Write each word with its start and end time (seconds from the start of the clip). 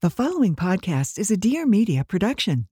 The 0.00 0.10
following 0.10 0.54
podcast 0.54 1.18
is 1.18 1.32
a 1.32 1.36
Dear 1.36 1.66
Media 1.66 2.04
production. 2.04 2.68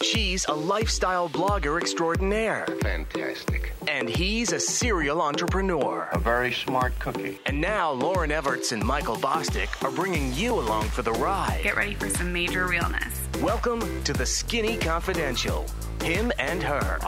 She's 0.00 0.46
a 0.46 0.54
lifestyle 0.54 1.28
blogger 1.28 1.78
extraordinaire, 1.78 2.64
Fantastic. 2.80 3.74
and 3.86 4.08
he's 4.08 4.52
a 4.52 4.58
serial 4.58 5.20
entrepreneur. 5.20 6.08
A 6.12 6.18
very 6.18 6.54
smart 6.54 6.98
cookie. 7.00 7.38
And 7.44 7.60
now 7.60 7.94
Lauryn 7.94 8.30
Evarts 8.30 8.72
and 8.72 8.82
Michael 8.82 9.16
Bosstick 9.16 9.68
are 9.84 9.90
bringing 9.90 10.32
you 10.32 10.54
along 10.54 10.84
for 10.84 11.02
the 11.02 11.12
ride. 11.12 11.60
Get 11.62 11.76
ready 11.76 11.92
for 11.92 12.08
some 12.08 12.32
major 12.32 12.66
realness. 12.66 13.20
Welcome 13.42 14.02
to 14.04 14.14
the 14.14 14.24
Skinny 14.24 14.78
Confidential. 14.78 15.66
Him 16.02 16.32
and 16.38 16.62
her. 16.62 16.98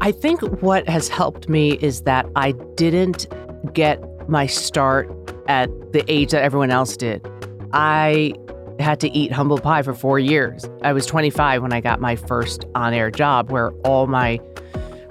I 0.00 0.12
think 0.12 0.42
what 0.62 0.88
has 0.88 1.08
helped 1.08 1.48
me 1.48 1.72
is 1.72 2.02
that 2.02 2.26
I 2.36 2.52
didn't 2.76 3.26
get 3.72 4.00
my 4.28 4.46
start 4.46 5.10
at 5.48 5.70
the 5.92 6.04
age 6.08 6.30
that 6.30 6.42
everyone 6.42 6.70
else 6.70 6.96
did. 6.96 7.26
I 7.72 8.34
had 8.78 9.00
to 9.00 9.10
eat 9.10 9.32
humble 9.32 9.58
pie 9.58 9.82
for 9.82 9.94
four 9.94 10.18
years. 10.18 10.64
I 10.82 10.92
was 10.92 11.06
25 11.06 11.62
when 11.62 11.72
I 11.72 11.80
got 11.80 12.00
my 12.00 12.16
first 12.16 12.64
on 12.74 12.92
air 12.92 13.10
job, 13.10 13.50
where 13.50 13.70
all 13.84 14.06
my 14.06 14.40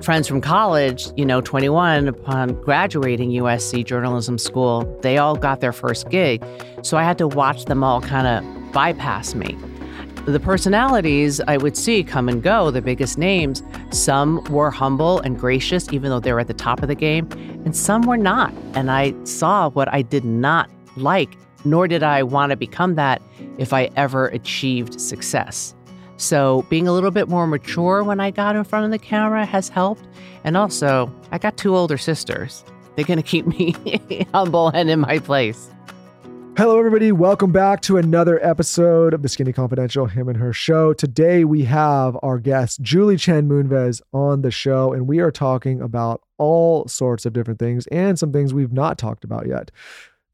friends 0.02 0.28
from 0.28 0.42
college, 0.42 1.08
you 1.18 1.26
know, 1.26 1.42
21 1.42 2.08
upon 2.08 2.62
graduating 2.62 3.32
USC 3.32 3.84
journalism 3.84 4.38
school, 4.38 4.84
they 5.02 5.18
all 5.18 5.36
got 5.36 5.62
their 5.62 5.74
first 5.74 6.10
gig. 6.10 6.44
So 6.84 6.98
I 6.98 7.04
had 7.04 7.18
to 7.18 7.28
watch 7.28 7.66
them 7.66 7.84
all 7.84 8.02
kind 8.02 8.28
of 8.28 8.72
bypass 8.72 9.34
me. 9.34 9.58
The 10.26 10.40
personalities 10.40 11.40
I 11.42 11.58
would 11.58 11.78
see 11.78 12.04
come 12.04 12.28
and 12.28 12.42
go, 12.42 12.72
the 12.72 12.82
biggest 12.82 13.20
names, 13.20 13.62
some 13.92 14.44
were 14.46 14.72
humble 14.72 15.20
and 15.20 15.40
gracious, 15.40 15.94
even 15.94 16.10
though 16.10 16.20
they 16.20 16.34
were 16.34 16.40
at 16.40 16.48
the 16.48 16.54
top 16.56 16.82
of 16.82 16.88
the 16.88 16.96
game, 16.96 17.30
and 17.64 17.78
some 17.78 18.02
were 18.02 18.18
not. 18.18 18.52
And 18.74 18.90
I 18.90 19.14
saw 19.24 19.70
what 19.70 19.94
I 19.94 20.02
did 20.02 20.26
not 20.26 20.68
like, 20.98 21.38
nor 21.64 21.88
did 21.88 22.02
I 22.02 22.24
want 22.24 22.50
to 22.50 22.56
become 22.56 22.96
that 22.96 23.22
if 23.60 23.72
I 23.72 23.92
ever 23.96 24.30
achieved 24.30 25.00
success. 25.00 25.76
So 26.18 26.66
being 26.70 26.88
a 26.88 26.92
little 26.92 27.12
bit 27.12 27.30
more 27.30 27.46
mature 27.46 28.04
when 28.04 28.20
I 28.20 28.32
got 28.32 28.56
in 28.56 28.64
front 28.64 28.86
of 28.86 28.92
the 28.92 28.98
camera 28.98 29.46
has 29.46 29.70
helped. 29.70 30.08
And 30.44 30.58
also, 30.58 31.14
I 31.32 31.38
got 31.38 31.56
two 31.56 31.76
older 31.76 32.00
sisters. 32.00 32.66
They're 32.96 33.06
going 33.06 33.22
to 33.22 33.24
keep 33.24 33.46
me 33.60 33.76
humble 34.34 34.70
and 34.70 34.90
in 34.90 35.02
my 35.02 35.20
place. 35.20 35.70
Hello, 36.58 36.80
everybody. 36.80 37.12
Welcome 37.12 37.52
back 37.52 37.82
to 37.82 37.98
another 37.98 38.40
episode 38.42 39.14
of 39.14 39.22
the 39.22 39.28
Skinny 39.28 39.52
Confidential 39.52 40.06
Him 40.06 40.30
and 40.30 40.38
Her 40.38 40.54
Show. 40.54 40.94
Today, 40.94 41.44
we 41.44 41.66
have 41.66 42.18
our 42.24 42.40
guest, 42.40 42.82
Julie 42.82 43.18
Chen 43.18 43.50
Moonves, 43.50 44.02
on 44.14 44.42
the 44.42 44.52
show, 44.52 44.94
and 44.94 45.06
we 45.06 45.20
are 45.20 45.32
talking 45.32 45.82
about 45.82 46.22
all 46.38 46.88
sorts 46.88 47.26
of 47.26 47.34
different 47.34 47.60
things 47.60 47.88
and 47.88 48.18
some 48.18 48.32
things 48.32 48.54
we've 48.54 48.72
not 48.72 48.98
talked 48.98 49.26
about 49.26 49.48
yet. 49.48 49.70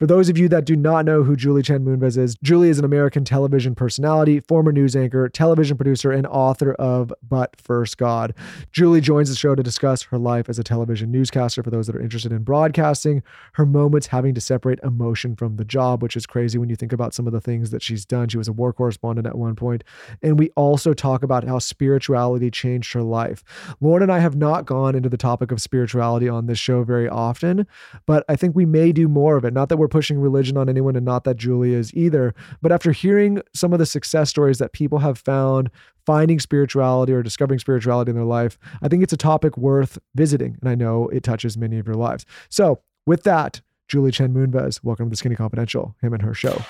For 0.02 0.08
those 0.08 0.30
of 0.30 0.38
you 0.40 0.50
that 0.50 0.66
do 0.66 0.76
not 0.76 1.06
know 1.06 1.22
who 1.22 1.36
Julie 1.36 1.62
Chen 1.62 1.86
Moonves 1.86 2.18
is, 2.18 2.34
Julie 2.42 2.70
is 2.70 2.80
an 2.80 2.86
American 2.86 3.24
television 3.24 3.76
personality, 3.76 4.40
former 4.40 4.72
news 4.72 4.96
anchor, 4.96 5.30
television 5.30 5.78
producer, 5.78 6.12
and 6.12 6.26
author 6.26 6.74
of 6.74 7.14
But 7.22 7.56
First 7.62 8.00
God. 8.00 8.34
Julie 8.72 9.00
joins 9.00 9.30
the 9.30 9.36
show 9.36 9.54
to 9.54 9.62
discuss 9.62 10.02
her 10.02 10.18
life 10.18 10.50
as 10.50 10.58
a 10.58 10.64
television 10.64 11.12
newscaster 11.12 11.62
for 11.62 11.70
those 11.70 11.86
that 11.86 11.96
are 11.96 12.02
interested 12.02 12.32
in 12.32 12.42
broadcasting, 12.42 13.22
her 13.54 13.66
moments 13.68 14.08
having 14.08 14.34
to 14.34 14.42
separate 14.42 14.80
emotion 14.82 15.36
from 15.36 15.58
the 15.58 15.66
job, 15.66 16.02
which 16.02 16.18
is 16.18 16.26
crazy 16.26 16.58
when 16.58 16.70
you 16.70 16.76
think 16.76 16.94
about 16.94 17.14
some 17.14 17.28
of 17.28 17.34
the 17.34 17.40
things 17.40 17.70
that 17.70 17.84
she's 17.84 18.04
done. 18.04 18.28
She 18.28 18.40
was 18.40 18.48
a 18.48 18.54
war 18.54 18.74
correspondent 18.74 19.28
at 19.28 19.38
one 19.38 19.56
point. 19.56 19.84
And 20.24 20.40
we 20.40 20.50
also 20.56 20.96
talk 20.96 21.22
about 21.22 21.44
how 21.44 21.60
spirituality 21.60 22.50
changed 22.50 22.92
her 22.94 23.04
life. 23.04 23.44
Lauryn 23.80 24.02
and 24.02 24.12
I 24.12 24.18
have 24.18 24.36
not 24.36 24.66
gone 24.66 24.96
into 24.96 25.10
the 25.10 25.16
topic 25.16 25.52
of 25.52 25.62
spirituality 25.62 26.28
on 26.28 26.48
this 26.48 26.58
show 26.58 26.84
very 26.84 27.08
often, 27.08 27.68
but 28.08 28.26
I 28.28 28.36
think 28.36 28.56
we 28.56 28.66
may 28.66 28.92
do 28.92 29.08
more 29.08 29.38
of 29.38 29.46
it. 29.46 29.54
Not 29.54 29.70
that 29.70 29.78
we're 29.78 29.91
pushing 29.92 30.20
religion 30.20 30.58
on 30.58 30.68
anyone 30.70 30.96
and 30.96 31.06
not 31.06 31.24
that 31.26 31.38
Julie 31.38 31.74
is 31.74 31.94
either, 31.94 32.34
but 32.62 32.72
after 32.72 32.92
hearing 32.92 33.42
some 33.54 33.74
of 33.74 33.80
the 33.80 33.86
success 33.86 34.30
stories 34.30 34.58
that 34.58 34.74
people 34.74 34.98
have 35.00 35.20
found 35.20 35.70
finding 36.06 36.40
spirituality 36.40 37.14
or 37.14 37.22
discovering 37.22 37.60
spirituality 37.60 38.10
in 38.10 38.16
their 38.16 38.26
life, 38.26 38.58
I 38.82 38.88
think 38.88 39.04
it's 39.04 39.14
a 39.14 39.18
topic 39.18 39.58
worth 39.58 40.00
visiting. 40.16 40.58
And 40.62 40.70
I 40.70 40.74
know 40.74 41.10
it 41.10 41.24
touches 41.24 41.58
many 41.58 41.78
of 41.78 41.86
your 41.86 41.96
lives. 41.96 42.26
So, 42.50 42.82
with 43.06 43.24
that, 43.24 43.62
Julie 43.88 44.12
Chen 44.12 44.34
Moonves, 44.34 44.80
welcome 44.84 45.08
to 45.08 45.10
the 45.10 45.16
Skinny 45.18 45.36
Confidential, 45.36 45.96
him 46.02 46.14
and 46.14 46.24
her 46.24 46.34
show. 46.34 46.62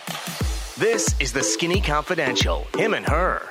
This 0.78 1.14
is 1.20 1.34
the 1.34 1.44
Skinny 1.44 1.80
Confidential. 1.80 2.66
Him 2.76 2.94
and 2.94 3.06
her. 3.06 3.48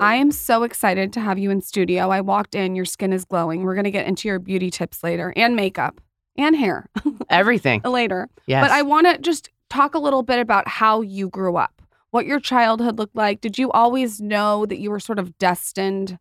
I 0.00 0.14
am 0.14 0.30
so 0.30 0.62
excited 0.62 1.12
to 1.14 1.20
have 1.20 1.38
you 1.38 1.50
in 1.50 1.60
studio. 1.60 2.10
I 2.10 2.20
walked 2.20 2.54
in, 2.54 2.74
your 2.74 2.84
skin 2.84 3.12
is 3.12 3.24
glowing. 3.24 3.62
We're 3.62 3.74
going 3.74 3.84
to 3.84 3.90
get 3.90 4.06
into 4.06 4.28
your 4.28 4.38
beauty 4.38 4.70
tips 4.70 5.02
later 5.02 5.32
and 5.36 5.54
makeup 5.56 6.00
and 6.38 6.56
hair 6.56 6.88
Everything. 7.30 7.82
later. 7.82 8.28
Yes. 8.46 8.64
But 8.64 8.70
I 8.70 8.82
want 8.82 9.06
to 9.06 9.18
just 9.18 9.50
talk 9.68 9.94
a 9.94 9.98
little 9.98 10.22
bit 10.22 10.38
about 10.38 10.66
how 10.68 11.02
you 11.02 11.28
grew 11.28 11.56
up, 11.56 11.82
what 12.10 12.24
your 12.24 12.40
childhood 12.40 12.96
looked 12.98 13.16
like. 13.16 13.40
Did 13.42 13.58
you 13.58 13.70
always 13.72 14.20
know 14.20 14.64
that 14.66 14.78
you 14.78 14.90
were 14.90 15.00
sort 15.00 15.18
of 15.18 15.36
destined 15.38 16.18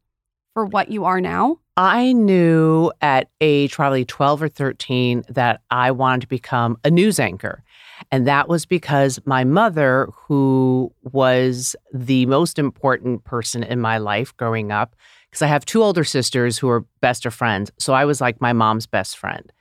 for 0.53 0.65
what 0.65 0.89
you 0.89 1.05
are 1.05 1.21
now? 1.21 1.59
I 1.77 2.11
knew 2.11 2.91
at 3.01 3.29
age 3.39 3.73
probably 3.73 4.03
12 4.03 4.41
or 4.41 4.49
13 4.49 5.23
that 5.29 5.61
I 5.69 5.91
wanted 5.91 6.21
to 6.21 6.27
become 6.27 6.77
a 6.83 6.89
news 6.89 7.19
anchor. 7.19 7.63
And 8.11 8.27
that 8.27 8.49
was 8.49 8.65
because 8.65 9.19
my 9.25 9.43
mother, 9.43 10.09
who 10.13 10.91
was 11.03 11.75
the 11.93 12.25
most 12.25 12.57
important 12.59 13.23
person 13.23 13.63
in 13.63 13.79
my 13.79 13.97
life 13.99 14.35
growing 14.37 14.71
up, 14.71 14.95
because 15.29 15.41
I 15.41 15.47
have 15.47 15.65
two 15.65 15.83
older 15.83 16.03
sisters 16.03 16.57
who 16.57 16.69
are 16.69 16.85
best 17.01 17.25
of 17.25 17.33
friends. 17.33 17.71
So 17.77 17.93
I 17.93 18.05
was 18.05 18.19
like 18.21 18.41
my 18.41 18.53
mom's 18.53 18.87
best 18.87 19.17
friend. 19.17 19.51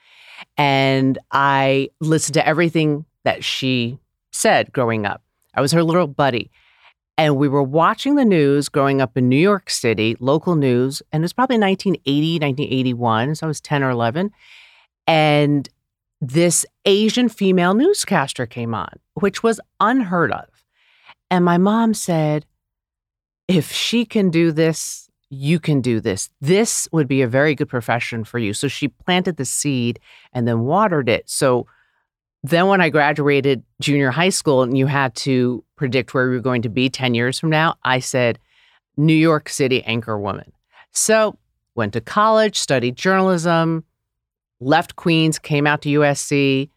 And 0.56 1.18
I 1.32 1.90
listened 2.00 2.34
to 2.34 2.46
everything 2.46 3.04
that 3.24 3.44
she 3.44 3.98
said 4.32 4.72
growing 4.72 5.06
up. 5.06 5.22
I 5.54 5.60
was 5.60 5.72
her 5.72 5.82
little 5.82 6.06
buddy. 6.06 6.50
And 7.18 7.36
we 7.36 7.48
were 7.48 7.62
watching 7.62 8.16
the 8.16 8.24
news 8.26 8.68
growing 8.68 9.00
up 9.00 9.16
in 9.16 9.28
New 9.28 9.36
York 9.36 9.70
City, 9.70 10.16
local 10.20 10.54
news, 10.54 11.02
and 11.12 11.22
it 11.22 11.24
was 11.24 11.32
probably 11.32 11.58
1980, 11.58 12.34
1981. 12.34 13.34
So 13.36 13.46
I 13.46 13.48
was 13.48 13.60
10 13.60 13.82
or 13.82 13.90
11. 13.90 14.30
And 15.06 15.68
this 16.20 16.66
Asian 16.84 17.28
female 17.28 17.74
newscaster 17.74 18.46
came 18.46 18.74
on, 18.74 18.98
which 19.14 19.42
was 19.42 19.60
unheard 19.80 20.32
of. 20.32 20.46
And 21.30 21.44
my 21.44 21.58
mom 21.58 21.94
said, 21.94 22.44
if 23.48 23.72
she 23.72 24.04
can 24.04 24.30
do 24.30 24.52
this, 24.52 25.05
you 25.30 25.58
can 25.58 25.80
do 25.80 26.00
this. 26.00 26.30
This 26.40 26.88
would 26.92 27.08
be 27.08 27.22
a 27.22 27.28
very 27.28 27.54
good 27.54 27.68
profession 27.68 28.24
for 28.24 28.38
you. 28.38 28.54
So 28.54 28.68
she 28.68 28.88
planted 28.88 29.36
the 29.36 29.44
seed 29.44 29.98
and 30.32 30.46
then 30.46 30.60
watered 30.60 31.08
it. 31.08 31.28
So 31.28 31.66
then 32.42 32.68
when 32.68 32.80
I 32.80 32.90
graduated 32.90 33.64
junior 33.80 34.10
high 34.10 34.28
school 34.28 34.62
and 34.62 34.78
you 34.78 34.86
had 34.86 35.14
to 35.16 35.64
predict 35.74 36.14
where 36.14 36.26
you 36.26 36.32
were 36.32 36.40
going 36.40 36.62
to 36.62 36.68
be 36.68 36.88
10 36.88 37.14
years 37.14 37.40
from 37.40 37.50
now, 37.50 37.74
I 37.82 37.98
said, 37.98 38.38
New 38.96 39.14
York 39.14 39.48
City 39.48 39.82
anchor 39.84 40.18
woman. 40.18 40.52
So 40.92 41.36
went 41.74 41.92
to 41.94 42.00
college, 42.00 42.58
studied 42.58 42.96
journalism, 42.96 43.84
left 44.60 44.96
Queens, 44.96 45.38
came 45.38 45.66
out 45.66 45.82
to 45.82 45.88
USC, 46.00 46.70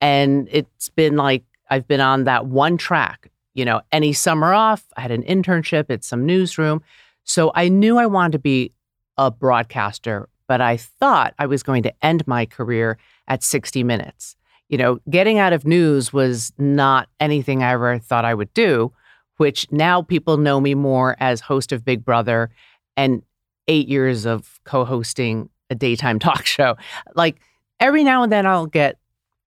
and 0.00 0.48
it's 0.50 0.88
been 0.88 1.16
like 1.16 1.44
I've 1.70 1.86
been 1.86 2.00
on 2.00 2.24
that 2.24 2.46
one 2.46 2.76
track. 2.76 3.30
You 3.54 3.64
know, 3.64 3.82
any 3.92 4.12
summer 4.12 4.52
off, 4.52 4.84
I 4.96 5.02
had 5.02 5.10
an 5.10 5.22
internship 5.22 5.90
at 5.90 6.02
some 6.02 6.26
newsroom. 6.26 6.82
So 7.30 7.52
I 7.54 7.68
knew 7.68 7.96
I 7.96 8.06
wanted 8.06 8.32
to 8.32 8.38
be 8.40 8.72
a 9.16 9.30
broadcaster, 9.30 10.28
but 10.48 10.60
I 10.60 10.76
thought 10.76 11.32
I 11.38 11.46
was 11.46 11.62
going 11.62 11.84
to 11.84 11.92
end 12.02 12.26
my 12.26 12.44
career 12.44 12.98
at 13.28 13.44
60 13.44 13.84
minutes. 13.84 14.34
You 14.68 14.78
know, 14.78 14.98
getting 15.08 15.38
out 15.38 15.52
of 15.52 15.64
news 15.64 16.12
was 16.12 16.52
not 16.58 17.08
anything 17.20 17.62
I 17.62 17.70
ever 17.70 18.00
thought 18.00 18.24
I 18.24 18.34
would 18.34 18.52
do, 18.52 18.92
which 19.36 19.70
now 19.70 20.02
people 20.02 20.38
know 20.38 20.60
me 20.60 20.74
more 20.74 21.16
as 21.20 21.40
host 21.40 21.70
of 21.70 21.84
Big 21.84 22.04
Brother 22.04 22.50
and 22.96 23.22
eight 23.68 23.86
years 23.86 24.26
of 24.26 24.58
co 24.64 24.84
hosting 24.84 25.50
a 25.70 25.76
daytime 25.76 26.18
talk 26.26 26.46
show. 26.46 26.76
Like 27.14 27.40
every 27.78 28.02
now 28.02 28.24
and 28.24 28.32
then 28.32 28.44
I'll 28.44 28.66
get, 28.66 28.98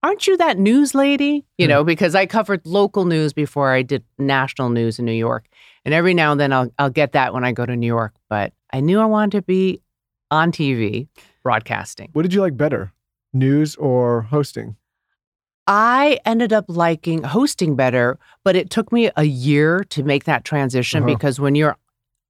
aren't 0.04 0.28
you 0.28 0.38
that 0.38 0.60
news 0.60 0.94
lady? 0.94 1.46
You 1.58 1.68
know, 1.68 1.84
because 1.84 2.14
I 2.14 2.26
covered 2.26 2.62
local 2.66 3.06
news 3.06 3.34
before 3.34 3.72
I 3.72 3.82
did 3.82 4.04
national 4.20 4.70
news 4.70 5.00
in 5.00 5.06
New 5.06 5.12
York. 5.14 5.46
And 5.86 5.94
every 5.94 6.14
now 6.14 6.32
and 6.34 6.40
then 6.40 6.54
I'll, 6.54 6.70
I'll 6.78 6.90
get 6.90 7.14
that 7.14 7.34
when 7.34 7.44
I 7.44 7.52
go 7.52 7.66
to 7.66 7.76
New 7.76 7.88
York. 7.88 8.14
But 8.30 8.54
I 8.72 8.80
knew 8.82 9.00
I 9.00 9.06
wanted 9.06 9.38
to 9.38 9.42
be 9.44 9.82
on 10.30 10.52
TV 10.52 11.08
broadcasting. 11.42 12.10
What 12.14 12.22
did 12.24 12.34
you 12.34 12.42
like 12.42 12.56
better, 12.58 12.92
news 13.34 13.76
or 13.78 14.22
hosting? 14.24 14.76
I 15.66 16.20
ended 16.26 16.52
up 16.52 16.66
liking 16.68 17.24
hosting 17.24 17.76
better, 17.76 18.20
but 18.44 18.56
it 18.56 18.70
took 18.70 18.92
me 18.92 19.10
a 19.16 19.24
year 19.24 19.84
to 19.86 20.04
make 20.04 20.26
that 20.26 20.44
transition 20.44 21.04
Uh-huh. 21.04 21.14
because 21.16 21.40
when 21.40 21.56
you're 21.56 21.78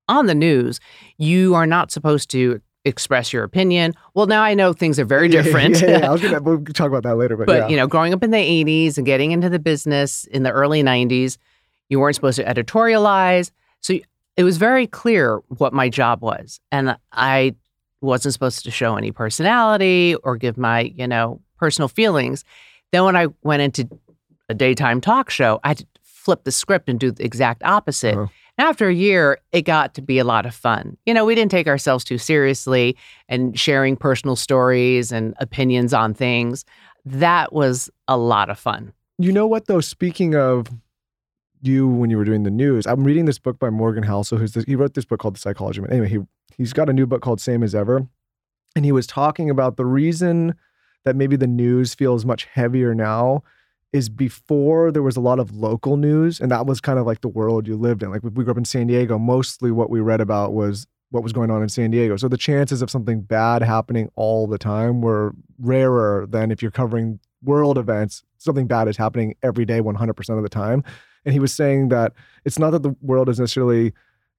on 0.08 0.28
the 0.28 0.36
news, 0.36 0.80
you 1.18 1.56
are 1.56 1.66
not 1.66 1.90
supposed 1.92 2.30
to 2.32 2.62
express 2.86 3.32
your 3.32 3.44
opinion. 3.44 3.94
Well, 4.14 4.28
now 4.28 4.44
I 4.44 4.54
know 4.54 4.74
things 4.74 5.00
are 5.00 5.06
very 5.06 5.30
Yeah, 5.30 5.42
different. 5.42 5.82
Yeah, 5.82 6.00
yeah, 6.00 6.10
I 6.10 6.12
was 6.12 6.22
gonna 6.22 6.42
we'll 6.42 6.64
talk 6.64 6.88
about 6.88 7.04
that 7.04 7.16
later, 7.16 7.38
but, 7.38 7.48
but 7.48 7.58
yeah. 7.58 7.68
you 7.68 7.78
know, 7.78 7.88
growing 7.88 8.14
up 8.14 8.24
in 8.24 8.32
the 8.32 8.38
80s 8.38 8.98
and 8.98 9.06
getting 9.06 9.32
into 9.32 9.50
the 9.50 9.60
business 9.60 10.26
in 10.26 10.44
the 10.44 10.52
early 10.52 10.84
90s, 10.84 11.38
you 11.90 12.00
weren't 12.00 12.16
supposed 12.16 12.38
to 12.38 12.44
editorialize. 12.44 13.52
So 13.82 13.98
it 14.36 14.44
was 14.44 14.58
very 14.58 14.88
clear 14.88 15.42
what 15.48 15.74
my 15.74 15.90
job 15.90 16.22
was. 16.22 16.60
And 16.72 16.98
I 17.12 17.56
wasn't 18.02 18.34
supposed 18.34 18.64
to 18.66 18.72
show 18.72 18.96
any 18.96 19.12
personality 19.12 20.16
or 20.24 20.36
give 20.36 20.58
my, 20.58 20.82
you 20.82 21.08
know, 21.08 21.42
personal 21.58 21.88
feelings. 21.88 22.44
Then 22.92 23.06
when 23.06 23.16
I 23.16 23.28
went 23.44 23.62
into 23.62 23.88
a 24.50 24.54
daytime 24.54 25.02
talk 25.02 25.30
show, 25.30 25.60
I 25.64 25.70
had 25.70 25.78
to 25.80 25.88
flip 26.04 26.44
the 26.44 26.52
script 26.52 26.90
and 26.90 27.00
do 27.00 27.12
the 27.12 27.24
exact 27.24 27.64
opposite. 27.64 28.16
Uh-huh. 28.16 28.28
After 28.58 28.88
a 28.88 28.94
year, 28.94 29.40
it 29.52 29.64
got 29.64 29.96
to 29.96 30.02
be 30.02 30.20
a 30.20 30.24
lot 30.24 30.46
of 30.46 30.54
fun. 30.54 30.98
You 31.06 31.14
know, 31.14 31.26
we 31.26 31.34
didn't 31.34 31.52
take 31.52 31.68
ourselves 31.68 32.04
too 32.04 32.20
seriously 32.20 32.96
and 33.28 33.60
sharing 33.60 33.98
personal 33.98 34.36
stories 34.36 35.12
and 35.12 35.34
opinions 35.40 35.94
on 35.94 36.14
things. 36.14 36.64
That 37.04 37.52
was 37.52 37.90
a 38.08 38.18
lot 38.18 38.50
of 38.50 38.60
fun. 38.60 38.94
You 39.18 39.32
know 39.32 39.48
what 39.48 39.66
though? 39.66 39.82
Speaking 39.82 40.36
of 40.36 40.68
you 41.62 41.88
when 41.88 42.10
you 42.10 42.18
were 42.18 42.26
doing 42.26 42.44
the 42.44 42.52
news, 42.52 42.86
I'm 42.86 43.04
reading 43.04 43.26
this 43.26 43.40
book 43.40 43.58
by 43.58 43.70
Morgan 43.70 44.04
Housel, 44.04 44.38
who's 44.38 44.54
this, 44.54 44.66
he 44.66 44.76
wrote 44.76 44.94
this 44.94 45.06
book 45.06 45.20
called 45.20 45.36
The 45.36 45.40
Psychology 45.40 45.82
Man. 45.82 45.92
Anyway, 45.92 46.10
he 46.10 46.20
he's 46.56 46.74
got 46.74 46.90
a 46.90 46.94
new 46.94 47.08
book 47.08 47.22
called 47.22 47.42
Same 47.42 47.64
as 47.64 47.74
Ever, 47.74 48.08
and 48.76 48.86
he 48.86 48.92
was 48.92 49.08
talking 49.08 49.50
about 49.50 49.78
the 49.78 49.86
reason 49.86 50.56
that 51.06 51.16
maybe 51.16 51.36
the 51.36 51.48
news 51.48 51.96
feels 51.96 52.26
much 52.26 52.46
heavier 52.46 52.94
now 52.94 53.44
is 53.94 54.10
before 54.10 54.92
there 54.92 55.04
was 55.04 55.16
a 55.16 55.22
lot 55.22 55.40
of 55.40 55.56
local 55.56 55.98
news, 55.98 56.42
and 56.42 56.52
that 56.52 56.66
was 56.66 56.82
kind 56.82 57.00
of 57.00 57.06
like 57.06 57.22
the 57.22 57.28
world 57.28 57.68
you 57.68 57.78
lived 57.78 58.04
in. 58.04 58.10
Like 58.10 58.24
we 58.24 58.44
grew 58.44 58.52
up 58.52 58.58
in 58.58 58.66
San 58.66 58.88
Diego, 58.88 59.18
mostly 59.20 59.72
what 59.72 59.90
we 59.90 60.02
read 60.02 60.20
about 60.20 60.54
was 60.54 60.88
what 61.12 61.22
was 61.22 61.32
going 61.32 61.52
on 61.52 61.62
in 61.62 61.70
San 61.70 61.92
Diego. 61.92 62.18
So 62.18 62.28
the 62.28 62.38
chances 62.38 62.82
of 62.82 62.90
something 62.90 63.22
bad 63.22 63.62
happening 63.62 64.10
all 64.16 64.48
the 64.48 64.58
time 64.58 65.00
were 65.02 65.36
rarer 65.60 66.26
than 66.28 66.52
if 66.52 66.64
you're 66.64 66.72
covering 66.72 67.20
world 67.44 67.78
events, 67.78 68.24
something 68.40 68.66
bad 68.66 68.88
is 68.88 68.98
happening 68.98 69.36
every 69.44 69.64
day, 69.64 69.80
100% 69.80 70.38
of 70.38 70.44
the 70.44 70.50
time. 70.50 70.84
And 71.24 71.34
he 71.34 71.40
was 71.40 71.54
saying 71.54 71.90
that 71.90 72.14
it's 72.46 72.58
not 72.58 72.72
that 72.72 72.82
the 72.82 72.96
world 73.02 73.28
has 73.28 73.40
necessarily 73.40 73.94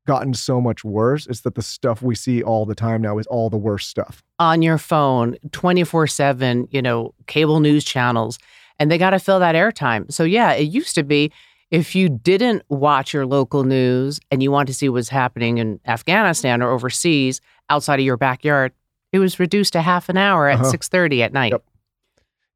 gotten 0.07 0.35
so 0.35 0.61
much 0.61 0.85
worse, 0.85 1.27
it's 1.27 1.43
that 1.43 1.55
the 1.55 1.63
stuff 1.63 2.03
we 2.03 2.15
see 2.15 2.43
all 2.43 2.67
the 2.67 2.75
time 2.75 3.01
now 3.01 3.19
is 3.19 3.27
all 3.29 3.49
the 3.49 3.57
worst 3.57 3.89
stuff. 3.89 4.23
On 4.39 4.61
your 4.61 4.77
phone, 4.77 5.37
24 5.53 6.07
7, 6.09 6.69
you 6.71 6.83
know, 6.83 7.15
cable 7.27 7.61
news 7.61 7.85
channels, 7.85 8.39
and 8.79 8.91
they 8.91 8.99
got 8.99 9.11
to 9.11 9.19
fill 9.19 9.39
that 9.41 9.55
airtime. 9.55 10.13
So, 10.13 10.25
yeah, 10.25 10.53
it 10.53 10.65
used 10.65 10.95
to 10.97 11.03
be 11.03 11.33
if 11.71 11.95
you 11.95 12.09
didn't 12.09 12.63
watch 12.69 13.13
your 13.13 13.27
local 13.27 13.65
news 13.65 14.21
and 14.31 14.43
you 14.43 14.51
want 14.51 14.69
to 14.69 14.75
see 14.75 14.89
what's 14.89 15.09
happening 15.09 15.59
in 15.59 15.81
Afghanistan 15.87 16.63
or 16.63 16.71
overseas 16.71 17.41
outside 17.71 17.99
of 17.99 18.05
your 18.07 18.17
backyard, 18.17 18.73
it 19.13 19.19
was 19.19 19.41
reduced 19.41 19.73
to 19.73 19.83
half 19.83 20.09
an 20.09 20.17
hour 20.17 20.49
at 20.49 20.61
Uh-huh. 20.61 20.71
6:30 20.71 21.23
at 21.23 21.33
night. 21.33 21.53
Yep. 21.53 21.65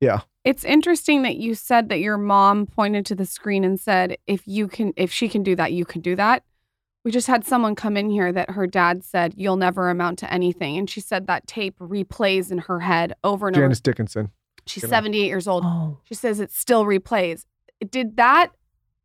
Yeah. 0.01 0.21
It's 0.45 0.65
interesting 0.65 1.23
that 1.23 1.37
you 1.37 1.55
said 1.55 1.89
that 1.89 1.99
your 1.99 2.17
mom 2.17 2.67
pointed 2.67 3.05
to 3.07 3.15
the 3.15 3.27
screen 3.27 3.65
and 3.65 3.79
said, 3.79 4.17
if 4.27 4.47
you 4.47 4.69
can, 4.69 4.93
if 4.97 5.13
she 5.13 5.29
can 5.29 5.43
do 5.43 5.57
that, 5.57 5.73
you 5.73 5.85
can 5.85 6.01
do 6.01 6.15
that. 6.17 6.45
We 7.05 7.11
just 7.11 7.27
had 7.27 7.45
someone 7.45 7.75
come 7.75 7.97
in 7.97 8.11
here 8.11 8.33
that 8.33 8.51
her 8.51 8.67
dad 8.67 9.03
said, 9.05 9.35
you'll 9.37 9.57
never 9.57 9.89
amount 9.91 10.19
to 10.21 10.33
anything. 10.33 10.77
And 10.77 10.89
she 10.89 11.01
said 11.01 11.27
that 11.27 11.47
tape 11.47 11.79
replays 11.79 12.51
in 12.51 12.59
her 12.59 12.81
head 12.81 13.15
over 13.25 13.49
and 13.49 13.55
Janice 13.55 13.63
over. 13.63 13.69
Janice 13.69 13.81
Dickinson. 13.81 14.31
She's 14.69 14.83
Good 14.83 14.91
78 14.91 15.27
years 15.27 15.49
old. 15.49 15.65
Oh. 15.65 15.99
She 16.05 16.15
says 16.15 16.41
it 16.41 16.51
still 16.53 16.85
replays. 16.85 17.45
Did 17.91 18.17
that, 18.17 18.49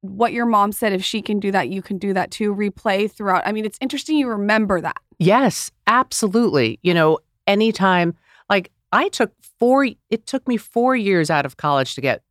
what 0.02 0.34
your 0.34 0.46
mom 0.46 0.72
said, 0.72 0.94
if 0.94 1.04
she 1.04 1.22
can 1.22 1.40
do 1.40 1.52
that, 1.52 1.70
you 1.70 1.82
can 1.82 1.98
do 1.98 2.14
that 2.14 2.32
too, 2.32 2.54
replay 2.54 3.12
throughout? 3.12 3.44
I 3.46 3.52
mean, 3.52 3.66
it's 3.66 3.78
interesting 3.82 4.18
you 4.18 4.28
remember 4.28 4.82
that. 4.82 4.98
Yes, 5.20 5.72
absolutely. 5.88 6.80
You 6.82 6.94
know, 6.94 7.20
anytime, 7.48 8.16
like 8.50 8.72
I 8.92 9.10
took 9.10 9.32
four, 9.60 9.88
it 10.10 10.26
took 10.26 10.48
me 10.48 10.58
four 10.58 10.96
years 10.96 11.30
out 11.30 11.46
of 11.46 11.58
college 11.58 11.96
to 11.96 12.02
get 12.02 12.24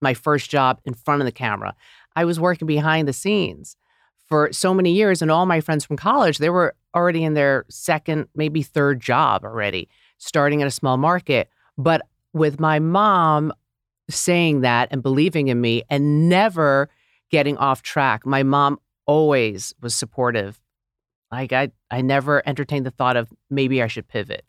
my 0.00 0.14
first 0.14 0.50
job 0.50 0.80
in 0.84 0.94
front 0.94 1.20
of 1.20 1.26
the 1.26 1.32
camera. 1.32 1.74
I 2.16 2.24
was 2.24 2.40
working 2.40 2.66
behind 2.66 3.06
the 3.06 3.12
scenes 3.12 3.76
for 4.26 4.52
so 4.52 4.72
many 4.72 4.92
years, 4.92 5.22
and 5.22 5.30
all 5.30 5.44
my 5.44 5.60
friends 5.60 5.84
from 5.84 5.96
college, 5.96 6.38
they 6.38 6.50
were 6.50 6.74
already 6.94 7.24
in 7.24 7.34
their 7.34 7.64
second, 7.68 8.28
maybe 8.34 8.62
third 8.62 9.00
job 9.00 9.44
already, 9.44 9.88
starting 10.18 10.62
at 10.62 10.68
a 10.68 10.70
small 10.70 10.96
market. 10.96 11.48
But 11.76 12.02
with 12.32 12.60
my 12.60 12.78
mom 12.78 13.52
saying 14.08 14.60
that 14.62 14.88
and 14.90 15.02
believing 15.02 15.48
in 15.48 15.60
me 15.60 15.82
and 15.88 16.28
never 16.28 16.88
getting 17.30 17.56
off 17.58 17.82
track, 17.82 18.26
my 18.26 18.42
mom 18.42 18.78
always 19.06 19.74
was 19.80 19.94
supportive 19.94 20.60
like 21.32 21.52
I, 21.52 21.70
I 21.90 22.00
never 22.02 22.42
entertained 22.48 22.86
the 22.86 22.90
thought 22.90 23.16
of 23.16 23.32
maybe 23.50 23.80
I 23.82 23.86
should 23.86 24.08
pivot. 24.08 24.44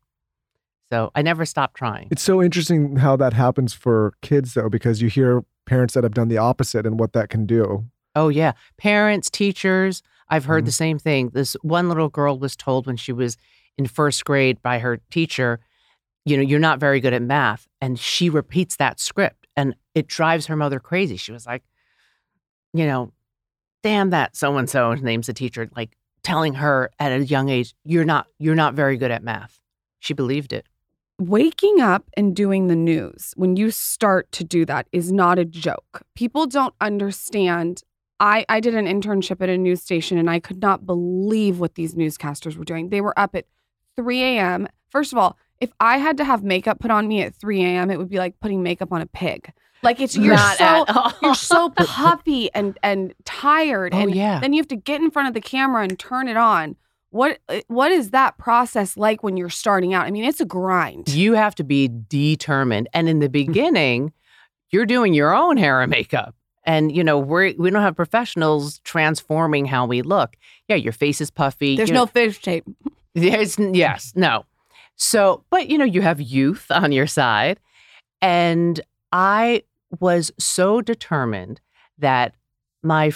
So 0.89 1.11
I 1.15 1.21
never 1.21 1.45
stopped 1.45 1.75
trying. 1.77 2.07
It's 2.11 2.23
so 2.23 2.41
interesting 2.41 2.97
how 2.97 3.15
that 3.17 3.33
happens 3.33 3.73
for 3.73 4.13
kids 4.21 4.55
though, 4.55 4.67
because 4.69 5.01
you 5.01 5.07
hear 5.07 5.43
parents 5.67 5.93
that 5.93 6.03
have 6.03 6.13
done 6.15 6.27
the 6.27 6.37
opposite 6.39 6.85
and 6.87 6.99
what 6.99 7.13
that 7.13 7.29
can 7.29 7.45
do. 7.45 7.85
Oh 8.15 8.29
yeah, 8.29 8.53
parents, 8.77 9.29
teachers. 9.29 10.01
I've 10.27 10.45
heard 10.45 10.63
Mhm. 10.63 10.67
the 10.67 10.71
same 10.73 10.97
thing. 10.99 11.29
This 11.29 11.55
one 11.61 11.87
little 11.87 12.09
girl 12.09 12.37
was 12.39 12.55
told 12.55 12.87
when 12.87 12.97
she 12.97 13.13
was 13.13 13.37
in 13.77 13.85
first 13.85 14.25
grade 14.25 14.61
by 14.61 14.79
her 14.79 14.99
teacher, 15.11 15.59
you 16.25 16.37
know, 16.37 16.43
you're 16.43 16.59
not 16.59 16.79
very 16.79 16.99
good 16.99 17.13
at 17.13 17.21
math, 17.21 17.67
and 17.81 17.99
she 17.99 18.29
repeats 18.29 18.75
that 18.77 18.99
script, 18.99 19.47
and 19.55 19.75
it 19.95 20.07
drives 20.07 20.45
her 20.47 20.55
mother 20.55 20.79
crazy. 20.79 21.17
She 21.17 21.31
was 21.31 21.45
like, 21.45 21.63
you 22.73 22.85
know, 22.85 23.11
damn 23.83 24.11
that 24.11 24.35
so 24.35 24.57
and 24.57 24.69
so 24.69 24.93
names 24.93 25.27
the 25.27 25.33
teacher, 25.33 25.69
like 25.75 25.97
telling 26.23 26.53
her 26.55 26.91
at 26.99 27.11
a 27.11 27.25
young 27.25 27.49
age, 27.49 27.73
you're 27.83 28.05
not 28.05 28.27
you're 28.39 28.55
not 28.55 28.75
very 28.75 28.97
good 28.97 29.11
at 29.11 29.23
math. 29.23 29.59
She 29.99 30.13
believed 30.13 30.53
it. 30.53 30.65
waking 31.19 31.79
up 31.81 32.09
and 32.17 32.35
doing 32.35 32.67
the 32.67 32.75
news 32.75 33.33
when 33.37 33.55
you 33.55 33.69
start 33.69 34.31
to 34.31 34.43
do 34.43 34.65
that 34.65 34.87
is 34.91 35.11
not 35.11 35.37
a 35.37 35.45
joke. 35.45 36.01
People 36.15 36.47
don't 36.47 36.73
understand. 36.81 37.83
I, 38.19 38.45
I 38.49 38.59
did 38.59 38.75
an 38.75 38.85
internship 38.85 39.41
at 39.41 39.49
a 39.49 39.57
news 39.57 39.81
station 39.81 40.17
and 40.17 40.29
I 40.29 40.39
could 40.39 40.61
not 40.61 40.85
believe 40.85 41.59
what 41.59 41.75
these 41.75 41.95
newscasters 41.95 42.55
were 42.55 42.63
doing. 42.65 42.89
They 42.89 43.01
were 43.01 43.17
up 43.19 43.35
at 43.35 43.45
3 43.97 44.21
a.m. 44.23 44.67
First 44.89 45.11
of 45.11 45.17
all, 45.19 45.37
if 45.61 45.71
I 45.79 45.97
had 45.97 46.17
to 46.17 46.23
have 46.25 46.43
makeup 46.43 46.79
put 46.79 46.91
on 46.91 47.07
me 47.07 47.21
at 47.21 47.33
3 47.35 47.63
a.m., 47.63 47.89
it 47.89 47.97
would 47.97 48.09
be 48.09 48.17
like 48.17 48.39
putting 48.41 48.61
makeup 48.63 48.91
on 48.91 49.01
a 49.01 49.05
pig. 49.05 49.53
Like 49.83 49.99
it's 49.99 50.15
you're 50.15 50.35
Not 50.35 50.57
so 50.57 51.11
you're 51.23 51.33
so 51.35 51.69
puffy 51.75 52.53
and 52.53 52.77
and 52.83 53.13
tired, 53.25 53.93
Oh, 53.95 53.99
and 53.99 54.13
yeah. 54.13 54.39
then 54.39 54.53
you 54.53 54.59
have 54.59 54.67
to 54.67 54.75
get 54.75 55.01
in 55.01 55.09
front 55.09 55.27
of 55.27 55.33
the 55.33 55.41
camera 55.41 55.81
and 55.83 55.97
turn 55.97 56.27
it 56.27 56.37
on. 56.37 56.75
What 57.09 57.39
uh, 57.49 57.61
what 57.67 57.91
is 57.91 58.11
that 58.11 58.37
process 58.37 58.95
like 58.95 59.23
when 59.23 59.37
you're 59.37 59.49
starting 59.49 59.93
out? 59.93 60.05
I 60.05 60.11
mean, 60.11 60.23
it's 60.23 60.39
a 60.39 60.45
grind. 60.45 61.09
You 61.09 61.33
have 61.33 61.55
to 61.55 61.63
be 61.63 61.87
determined. 61.87 62.89
And 62.93 63.09
in 63.09 63.19
the 63.19 63.27
beginning, 63.29 64.13
you're 64.69 64.85
doing 64.85 65.13
your 65.15 65.33
own 65.35 65.57
hair 65.57 65.81
and 65.81 65.89
makeup. 65.89 66.35
And 66.63 66.95
you 66.95 67.03
know, 67.03 67.17
we're 67.17 67.53
we 67.57 67.71
don't 67.71 67.81
have 67.81 67.95
professionals 67.95 68.79
transforming 68.83 69.65
how 69.65 69.87
we 69.87 70.03
look. 70.03 70.35
Yeah, 70.67 70.75
your 70.75 70.93
face 70.93 71.19
is 71.21 71.31
puffy. 71.31 71.75
There's 71.75 71.89
you 71.89 71.95
no 71.95 72.05
fish 72.05 72.39
tape. 72.39 72.65
there's 73.15 73.57
yes, 73.57 74.13
no. 74.15 74.45
So, 75.01 75.43
but 75.49 75.67
you 75.67 75.79
know, 75.79 75.85
you 75.85 76.03
have 76.03 76.21
youth 76.21 76.67
on 76.69 76.91
your 76.91 77.07
side. 77.07 77.59
And 78.21 78.79
I 79.11 79.63
was 79.99 80.31
so 80.37 80.79
determined 80.79 81.59
that 81.97 82.35
my 82.83 83.11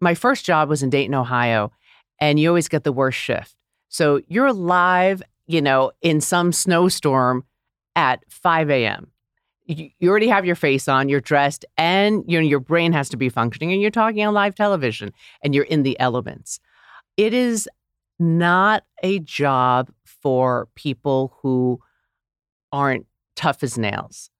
my 0.00 0.14
first 0.14 0.44
job 0.44 0.68
was 0.68 0.82
in 0.82 0.90
Dayton, 0.90 1.14
Ohio, 1.14 1.72
and 2.20 2.38
you 2.38 2.48
always 2.48 2.68
get 2.68 2.84
the 2.84 2.92
worst 2.92 3.18
shift. 3.18 3.56
So 3.88 4.20
you're 4.28 4.52
live, 4.52 5.22
you 5.46 5.60
know, 5.60 5.92
in 6.02 6.20
some 6.20 6.52
snowstorm 6.52 7.44
at 7.96 8.22
5 8.28 8.70
a.m. 8.70 9.10
You, 9.66 9.90
you 9.98 10.10
already 10.10 10.28
have 10.28 10.44
your 10.44 10.56
face 10.56 10.88
on, 10.88 11.08
you're 11.08 11.20
dressed, 11.20 11.64
and 11.76 12.22
you 12.28 12.40
know, 12.40 12.46
your 12.46 12.60
brain 12.60 12.92
has 12.92 13.08
to 13.10 13.16
be 13.16 13.28
functioning, 13.28 13.72
and 13.72 13.80
you're 13.80 13.90
talking 13.90 14.24
on 14.24 14.34
live 14.34 14.54
television, 14.54 15.12
and 15.42 15.54
you're 15.54 15.64
in 15.64 15.82
the 15.82 15.98
elements. 15.98 16.60
It 17.16 17.34
is 17.34 17.68
not 18.18 18.84
a 19.02 19.18
job 19.20 19.90
for 20.24 20.68
people 20.74 21.36
who 21.42 21.78
aren't 22.72 23.06
tough 23.36 23.62
as 23.62 23.76
nails 23.76 24.30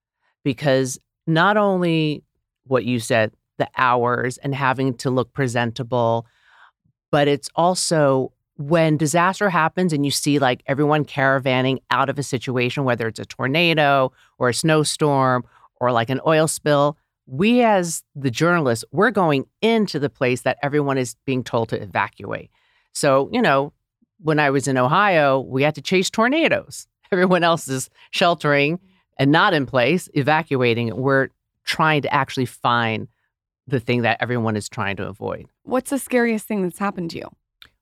because 0.42 0.98
not 1.26 1.58
only 1.58 2.24
what 2.64 2.86
you 2.86 2.98
said, 2.98 3.32
the 3.58 3.68
hours 3.76 4.38
and 4.38 4.54
having 4.54 4.94
to 4.94 5.10
look 5.10 5.32
presentable, 5.34 6.26
but 7.12 7.28
it's 7.28 7.50
also 7.54 8.32
when 8.56 8.96
disaster 8.96 9.50
happens 9.50 9.92
and 9.92 10.06
you 10.06 10.10
see 10.10 10.38
like 10.38 10.62
everyone 10.66 11.04
caravanning 11.04 11.78
out 11.90 12.08
of 12.08 12.18
a 12.18 12.22
situation, 12.22 12.84
whether 12.84 13.06
it's 13.06 13.20
a 13.20 13.26
tornado 13.26 14.10
or 14.38 14.48
a 14.48 14.54
snowstorm 14.54 15.44
or 15.80 15.92
like 15.92 16.08
an 16.08 16.20
oil 16.26 16.48
spill, 16.48 16.96
we 17.26 17.62
as 17.62 18.02
the 18.16 18.30
journalists, 18.30 18.84
we're 18.90 19.10
going 19.10 19.44
into 19.60 19.98
the 19.98 20.10
place 20.10 20.42
that 20.42 20.56
everyone 20.62 20.96
is 20.96 21.14
being 21.26 21.44
told 21.44 21.68
to 21.68 21.82
evacuate. 21.82 22.50
So, 22.92 23.28
you 23.32 23.42
know, 23.42 23.74
when 24.24 24.40
I 24.40 24.48
was 24.48 24.66
in 24.66 24.78
Ohio, 24.78 25.38
we 25.40 25.62
had 25.62 25.74
to 25.74 25.82
chase 25.82 26.08
tornadoes. 26.08 26.86
Everyone 27.12 27.44
else 27.44 27.68
is 27.68 27.90
sheltering 28.10 28.80
and 29.18 29.30
not 29.30 29.52
in 29.54 29.66
place, 29.66 30.08
evacuating. 30.14 30.96
We're 30.96 31.28
trying 31.64 32.02
to 32.02 32.12
actually 32.12 32.46
find 32.46 33.06
the 33.66 33.80
thing 33.80 34.02
that 34.02 34.16
everyone 34.20 34.56
is 34.56 34.68
trying 34.68 34.96
to 34.96 35.06
avoid. 35.06 35.46
What's 35.62 35.90
the 35.90 35.98
scariest 35.98 36.46
thing 36.46 36.62
that's 36.62 36.78
happened 36.78 37.10
to 37.12 37.18
you? 37.18 37.28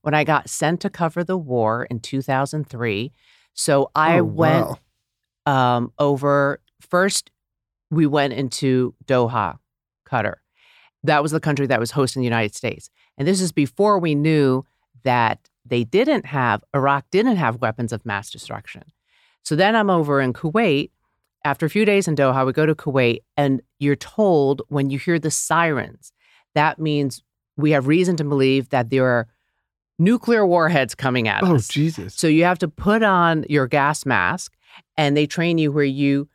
When 0.03 0.15
I 0.15 0.25
got 0.25 0.51
sent 0.51 0.81
to 0.83 0.91
cover 0.91 1.25
the 1.25 1.37
war 1.39 1.85
in 1.91 2.01
2003, 2.01 3.13
so 3.55 3.91
I 3.95 4.19
Oh, 4.19 4.25
went 4.25 4.67
wow. 5.47 5.77
um, 5.77 5.93
over 5.99 6.61
first 6.81 7.31
we 7.91 8.07
went 8.07 8.33
into 8.33 8.95
Doha, 9.07 9.59
Qatar. 10.09 10.35
That 11.05 11.23
was 11.23 11.33
the 11.33 11.41
country 11.41 11.67
that 11.67 11.81
was 11.81 11.91
hosting 11.93 12.21
the 12.21 12.27
United 12.27 12.55
States. 12.55 12.91
And 13.19 13.29
this 13.29 13.41
is 13.41 13.53
before 13.53 13.99
we 13.99 14.15
knew 14.15 14.65
that 15.05 15.49
they 15.65 15.85
didn't 15.85 16.27
have, 16.27 16.65
Iraq 16.75 17.07
didn't 17.11 17.37
have 17.37 17.61
weapons 17.61 17.93
of 17.93 18.05
mass 18.05 18.31
destruction. 18.31 18.85
So 19.43 19.57
then 19.57 19.75
I'm 19.75 19.91
over 19.91 20.21
in 20.21 20.33
Kuwait 20.33 20.91
after 21.45 21.67
a 21.67 21.71
few 21.71 21.85
days 21.85 22.07
in 22.07 22.15
Doha, 22.17 22.47
we 22.47 22.53
go 22.53 22.67
to 22.67 22.75
Kuwait, 22.75 23.19
and 23.37 23.61
you're 23.79 23.97
told 23.97 24.63
when 24.69 24.91
you 24.91 24.99
hear 24.99 25.19
the 25.19 25.31
sirens, 25.31 26.13
that 26.55 26.79
means 26.79 27.23
we 27.57 27.73
have 27.73 27.87
reason 27.87 28.17
to 28.17 28.25
believe 28.25 28.69
that 28.71 28.91
there 28.91 29.07
are 29.07 29.29
nuclear 29.99 30.47
warheads 30.47 30.95
coming 30.95 31.29
at 31.29 31.43
Oh 31.43 31.57
us. 31.57 31.69
Jesus. 31.69 32.15
So 32.15 32.27
you 32.27 32.45
have 32.45 32.59
to 32.61 32.69
put 32.69 33.03
on 33.03 33.45
your 33.49 33.67
gas 33.67 34.07
mask, 34.07 34.55
and 34.97 35.17
they 35.17 35.27
train 35.27 35.59
you 35.59 35.73
where 35.73 35.85
you 35.85 36.29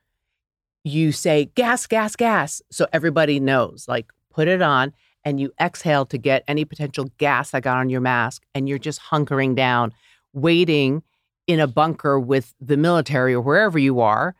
you 0.83 1.11
say 1.11 1.45
gas, 1.55 1.85
gas, 1.85 2.15
gas, 2.15 2.61
so 2.71 2.87
everybody 2.93 3.39
knows. 3.39 3.87
Like 3.87 4.11
put 4.31 4.47
it 4.47 4.61
on, 4.61 4.93
and 5.27 5.41
you 5.41 5.51
exhale 5.59 6.05
to 6.05 6.17
get 6.17 6.41
any 6.47 6.63
potential 6.63 7.11
gas 7.17 7.51
that 7.51 7.61
got 7.61 7.75
on 7.75 7.89
your 7.89 7.99
mask, 7.99 8.43
and 8.55 8.69
you're 8.69 8.77
just 8.77 9.01
hunkering 9.01 9.57
down, 9.57 9.93
waiting 10.31 11.03
in 11.47 11.59
a 11.59 11.67
bunker 11.67 12.17
with 12.17 12.53
the 12.61 12.77
military 12.77 13.33
or 13.33 13.41
wherever 13.41 13.77
you 13.77 13.99
are. 13.99 14.35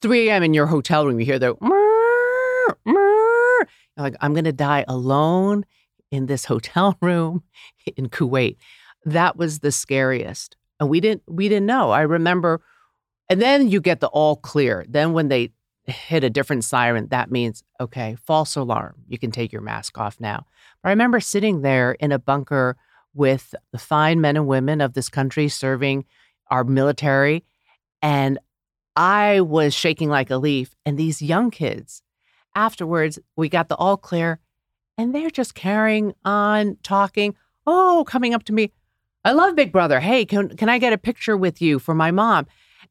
3 0.00 0.30
a.m. 0.30 0.42
in 0.42 0.54
your 0.54 0.64
hotel 0.64 1.06
room, 1.06 1.20
you 1.20 1.26
hear 1.26 1.38
the 1.38 1.54
"Mrrr, 1.56 2.74
mrrr." 2.88 3.66
You're 3.98 4.04
like, 4.04 4.16
I'm 4.22 4.32
gonna 4.32 4.50
die 4.50 4.86
alone 4.88 5.66
in 6.10 6.24
this 6.24 6.46
hotel 6.46 6.96
room 7.02 7.42
in 7.98 8.08
Kuwait. 8.08 8.56
That 9.04 9.36
was 9.36 9.58
the 9.58 9.72
scariest. 9.72 10.56
And 10.80 10.88
we 10.88 11.00
didn't 11.00 11.22
we 11.26 11.50
didn't 11.50 11.66
know. 11.66 11.90
I 11.90 12.00
remember 12.00 12.62
and 13.28 13.42
then 13.42 13.68
you 13.68 13.82
get 13.82 14.00
the 14.00 14.08
all 14.08 14.36
clear. 14.36 14.86
Then 14.88 15.12
when 15.12 15.28
they 15.28 15.52
hit 15.86 16.24
a 16.24 16.30
different 16.30 16.64
siren, 16.64 17.08
that 17.08 17.30
means 17.30 17.62
okay, 17.80 18.16
false 18.24 18.56
alarm. 18.56 18.96
You 19.08 19.18
can 19.18 19.30
take 19.30 19.52
your 19.52 19.62
mask 19.62 19.98
off 19.98 20.20
now. 20.20 20.46
But 20.82 20.90
I 20.90 20.92
remember 20.92 21.20
sitting 21.20 21.62
there 21.62 21.92
in 21.92 22.12
a 22.12 22.18
bunker 22.18 22.76
with 23.14 23.54
the 23.72 23.78
fine 23.78 24.20
men 24.20 24.36
and 24.36 24.46
women 24.46 24.80
of 24.80 24.94
this 24.94 25.08
country 25.08 25.48
serving 25.48 26.04
our 26.50 26.64
military 26.64 27.44
and 28.02 28.38
I 28.96 29.40
was 29.40 29.72
shaking 29.72 30.08
like 30.08 30.30
a 30.30 30.36
leaf 30.36 30.74
and 30.84 30.98
these 30.98 31.22
young 31.22 31.50
kids 31.50 32.02
afterwards 32.54 33.18
we 33.36 33.48
got 33.48 33.68
the 33.68 33.76
all 33.76 33.96
clear 33.96 34.40
and 34.98 35.14
they're 35.14 35.30
just 35.30 35.54
carrying 35.54 36.12
on 36.24 36.76
talking 36.82 37.34
oh 37.66 38.04
coming 38.08 38.34
up 38.34 38.42
to 38.44 38.52
me 38.52 38.72
i 39.24 39.30
love 39.30 39.54
big 39.54 39.70
brother 39.70 40.00
hey 40.00 40.24
can, 40.24 40.56
can 40.56 40.68
i 40.68 40.78
get 40.78 40.92
a 40.92 40.98
picture 40.98 41.36
with 41.36 41.62
you 41.62 41.78
for 41.78 41.94
my 41.94 42.10
mom 42.10 42.46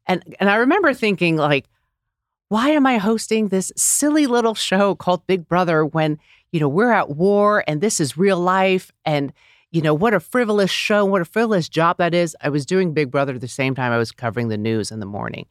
and 0.07 0.23
and 0.39 0.49
i 0.49 0.55
remember 0.55 0.93
thinking 0.93 1.35
like 1.35 1.67
why 2.49 2.69
am 2.69 2.85
i 2.85 2.97
hosting 2.97 3.47
this 3.47 3.71
silly 3.77 4.25
little 4.27 4.55
show 4.55 4.95
called 4.95 5.25
big 5.27 5.47
brother 5.47 5.85
when 5.85 6.19
you 6.51 6.59
know 6.59 6.67
we're 6.67 6.91
at 6.91 7.11
war 7.11 7.63
and 7.67 7.79
this 7.79 7.99
is 7.99 8.17
real 8.17 8.39
life? 8.39 8.91
And 9.05 9.31
you 9.71 9.81
know 9.81 9.93
what 9.93 10.15
a 10.15 10.19
frivolous 10.19 10.71
show 10.71 11.05
what 11.05 11.21
a 11.21 11.25
frivolous 11.25 11.69
job 11.69 11.97
that 11.99 12.13
is. 12.13 12.35
I 12.41 12.49
was 12.49 12.65
doing 12.65 12.93
big 12.93 13.11
brother 13.11 13.35
at 13.35 13.41
the 13.41 13.47
same 13.47 13.75
time 13.75 13.91
i 13.91 13.97
was 13.97 14.11
covering 14.11 14.49
the 14.49 14.57
news 14.57 14.91
in 14.91 14.99
the 14.99 15.05
morning. 15.05 15.45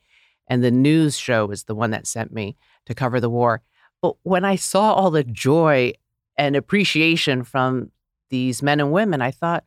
And 0.49 0.62
the 0.62 0.71
news 0.71 1.17
show 1.17 1.47
was 1.47 1.64
the 1.64 1.75
one 1.75 1.93
that 1.93 2.07
sent 2.07 2.33
me 2.33 2.57
to 2.87 2.95
cover 2.95 3.21
the 3.21 3.31
war. 3.31 3.62
But 4.02 4.17
when 4.25 4.45
i 4.45 4.57
saw 4.57 4.93
all 4.93 5.11
the 5.11 5.25
joy 5.25 5.93
and 6.37 6.57
appreciation 6.57 7.45
from 7.45 7.90
these 8.31 8.62
men 8.62 8.81
and 8.81 8.93
women, 8.93 9.23
I 9.23 9.31
thought, 9.31 9.64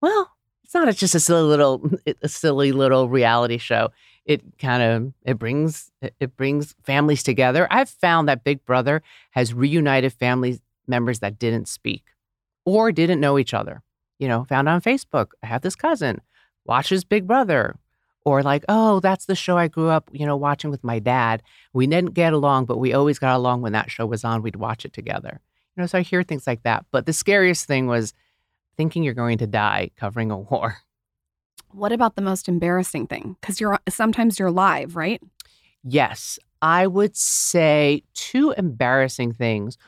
well, 0.00 0.30
it's 0.64 0.74
not 0.74 0.94
just 0.94 1.14
a 1.14 1.20
silly 1.20 1.42
little 1.42 1.88
a 2.22 2.28
silly 2.28 2.72
little 2.72 3.08
reality 3.08 3.58
show. 3.58 3.90
It 4.28 4.58
kind 4.58 4.82
of 4.82 5.12
it 5.24 5.38
brings 5.38 5.90
it 6.00 6.36
brings 6.36 6.76
families 6.84 7.24
together. 7.24 7.66
I've 7.70 7.88
found 7.88 8.28
that 8.28 8.44
Big 8.44 8.64
Brother 8.64 9.02
has 9.32 9.52
reunited 9.52 10.12
family 10.12 10.60
members 10.86 11.18
that 11.18 11.38
didn't 11.38 11.66
speak 11.66 12.04
or 12.64 12.92
didn't 12.92 13.20
know 13.20 13.38
each 13.38 13.54
other. 13.54 13.82
You 14.20 14.28
know, 14.28 14.44
found 14.44 14.68
on 14.68 14.82
Facebook. 14.82 15.28
I 15.42 15.46
have 15.46 15.62
this 15.62 15.74
cousin 15.74 16.20
watches 16.64 17.02
Big 17.04 17.26
Brother. 17.26 17.76
Or 18.24 18.42
like, 18.42 18.64
oh, 18.68 19.00
that's 19.00 19.24
the 19.24 19.34
show 19.34 19.56
I 19.56 19.68
grew 19.68 19.88
up, 19.88 20.10
you 20.12 20.26
know, 20.26 20.36
watching 20.36 20.70
with 20.70 20.84
my 20.84 20.98
dad. 20.98 21.42
We 21.72 21.86
didn't 21.86 22.12
get 22.12 22.34
along, 22.34 22.66
but 22.66 22.76
we 22.76 22.92
always 22.92 23.18
got 23.18 23.36
along 23.36 23.62
when 23.62 23.72
that 23.72 23.90
show 23.90 24.04
was 24.04 24.22
on. 24.22 24.42
We'd 24.42 24.56
watch 24.56 24.84
it 24.84 24.92
together. 24.92 25.40
You 25.74 25.80
know, 25.80 25.86
so 25.86 25.96
I 25.96 26.02
hear 26.02 26.22
things 26.22 26.46
like 26.46 26.62
that. 26.64 26.84
But 26.90 27.06
the 27.06 27.14
scariest 27.14 27.64
thing 27.64 27.86
was 27.86 28.12
thinking 28.76 29.02
you're 29.02 29.14
going 29.14 29.38
to 29.38 29.46
die 29.46 29.92
covering 29.96 30.30
a 30.30 30.36
war. 30.36 30.76
What 31.72 31.92
about 31.92 32.16
the 32.16 32.22
most 32.22 32.48
embarrassing 32.48 33.06
thing? 33.06 33.36
Because 33.40 33.60
you're 33.60 33.78
sometimes 33.88 34.38
you're 34.38 34.50
live, 34.50 34.96
right? 34.96 35.22
Yes, 35.84 36.38
I 36.62 36.86
would 36.86 37.16
say 37.16 38.02
two 38.14 38.52
embarrassing 38.56 39.32
things. 39.32 39.78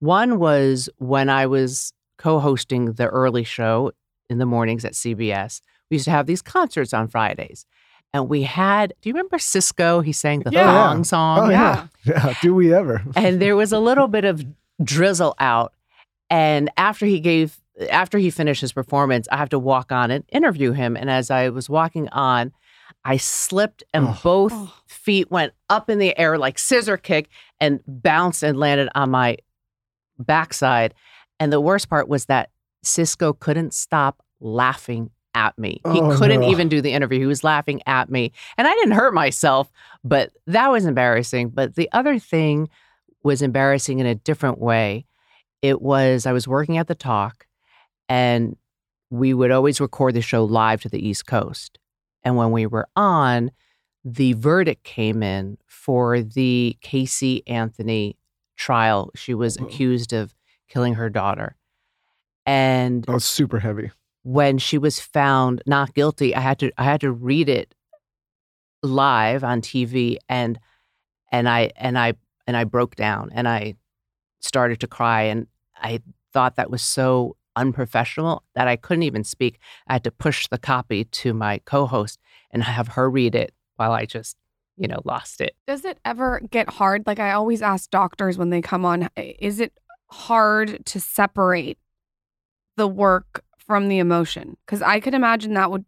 One 0.00 0.38
was 0.38 0.88
when 0.98 1.28
I 1.28 1.46
was 1.46 1.92
co 2.18 2.38
hosting 2.38 2.92
the 2.92 3.06
early 3.06 3.44
show 3.44 3.92
in 4.28 4.38
the 4.38 4.46
mornings 4.46 4.84
at 4.84 4.92
CBS. 4.92 5.60
We 5.90 5.96
used 5.96 6.04
to 6.04 6.10
have 6.10 6.26
these 6.26 6.42
concerts 6.42 6.92
on 6.92 7.08
Fridays. 7.08 7.64
And 8.14 8.28
we 8.28 8.42
had, 8.42 8.94
do 9.02 9.08
you 9.08 9.14
remember 9.14 9.36
Sisqó? 9.36 10.02
He 10.04 10.12
sang 10.12 10.40
the 10.40 10.50
Yeah. 10.50 10.64
thong 10.64 11.00
oh, 11.00 11.02
song. 11.02 11.38
Oh 11.40 11.50
yeah. 11.50 11.86
Yeah. 12.04 12.34
Do 12.40 12.54
we 12.54 12.72
ever? 12.72 13.02
and 13.16 13.40
there 13.40 13.54
was 13.56 13.72
a 13.72 13.78
little 13.78 14.08
bit 14.08 14.24
of 14.24 14.44
drizzle 14.82 15.34
out. 15.38 15.72
And 16.30 16.70
after 16.76 17.04
he 17.06 17.20
gave, 17.20 17.58
after 17.90 18.18
he 18.18 18.30
finished 18.30 18.60
his 18.60 18.72
performance, 18.72 19.28
I 19.30 19.36
have 19.36 19.48
to 19.50 19.58
walk 19.58 19.92
on 19.92 20.10
and 20.10 20.24
interview 20.30 20.72
him. 20.72 20.96
And 20.96 21.08
as 21.10 21.30
I 21.30 21.48
was 21.50 21.68
walking 21.70 22.08
on, 22.10 22.52
I 23.04 23.16
slipped 23.18 23.84
and 23.94 24.08
Oh. 24.08 24.18
both 24.22 24.52
Oh. 24.54 24.74
feet 24.86 25.30
went 25.30 25.52
up 25.70 25.88
in 25.88 25.98
the 25.98 26.18
air 26.18 26.38
like 26.38 26.58
scissor 26.58 26.96
kick 26.96 27.28
and 27.60 27.80
bounced 27.86 28.42
and 28.42 28.58
landed 28.58 28.88
on 28.94 29.10
my 29.10 29.36
backside. 30.18 30.94
And 31.38 31.52
the 31.52 31.60
worst 31.60 31.88
part 31.88 32.08
was 32.08 32.26
that 32.26 32.50
Sisqó 32.84 33.38
couldn't 33.38 33.74
stop 33.74 34.22
laughing 34.40 35.10
at 35.34 35.56
me. 35.58 35.80
He 35.92 36.00
Oh, 36.00 36.16
couldn't 36.16 36.40
no. 36.40 36.48
even 36.50 36.68
do 36.68 36.80
the 36.80 36.92
interview. 36.92 37.20
He 37.20 37.26
was 37.26 37.44
laughing 37.44 37.80
at 37.86 38.10
me. 38.10 38.32
And 38.56 38.66
I 38.66 38.74
didn't 38.74 38.92
hurt 38.92 39.14
myself, 39.14 39.70
but 40.02 40.32
that 40.46 40.68
was 40.70 40.84
embarrassing. 40.86 41.50
But 41.50 41.76
the 41.76 41.88
other 41.92 42.18
thing 42.18 42.68
was 43.22 43.42
embarrassing 43.42 43.98
in 43.98 44.06
a 44.06 44.14
different 44.14 44.58
way. 44.58 45.04
It 45.62 45.82
was 45.82 46.24
I 46.26 46.32
was 46.32 46.48
working 46.48 46.78
at 46.78 46.86
the 46.88 46.94
talk 46.94 47.46
and 48.08 48.56
we 49.10 49.32
would 49.34 49.50
always 49.50 49.80
record 49.80 50.14
the 50.14 50.20
show 50.22 50.44
live 50.44 50.82
to 50.82 50.88
the 50.88 51.06
East 51.06 51.26
Coast. 51.26 51.78
And 52.22 52.36
when 52.36 52.50
we 52.52 52.66
were 52.66 52.86
on, 52.96 53.50
the 54.04 54.34
verdict 54.34 54.84
came 54.84 55.22
in 55.22 55.56
for 55.66 56.20
the 56.20 56.76
Casey 56.82 57.46
Anthony 57.46 58.16
trial. 58.56 59.10
She 59.14 59.34
was 59.34 59.56
accused 59.56 60.12
of 60.12 60.34
killing 60.68 60.94
her 60.94 61.08
daughter. 61.08 61.56
And 62.44 63.04
That 63.04 63.12
was 63.12 63.24
super 63.24 63.60
heavy. 63.60 63.90
when 64.22 64.58
she 64.58 64.78
was 64.78 65.00
found 65.00 65.62
not 65.66 65.94
guilty, 65.94 66.34
I 66.34 66.40
had 66.40 66.58
to 66.60 66.70
I 66.76 66.84
had 66.84 67.00
to 67.02 67.10
read 67.12 67.48
it 67.48 67.74
live 68.82 69.42
on 69.44 69.60
TV 69.60 70.18
and 70.28 70.58
and 71.32 71.48
I 71.48 71.70
and 71.76 71.98
I 71.98 72.14
and 72.46 72.56
I 72.56 72.64
broke 72.64 72.94
down 72.96 73.30
and 73.32 73.48
I 73.48 73.74
started 74.40 74.80
to 74.80 74.86
cry 74.86 75.22
and 75.22 75.46
I 75.76 76.00
thought 76.32 76.56
that 76.56 76.70
was 76.70 76.82
so 76.82 77.36
unprofessional 77.58 78.42
that 78.54 78.68
I 78.68 78.76
couldn't 78.76 79.02
even 79.02 79.24
speak. 79.24 79.58
I 79.86 79.94
had 79.94 80.04
to 80.04 80.10
push 80.10 80.46
the 80.46 80.58
copy 80.58 81.04
to 81.04 81.34
my 81.34 81.60
co-host 81.64 82.20
and 82.50 82.62
have 82.62 82.88
her 82.88 83.10
read 83.10 83.34
it 83.34 83.52
while 83.76 83.92
I 83.92 84.06
just, 84.06 84.36
you 84.76 84.88
know, 84.88 85.02
lost 85.04 85.40
it. 85.40 85.56
Does 85.66 85.84
it 85.84 85.98
ever 86.04 86.40
get 86.50 86.70
hard? 86.70 87.06
Like 87.06 87.18
I 87.18 87.32
always 87.32 87.62
ask 87.62 87.90
doctors 87.90 88.38
when 88.38 88.50
they 88.50 88.60
come 88.60 88.84
on, 88.84 89.08
is 89.16 89.60
it 89.60 89.72
hard 90.06 90.86
to 90.86 91.00
separate 91.00 91.78
the 92.76 92.88
work 92.88 93.44
from 93.58 93.88
the 93.88 93.98
emotion? 93.98 94.56
Because 94.64 94.80
I 94.80 95.00
could 95.00 95.14
imagine 95.14 95.54
that 95.54 95.70
would, 95.70 95.84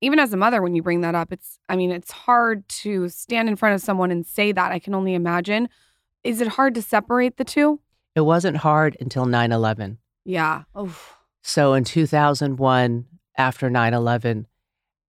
even 0.00 0.18
as 0.18 0.32
a 0.32 0.36
mother, 0.36 0.62
when 0.62 0.74
you 0.74 0.82
bring 0.82 1.02
that 1.02 1.14
up, 1.14 1.32
it's, 1.32 1.58
I 1.68 1.76
mean, 1.76 1.90
it's 1.90 2.10
hard 2.10 2.68
to 2.68 3.08
stand 3.08 3.48
in 3.48 3.56
front 3.56 3.74
of 3.74 3.80
someone 3.80 4.10
and 4.10 4.26
say 4.26 4.50
that. 4.50 4.72
I 4.72 4.78
can 4.78 4.94
only 4.94 5.14
imagine. 5.14 5.68
Is 6.24 6.40
it 6.40 6.48
hard 6.48 6.74
to 6.74 6.82
separate 6.82 7.36
the 7.36 7.44
two? 7.44 7.80
It 8.14 8.22
wasn't 8.22 8.58
hard 8.58 8.96
until 9.00 9.26
9/11. 9.26 9.98
Yeah. 10.24 10.62
Oh, 10.74 10.96
So 11.42 11.74
in 11.74 11.84
2001, 11.84 13.06
after 13.36 13.68
9/11, 13.70 14.46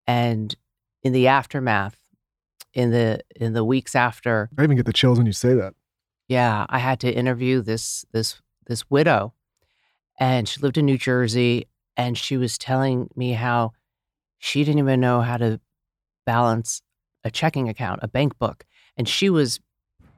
and 0.06 0.54
in 1.02 1.12
the 1.12 1.28
aftermath, 1.28 1.96
in 2.72 2.90
the 2.90 3.20
in 3.36 3.52
the 3.52 3.64
weeks 3.64 3.94
after, 3.94 4.48
I 4.58 4.62
even 4.64 4.76
get 4.76 4.86
the 4.86 4.92
chills 4.92 5.18
when 5.18 5.26
you 5.26 5.32
say 5.32 5.54
that. 5.54 5.74
yeah, 6.28 6.64
I 6.68 6.78
had 6.78 7.00
to 7.00 7.12
interview 7.12 7.60
this 7.60 8.04
this 8.12 8.40
this 8.66 8.88
widow, 8.90 9.34
and 10.18 10.48
she 10.48 10.60
lived 10.60 10.78
in 10.78 10.86
New 10.86 10.98
Jersey, 10.98 11.66
and 11.96 12.16
she 12.16 12.36
was 12.36 12.56
telling 12.56 13.08
me 13.16 13.32
how 13.32 13.72
she 14.38 14.64
didn't 14.64 14.78
even 14.78 15.00
know 15.00 15.20
how 15.20 15.36
to 15.36 15.60
balance 16.24 16.80
a 17.24 17.30
checking 17.30 17.68
account, 17.68 18.00
a 18.02 18.08
bank 18.08 18.38
book, 18.38 18.64
and 18.96 19.08
she 19.08 19.28
was 19.28 19.60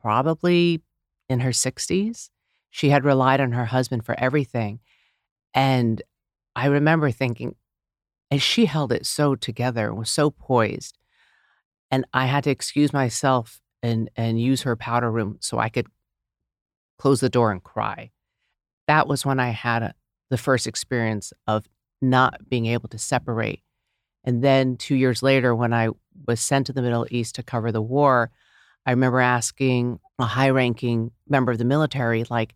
probably 0.01 0.83
in 1.29 1.41
her 1.41 1.51
60s. 1.51 2.29
She 2.77 2.91
had 2.91 3.05
relied 3.05 3.41
on 3.41 3.53
her 3.53 3.67
husband 3.67 4.05
for 4.05 4.19
everything. 4.19 4.81
And 5.55 6.03
I 6.57 6.67
remember 6.67 7.13
thinking, 7.13 7.55
and 8.33 8.43
she 8.43 8.67
held 8.67 8.91
it 8.91 9.07
so 9.07 9.37
together 9.37 9.87
and 9.87 9.97
was 9.97 10.11
so 10.11 10.29
poised. 10.29 10.99
And 11.93 12.05
I 12.13 12.27
had 12.27 12.43
to 12.45 12.51
excuse 12.51 12.93
myself 12.93 13.61
and, 13.81 14.11
and 14.17 14.41
use 14.41 14.63
her 14.63 14.75
powder 14.75 15.09
room 15.09 15.37
so 15.39 15.61
I 15.61 15.69
could 15.69 15.87
close 16.99 17.21
the 17.21 17.29
door 17.29 17.53
and 17.53 17.63
cry. 17.63 18.11
That 18.89 19.07
was 19.07 19.25
when 19.25 19.39
I 19.39 19.51
had 19.51 19.85
a, 19.85 19.95
the 20.31 20.37
first 20.37 20.67
experience 20.67 21.33
of 21.47 21.69
not 22.03 22.49
being 22.49 22.67
able 22.67 22.89
to 22.89 22.99
separate 22.99 23.63
And 24.25 24.43
then 24.43 24.77
two 24.77 24.97
years 24.97 25.23
later, 25.23 25.55
when 25.55 25.73
I 25.73 25.91
was 26.27 26.41
sent 26.41 26.67
to 26.67 26.73
the 26.73 26.83
Middle 26.83 27.07
East 27.11 27.37
to 27.37 27.43
cover 27.43 27.71
the 27.71 27.83
war, 27.83 28.31
I 28.85 28.91
remember 28.91 29.21
asking 29.21 30.01
a 30.19 30.25
high 30.25 30.51
ranking 30.51 31.13
member 31.29 31.53
of 31.53 31.59
the 31.59 31.65
military, 31.65 32.25
like, 32.29 32.55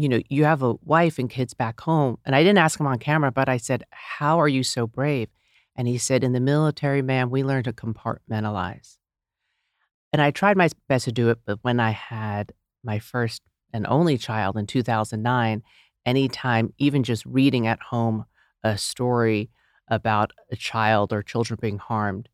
you 0.00 0.08
know, 0.08 0.20
you 0.30 0.44
have 0.44 0.62
a 0.62 0.76
wife 0.82 1.18
and 1.18 1.28
kids 1.28 1.52
back 1.52 1.78
home. 1.82 2.16
And 2.24 2.34
I 2.34 2.42
didn't 2.42 2.58
ask 2.58 2.80
him 2.80 2.86
on 2.86 2.98
camera, 2.98 3.30
but 3.30 3.50
I 3.50 3.58
said, 3.58 3.84
How 3.90 4.40
are 4.40 4.48
you 4.48 4.62
so 4.62 4.86
brave? 4.86 5.28
And 5.76 5.86
he 5.86 5.98
said, 5.98 6.24
In 6.24 6.32
the 6.32 6.40
military, 6.40 7.02
man, 7.02 7.28
we 7.28 7.44
learn 7.44 7.64
to 7.64 7.72
compartmentalize. 7.74 8.96
And 10.10 10.22
I 10.22 10.30
tried 10.30 10.56
my 10.56 10.70
best 10.88 11.04
to 11.04 11.12
do 11.12 11.28
it, 11.28 11.40
but 11.44 11.58
when 11.60 11.80
I 11.80 11.90
had 11.90 12.52
my 12.82 12.98
first 12.98 13.42
and 13.74 13.86
only 13.86 14.16
child 14.16 14.56
in 14.56 14.66
2009, 14.66 15.62
anytime, 16.06 16.72
even 16.78 17.02
just 17.02 17.26
reading 17.26 17.66
at 17.66 17.80
home 17.80 18.24
a 18.64 18.78
story 18.78 19.50
about 19.88 20.32
a 20.50 20.56
child 20.56 21.12
or 21.12 21.22
children 21.22 21.58
being 21.60 21.78
harmed, 21.78 22.30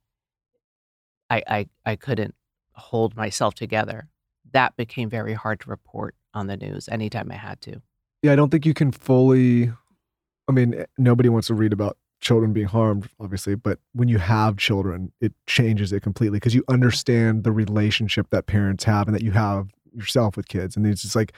I, 1.28 1.42
I, 1.48 1.66
I 1.84 1.96
couldn't 1.96 2.36
hold 2.74 3.16
myself 3.16 3.54
together. 3.54 4.08
That 4.52 4.76
became 4.76 5.10
very 5.10 5.34
hard 5.34 5.58
to 5.60 5.70
report 5.70 6.14
on 6.36 6.46
the 6.46 6.56
news 6.56 6.88
anytime 6.88 7.32
I 7.32 7.36
had 7.36 7.60
to. 7.62 7.80
Yeah, 8.22 8.32
I 8.32 8.36
don't 8.36 8.50
think 8.50 8.64
you 8.66 8.74
can 8.74 8.92
fully. 8.92 9.72
I 10.48 10.52
mean, 10.52 10.74
eh, 10.74 10.84
nobody 10.98 11.28
wants 11.28 11.48
to 11.48 11.54
read 11.54 11.72
about 11.72 11.96
children 12.20 12.52
being 12.52 12.66
harmed, 12.68 13.08
obviously, 13.20 13.54
but 13.56 13.78
when 13.92 14.08
you 14.08 14.18
have 14.18 14.56
children, 14.56 15.12
it 15.20 15.32
changes 15.46 15.92
it 15.92 16.00
completely 16.02 16.36
because 16.38 16.54
you 16.54 16.64
understand 16.68 17.44
the 17.44 17.52
relationship 17.52 18.28
that 18.30 18.46
parents 18.46 18.84
have 18.84 19.06
and 19.08 19.14
that 19.14 19.22
you 19.22 19.32
have 19.32 19.70
yourself 19.92 20.36
with 20.36 20.48
kids. 20.48 20.76
And 20.76 20.86
it's 20.86 21.02
just 21.02 21.16
like, 21.16 21.32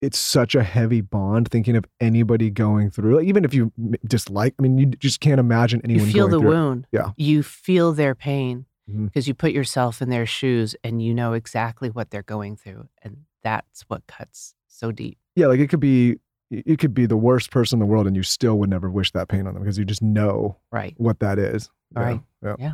it's 0.00 0.18
such 0.18 0.54
a 0.54 0.62
heavy 0.62 1.00
bond 1.00 1.48
thinking 1.50 1.74
of 1.76 1.84
anybody 2.00 2.50
going 2.50 2.90
through, 2.90 3.20
even 3.20 3.44
if 3.44 3.52
you 3.52 3.72
dislike, 4.06 4.54
I 4.58 4.62
mean, 4.62 4.78
you 4.78 4.86
just 4.86 5.18
can't 5.20 5.40
imagine 5.40 5.80
anyone 5.82 6.06
You 6.06 6.12
feel 6.12 6.28
the 6.28 6.38
through 6.38 6.48
it. 6.50 6.54
wound. 6.54 6.86
Yeah. 6.92 7.10
You 7.16 7.42
feel 7.42 7.92
their 7.92 8.14
pain 8.14 8.66
because 8.86 9.26
you 9.28 9.34
put 9.34 9.52
yourself 9.52 10.00
in 10.00 10.08
their 10.08 10.24
shoes 10.24 10.74
and 10.84 11.02
you 11.02 11.12
know 11.12 11.32
exactly 11.34 11.90
what 11.90 12.10
they're 12.10 12.22
going 12.22 12.56
through. 12.56 12.88
And 13.02 13.24
that's 13.42 13.82
what 13.88 14.06
cuts 14.06 14.54
so 14.68 14.92
deep. 14.92 15.18
Yeah, 15.36 15.46
like 15.46 15.60
it 15.60 15.68
could 15.68 15.80
be, 15.80 16.18
it 16.50 16.78
could 16.78 16.94
be 16.94 17.06
the 17.06 17.16
worst 17.16 17.50
person 17.50 17.76
in 17.76 17.80
the 17.80 17.86
world 17.86 18.06
and 18.06 18.16
you 18.16 18.22
still 18.22 18.58
would 18.58 18.70
never 18.70 18.88
wish 18.90 19.12
that 19.12 19.28
pain 19.28 19.46
on 19.46 19.54
them 19.54 19.62
because 19.62 19.78
you 19.78 19.84
just 19.84 20.02
know 20.02 20.56
Right. 20.72 20.94
what 20.96 21.20
that 21.20 21.38
is. 21.38 21.70
Yeah, 21.94 22.02
Right. 22.02 22.20
Yeah. 22.58 22.72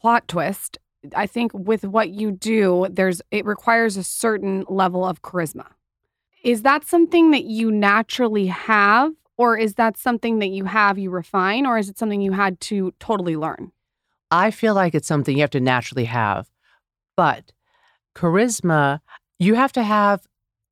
Plot 0.00 0.26
twist. 0.28 0.78
I 1.14 1.26
think 1.26 1.52
with 1.54 1.84
what 1.84 2.10
you 2.10 2.32
do, 2.32 2.86
there's 2.90 3.20
it 3.30 3.44
requires 3.44 3.96
a 3.96 4.02
certain 4.04 4.64
level 4.68 5.04
of 5.04 5.22
charisma. 5.22 5.66
Is 6.42 6.62
that 6.62 6.84
something 6.84 7.30
that 7.30 7.44
you 7.44 7.70
naturally 7.70 8.46
have, 8.48 9.12
or 9.36 9.56
is 9.58 9.74
that 9.74 9.96
something 9.96 10.38
that 10.40 10.48
you 10.48 10.64
have 10.66 10.98
you 10.98 11.10
refine, 11.10 11.66
or 11.66 11.78
is 11.78 11.88
it 11.88 11.98
something 11.98 12.20
you 12.20 12.32
had 12.32 12.60
to 12.60 12.92
totally 13.00 13.36
learn? 13.36 13.72
I 14.30 14.50
feel 14.50 14.74
like 14.74 14.94
it's 14.94 15.06
something 15.08 15.36
you 15.36 15.42
have 15.42 15.50
to 15.50 15.60
naturally 15.60 16.04
have. 16.06 16.48
But 17.16 17.52
charisma, 18.14 19.00
you 19.44 19.54
have 19.54 19.72
to 19.72 19.82
have 19.82 20.26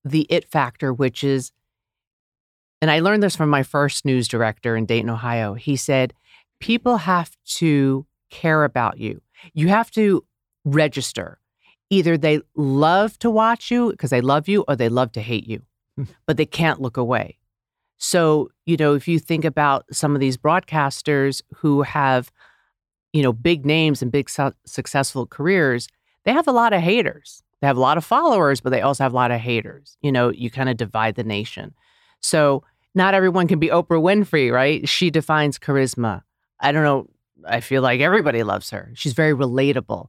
the 0.05 0.27
it 0.29 0.51
factor, 0.51 0.93
which 0.93 1.23
is, 1.23 1.53
and 2.81 2.91
I 2.91 3.01
learned 3.01 3.23
this 3.23 3.37
from 3.37 3.51
my 3.51 3.63
first 3.63 4.05
news 4.05 4.29
director 4.29 4.77
in 4.77 4.87
Dayton, 4.87 5.11
Ohio. 5.11 5.55
He 5.55 5.77
said, 5.77 6.15
people 6.61 6.99
have 6.99 7.37
to 7.57 8.07
care 8.31 8.65
about 8.65 8.99
you. 8.99 9.21
You 9.55 9.69
have 9.69 9.91
to 9.93 10.25
register. 10.65 11.39
Either 11.91 12.17
they 12.17 12.41
love 12.57 13.19
to 13.19 13.31
watch 13.31 13.71
you 13.71 13.91
because 13.91 14.11
they 14.11 14.21
love 14.21 14.49
you 14.49 14.65
or 14.67 14.75
they 14.75 14.89
love 14.89 15.13
to 15.13 15.21
hate 15.21 15.47
you, 15.47 15.63
but 16.27 16.37
they 16.37 16.47
can't 16.47 16.81
look 16.81 16.97
away. 16.97 17.39
So, 17.99 18.51
you 18.67 18.77
know, 18.77 18.95
if 18.95 19.07
you 19.07 19.21
think 19.21 19.45
about 19.45 19.85
some 19.93 20.15
of 20.15 20.21
these 20.21 20.37
broadcasters 20.37 21.43
who 21.57 21.83
have 21.83 22.33
you 23.13 23.23
know, 23.23 23.33
big 23.33 23.67
names 23.67 24.03
and 24.03 24.11
big 24.11 24.29
su- 24.31 24.55
successful 24.65 25.27
careers, 25.27 25.89
they 26.25 26.33
have 26.33 26.49
a 26.49 26.53
lot 26.53 26.73
of 26.73 26.81
haters. 26.81 27.43
They 27.63 27.67
have 27.67 27.79
a 27.79 27.81
lot 27.81 27.97
of 27.97 28.05
followers, 28.05 28.61
but 28.61 28.71
they 28.71 28.83
also 28.83 29.05
have 29.05 29.15
a 29.15 29.17
lot 29.17 29.31
of 29.31 29.41
haters. 29.41 29.97
You 30.03 30.13
know, 30.13 30.29
you 30.31 30.51
kind 30.51 30.69
of 30.69 30.77
divide 30.77 31.15
the 31.15 31.25
nation. 31.25 31.73
So 32.21 32.63
not 32.95 33.15
everyone 33.15 33.49
can 33.49 33.59
be 33.59 33.69
Oprah 33.69 34.03
Winfrey, 34.03 34.53
right? 34.53 34.87
She 34.87 35.11
defines 35.11 35.59
charisma. 35.59 36.23
I 36.61 36.73
don't 36.73 36.85
know. 36.85 37.09
I 37.47 37.61
feel 37.61 37.81
like 37.81 38.01
everybody 38.01 38.43
loves 38.43 38.69
her. 38.71 38.93
She's 38.95 39.15
very 39.15 39.33
relatable. 39.33 40.09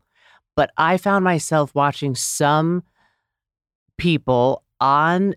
But 0.58 0.72
I 0.78 0.98
found 0.98 1.24
myself 1.24 1.74
watching 1.74 2.14
some 2.14 2.84
people 3.98 4.64
on 4.82 5.36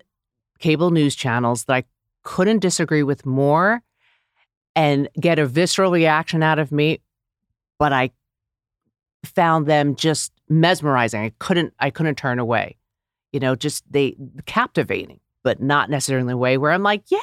cable 0.59 0.91
news 0.91 1.15
channels 1.15 1.63
that 1.65 1.73
I 1.73 1.83
couldn't 2.23 2.59
disagree 2.59 3.03
with 3.03 3.25
more 3.25 3.81
and 4.75 5.07
get 5.19 5.39
a 5.39 5.45
visceral 5.45 5.91
reaction 5.91 6.43
out 6.43 6.59
of 6.59 6.71
me 6.71 6.99
but 7.79 7.93
I 7.93 8.11
found 9.23 9.65
them 9.65 9.95
just 9.95 10.31
mesmerizing. 10.49 11.21
I 11.21 11.31
couldn't 11.39 11.73
I 11.79 11.89
couldn't 11.89 12.15
turn 12.15 12.39
away. 12.39 12.77
You 13.31 13.39
know, 13.39 13.55
just 13.55 13.83
they 13.91 14.15
captivating, 14.45 15.19
but 15.43 15.61
not 15.61 15.89
necessarily 15.89 16.27
in 16.27 16.33
a 16.33 16.37
way 16.37 16.57
where 16.57 16.71
I'm 16.71 16.83
like, 16.83 17.03
yeah, 17.11 17.19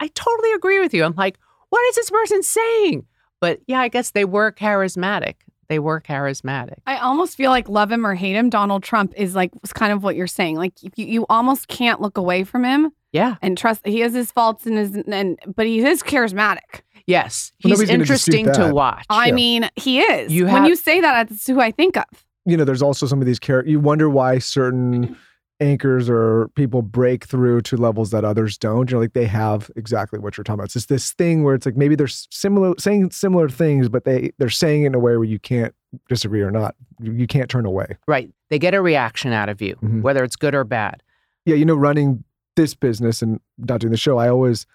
I 0.00 0.08
totally 0.14 0.52
agree 0.52 0.80
with 0.80 0.94
you. 0.94 1.04
I'm 1.04 1.14
like, 1.14 1.38
what 1.70 1.80
is 1.88 1.96
this 1.96 2.10
person 2.10 2.42
saying? 2.42 3.06
But 3.40 3.60
yeah, 3.66 3.80
I 3.80 3.88
guess 3.88 4.12
they 4.12 4.24
were 4.24 4.52
charismatic. 4.52 5.34
They 5.68 5.78
were 5.78 6.00
charismatic. 6.00 6.76
I 6.86 6.98
almost 6.98 7.36
feel 7.36 7.50
like 7.50 7.68
love 7.68 7.90
him 7.90 8.06
or 8.06 8.14
hate 8.14 8.34
him, 8.36 8.48
Donald 8.50 8.82
Trump 8.82 9.12
is 9.16 9.34
like 9.34 9.50
was 9.62 9.72
kind 9.72 9.92
of 9.92 10.02
what 10.02 10.14
you're 10.14 10.26
saying. 10.26 10.56
Like 10.56 10.74
you, 10.82 10.90
you 10.96 11.26
almost 11.28 11.68
can't 11.68 12.00
look 12.00 12.16
away 12.18 12.44
from 12.44 12.64
him 12.64 12.92
Yeah. 13.12 13.36
and 13.42 13.56
trust. 13.58 13.84
He 13.86 14.00
has 14.00 14.12
his 14.14 14.30
faults 14.30 14.66
and 14.66 14.76
his 14.78 14.94
and 14.94 15.38
but 15.54 15.66
he 15.66 15.80
is 15.84 16.02
charismatic. 16.02 16.82
Yes. 17.06 17.52
Well, 17.62 17.70
He's 17.70 17.80
nobody's 17.80 17.90
interesting 17.94 18.52
to 18.52 18.72
watch. 18.72 19.04
I 19.10 19.28
Yeah. 19.28 19.32
mean, 19.34 19.70
he 19.76 20.00
is. 20.00 20.32
You 20.32 20.46
when 20.46 20.64
you 20.66 20.76
say 20.76 21.00
that, 21.00 21.28
that's 21.28 21.46
who 21.46 21.60
I 21.60 21.70
think 21.70 21.96
of. 21.96 22.04
You 22.44 22.56
know, 22.56 22.64
there's 22.64 22.82
also 22.82 23.06
some 23.06 23.20
of 23.20 23.26
these 23.26 23.38
characters. 23.38 23.70
You 23.70 23.80
wonder 23.80 24.08
why 24.10 24.38
certain 24.38 25.16
anchors 25.60 26.10
or 26.10 26.48
people 26.56 26.82
break 26.82 27.24
through 27.24 27.60
to 27.62 27.76
levels 27.76 28.10
that 28.10 28.24
others 28.24 28.58
don't. 28.58 28.90
You 28.90 28.96
know, 28.96 29.00
like 29.00 29.12
they 29.12 29.26
have 29.26 29.70
exactly 29.76 30.18
what 30.18 30.36
you're 30.36 30.44
talking 30.44 30.54
about. 30.58 30.64
It's 30.64 30.74
just 30.74 30.88
this 30.88 31.12
thing 31.12 31.44
where 31.44 31.54
it's 31.54 31.64
like 31.64 31.76
maybe 31.76 31.94
they're 31.94 32.08
similar, 32.08 32.74
saying 32.78 33.12
similar 33.12 33.48
things, 33.48 33.88
but 33.88 34.04
they 34.04 34.32
they're 34.38 34.50
saying 34.50 34.82
it 34.82 34.86
in 34.88 34.94
a 34.94 34.98
way 34.98 35.16
where 35.16 35.24
you 35.24 35.38
can't 35.38 35.74
disagree 36.08 36.42
or 36.42 36.50
not. 36.50 36.74
You, 37.00 37.26
can't 37.26 37.48
turn 37.48 37.66
away. 37.66 37.96
right. 38.08 38.28
They 38.50 38.58
get 38.58 38.74
a 38.74 38.82
reaction 38.82 39.32
out 39.32 39.48
of 39.48 39.62
you, 39.62 39.76
Mhm. 39.76 40.02
whether 40.02 40.22
it's 40.24 40.36
good 40.36 40.54
or 40.54 40.64
bad. 40.64 41.02
Yeah, 41.46 41.54
you 41.56 41.64
know, 41.64 41.74
running 41.76 42.24
this 42.56 42.74
business 42.74 43.22
and 43.22 43.40
not 43.58 43.80
doing 43.80 43.90
the 43.90 43.96
show, 43.96 44.18
I 44.18 44.28
always, 44.28 44.66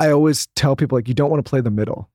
I 0.00 0.10
always 0.10 0.46
tell 0.54 0.76
people 0.76 0.96
like 0.98 1.08
you 1.08 1.14
don't 1.14 1.30
want 1.30 1.44
to 1.44 1.48
play 1.48 1.60
the 1.60 1.70
middle 1.70 2.08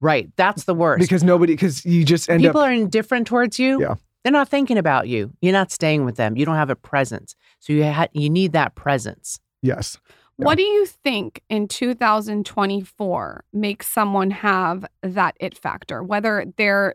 Right. 0.00 0.30
That's 0.36 0.64
the 0.64 0.74
worst. 0.74 1.00
because 1.00 1.24
nobody 1.24 1.54
because 1.54 1.84
you 1.84 2.04
just 2.04 2.28
end 2.28 2.42
people 2.42 2.60
up 2.60 2.68
are 2.68 2.72
indifferent 2.72 3.26
towards 3.26 3.58
you. 3.58 3.80
Yeah. 3.80 3.94
They're 4.22 4.32
not 4.32 4.48
thinking 4.48 4.76
about 4.76 5.06
you. 5.08 5.32
You're 5.40 5.52
not 5.52 5.70
staying 5.70 6.04
with 6.04 6.16
them. 6.16 6.36
You 6.36 6.44
don't 6.44 6.56
have 6.56 6.70
a 6.70 6.76
presence. 6.76 7.34
So 7.60 7.72
you 7.72 7.84
ha- 7.84 8.08
you 8.12 8.28
need 8.28 8.52
that 8.52 8.74
presence. 8.74 9.40
yes. 9.62 9.98
What 10.38 10.58
do 10.58 10.64
you 10.64 10.84
think 10.84 11.40
in 11.48 11.66
2024 11.66 13.44
makes 13.54 13.86
someone 13.88 14.30
have 14.30 14.84
that 15.02 15.34
it 15.40 15.56
factor? 15.56 16.02
Whether 16.02 16.44
they're 16.56 16.94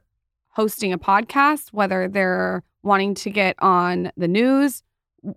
hosting 0.49 0.93
a 0.93 0.99
podcast, 0.99 1.69
whether 1.69 2.07
they're 2.07 2.63
wanting 2.83 3.15
to 3.15 3.29
get 3.29 3.55
on 3.59 4.11
the 4.15 4.27
news, 4.27 4.83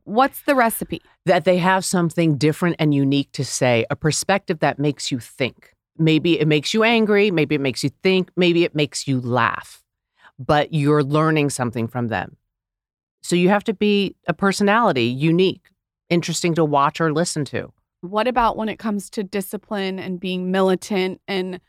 what's 0.04 0.42
the 0.42 0.54
recipe? 0.54 1.00
That 1.26 1.44
they 1.44 1.58
have 1.58 1.84
something 1.84 2.36
different 2.36 2.76
and 2.78 2.92
unique 2.94 3.32
to 3.32 3.44
say, 3.44 3.86
a 3.90 3.96
perspective 3.96 4.58
that 4.60 4.78
makes 4.78 5.10
you 5.10 5.18
think. 5.18 5.73
Maybe 5.96 6.38
it 6.38 6.48
makes 6.48 6.74
you 6.74 6.82
angry, 6.82 7.30
maybe 7.30 7.54
it 7.54 7.60
makes 7.60 7.84
you 7.84 7.90
think, 8.02 8.30
maybe 8.36 8.64
it 8.64 8.74
makes 8.74 9.06
you 9.06 9.20
laugh, 9.20 9.82
but 10.38 10.74
you're 10.74 11.04
learning 11.04 11.50
something 11.50 11.86
from 11.86 12.08
them. 12.08 12.36
So 13.22 13.36
you 13.36 13.48
have 13.48 13.64
to 13.64 13.74
be 13.74 14.16
a 14.26 14.34
personality, 14.34 15.04
unique, 15.04 15.68
interesting 16.10 16.54
to 16.56 16.64
watch 16.64 17.00
or 17.00 17.12
listen 17.12 17.44
to. 17.46 17.72
What 18.00 18.28
about 18.28 18.56
when 18.56 18.68
it 18.68 18.78
comes 18.78 19.08
to 19.10 19.22
discipline 19.22 19.98
and 19.98 20.20
being 20.20 20.50
militant 20.50 21.20
and 21.26 21.60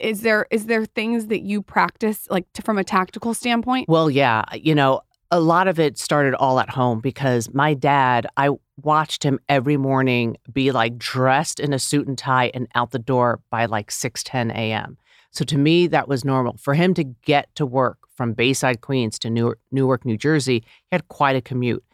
is 0.00 0.22
there 0.22 0.46
is 0.50 0.66
there 0.66 0.84
things 0.84 1.28
that 1.28 1.42
you 1.42 1.62
practice 1.62 2.26
like 2.28 2.52
to, 2.54 2.62
from 2.62 2.76
a 2.76 2.82
tactical 2.82 3.34
standpoint? 3.34 3.88
Well, 3.88 4.10
yeah, 4.10 4.42
you 4.52 4.74
know, 4.74 5.02
a 5.30 5.38
lot 5.38 5.68
of 5.68 5.78
it 5.78 5.96
started 5.98 6.34
all 6.34 6.58
at 6.58 6.70
home 6.70 7.00
because 7.00 7.52
my 7.54 7.74
dad, 7.74 8.26
I 8.36 8.50
watched 8.82 9.22
him 9.22 9.38
every 9.48 9.76
morning 9.76 10.36
be 10.52 10.70
like 10.72 10.98
dressed 10.98 11.60
in 11.60 11.72
a 11.72 11.78
suit 11.78 12.06
and 12.06 12.18
tie 12.18 12.50
and 12.54 12.68
out 12.74 12.90
the 12.90 12.98
door 12.98 13.40
by 13.50 13.66
like 13.66 13.90
6 13.90 14.22
10 14.22 14.50
a.m. 14.50 14.98
So 15.30 15.44
to 15.44 15.58
me, 15.58 15.86
that 15.88 16.08
was 16.08 16.24
normal. 16.24 16.56
For 16.56 16.74
him 16.74 16.94
to 16.94 17.04
get 17.04 17.54
to 17.56 17.66
work 17.66 17.98
from 18.16 18.32
Bayside, 18.32 18.80
Queens 18.80 19.18
to 19.18 19.30
Newark, 19.30 19.58
Newark, 19.70 20.04
New 20.04 20.16
Jersey, 20.16 20.64
he 20.64 20.88
had 20.92 21.08
quite 21.08 21.36
a 21.36 21.42
commute. 21.42 21.84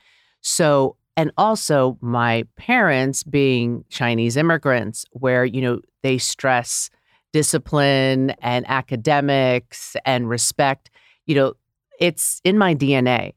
So, 0.43 0.97
and 1.17 1.33
also 1.37 1.99
my 2.01 2.45
parents 2.57 3.25
being 3.25 3.85
Chinese 3.91 4.37
immigrants, 4.37 5.05
where, 5.11 5.45
you 5.45 5.61
know, 5.61 5.81
they 6.03 6.19
stress 6.19 6.89
discipline 7.33 8.31
and 8.43 8.65
academics 8.69 9.97
and 10.05 10.29
respect, 10.29 10.91
you 11.27 11.35
know, 11.35 11.55
it's 11.99 12.41
in 12.45 12.59
my 12.59 12.75
DNA. 12.75 13.33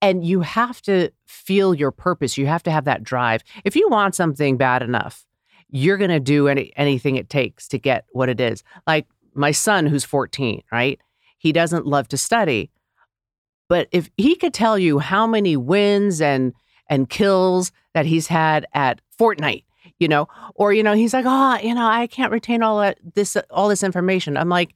And 0.00 0.24
you 0.24 0.40
have 0.42 0.80
to 0.82 1.10
feel 1.26 1.74
your 1.74 1.90
purpose. 1.90 2.38
You 2.38 2.46
have 2.46 2.62
to 2.64 2.70
have 2.70 2.84
that 2.84 3.02
drive. 3.02 3.42
If 3.64 3.74
you 3.74 3.88
want 3.88 4.14
something 4.14 4.56
bad 4.56 4.82
enough, 4.82 5.24
you're 5.70 5.96
going 5.96 6.10
to 6.10 6.20
do 6.20 6.48
any, 6.48 6.72
anything 6.76 7.16
it 7.16 7.28
takes 7.28 7.68
to 7.68 7.78
get 7.78 8.06
what 8.12 8.28
it 8.28 8.40
is. 8.40 8.62
Like 8.86 9.06
my 9.34 9.50
son, 9.50 9.86
who's 9.86 10.04
14, 10.04 10.62
right? 10.72 11.00
He 11.38 11.52
doesn't 11.52 11.86
love 11.86 12.08
to 12.08 12.16
study. 12.16 12.70
But 13.68 13.88
if 13.92 14.10
he 14.16 14.34
could 14.34 14.54
tell 14.54 14.78
you 14.78 14.98
how 14.98 15.26
many 15.26 15.56
wins 15.56 16.20
and 16.20 16.54
and 16.90 17.10
kills 17.10 17.70
that 17.92 18.06
he's 18.06 18.26
had 18.26 18.66
at 18.72 19.02
Fortnite, 19.20 19.64
you 19.98 20.08
know, 20.08 20.26
or 20.54 20.72
you 20.72 20.82
know, 20.82 20.94
he's 20.94 21.12
like, 21.12 21.26
oh, 21.28 21.58
you 21.62 21.74
know, 21.74 21.86
I 21.86 22.06
can't 22.06 22.32
retain 22.32 22.62
all 22.62 22.80
that, 22.80 22.98
this 23.14 23.36
all 23.50 23.68
this 23.68 23.82
information. 23.82 24.36
I'm 24.36 24.48
like, 24.48 24.74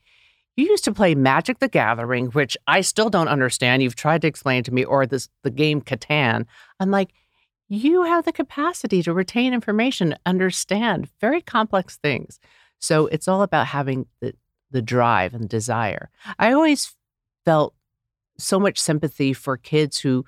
you 0.56 0.66
used 0.66 0.84
to 0.84 0.92
play 0.92 1.14
Magic 1.14 1.58
the 1.58 1.68
Gathering, 1.68 2.26
which 2.26 2.56
I 2.66 2.82
still 2.82 3.10
don't 3.10 3.28
understand. 3.28 3.82
You've 3.82 3.96
tried 3.96 4.22
to 4.22 4.28
explain 4.28 4.62
to 4.64 4.72
me, 4.72 4.84
or 4.84 5.06
this 5.06 5.28
the 5.42 5.50
game 5.50 5.80
Catan. 5.80 6.46
I'm 6.78 6.90
like, 6.90 7.12
you 7.68 8.02
have 8.02 8.24
the 8.24 8.32
capacity 8.32 9.02
to 9.02 9.14
retain 9.14 9.54
information, 9.54 10.14
understand 10.26 11.08
very 11.20 11.40
complex 11.40 11.96
things. 11.96 12.38
So 12.78 13.06
it's 13.06 13.28
all 13.28 13.42
about 13.42 13.68
having 13.68 14.06
the 14.20 14.34
the 14.70 14.82
drive 14.82 15.34
and 15.34 15.48
desire. 15.48 16.10
I 16.38 16.52
always 16.52 16.96
felt 17.44 17.74
so 18.38 18.58
much 18.58 18.78
sympathy 18.78 19.32
for 19.32 19.56
kids 19.56 19.98
who 19.98 20.24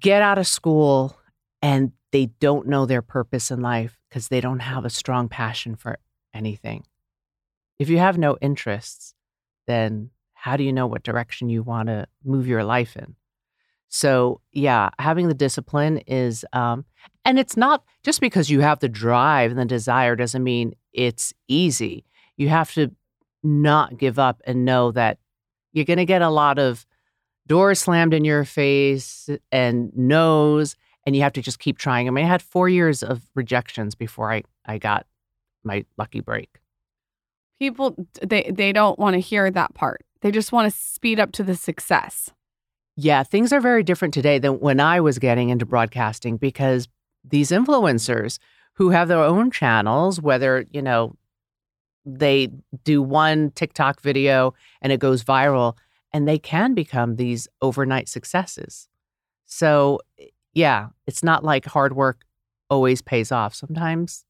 get 0.00 0.22
out 0.22 0.38
of 0.38 0.46
school 0.46 1.16
and 1.62 1.92
they 2.12 2.26
don't 2.40 2.66
know 2.66 2.86
their 2.86 3.02
purpose 3.02 3.50
in 3.50 3.60
life 3.60 3.96
because 4.08 4.28
they 4.28 4.40
don't 4.40 4.60
have 4.60 4.84
a 4.84 4.90
strong 4.90 5.28
passion 5.28 5.76
for 5.76 5.98
anything. 6.34 6.84
If 7.78 7.88
you 7.88 7.98
have 7.98 8.18
no 8.18 8.36
interests, 8.40 9.14
then 9.66 10.10
how 10.34 10.56
do 10.56 10.64
you 10.64 10.72
know 10.72 10.86
what 10.86 11.02
direction 11.02 11.48
you 11.48 11.62
want 11.62 11.88
to 11.88 12.06
move 12.24 12.46
your 12.46 12.64
life 12.64 12.96
in? 12.96 13.16
So, 13.88 14.40
yeah, 14.52 14.90
having 14.98 15.28
the 15.28 15.34
discipline 15.34 15.98
is, 16.06 16.44
um, 16.52 16.84
and 17.24 17.38
it's 17.38 17.56
not 17.56 17.84
just 18.02 18.20
because 18.20 18.50
you 18.50 18.60
have 18.60 18.80
the 18.80 18.88
drive 18.88 19.50
and 19.50 19.60
the 19.60 19.64
desire 19.64 20.16
doesn't 20.16 20.42
mean 20.42 20.74
it's 20.92 21.32
easy. 21.48 22.04
You 22.36 22.48
have 22.48 22.72
to 22.74 22.90
not 23.42 23.96
give 23.96 24.18
up 24.18 24.42
and 24.44 24.64
know 24.64 24.92
that 24.92 25.18
you're 25.72 25.84
going 25.84 25.98
to 25.98 26.04
get 26.04 26.22
a 26.22 26.30
lot 26.30 26.58
of 26.58 26.86
doors 27.46 27.78
slammed 27.78 28.12
in 28.12 28.24
your 28.24 28.44
face 28.44 29.28
and 29.52 29.92
no's, 29.96 30.76
and 31.04 31.14
you 31.14 31.22
have 31.22 31.34
to 31.34 31.42
just 31.42 31.60
keep 31.60 31.78
trying. 31.78 32.08
I 32.08 32.10
mean, 32.10 32.24
I 32.24 32.28
had 32.28 32.42
four 32.42 32.68
years 32.68 33.02
of 33.02 33.22
rejections 33.34 33.94
before 33.94 34.32
I, 34.32 34.42
I 34.64 34.78
got 34.78 35.06
my 35.62 35.84
lucky 35.96 36.20
break. 36.20 36.58
People 37.58 37.96
they 38.22 38.50
they 38.54 38.72
don't 38.72 38.98
want 38.98 39.14
to 39.14 39.20
hear 39.20 39.50
that 39.50 39.74
part. 39.74 40.04
They 40.20 40.30
just 40.30 40.52
want 40.52 40.70
to 40.72 40.78
speed 40.78 41.20
up 41.20 41.32
to 41.32 41.42
the 41.42 41.54
success. 41.54 42.30
Yeah, 42.96 43.22
things 43.22 43.52
are 43.52 43.60
very 43.60 43.82
different 43.82 44.14
today 44.14 44.38
than 44.38 44.58
when 44.60 44.80
I 44.80 45.00
was 45.00 45.18
getting 45.18 45.50
into 45.50 45.66
broadcasting 45.66 46.36
because 46.36 46.88
these 47.24 47.50
influencers 47.50 48.38
who 48.74 48.90
have 48.90 49.08
their 49.08 49.18
own 49.18 49.50
channels, 49.50 50.20
whether, 50.20 50.66
you 50.70 50.82
know, 50.82 51.14
they 52.04 52.48
do 52.84 53.02
one 53.02 53.50
TikTok 53.52 54.00
video 54.00 54.54
and 54.82 54.92
it 54.92 55.00
goes 55.00 55.24
viral, 55.24 55.76
and 56.12 56.28
they 56.28 56.38
can 56.38 56.74
become 56.74 57.16
these 57.16 57.48
overnight 57.62 58.08
successes. 58.08 58.88
So, 59.46 60.00
yeah, 60.54 60.88
it's 61.06 61.22
not 61.22 61.42
like 61.42 61.64
hard 61.64 61.96
work 61.96 62.24
always 62.68 63.00
pays 63.00 63.32
off. 63.32 63.54
Sometimes 63.54 64.24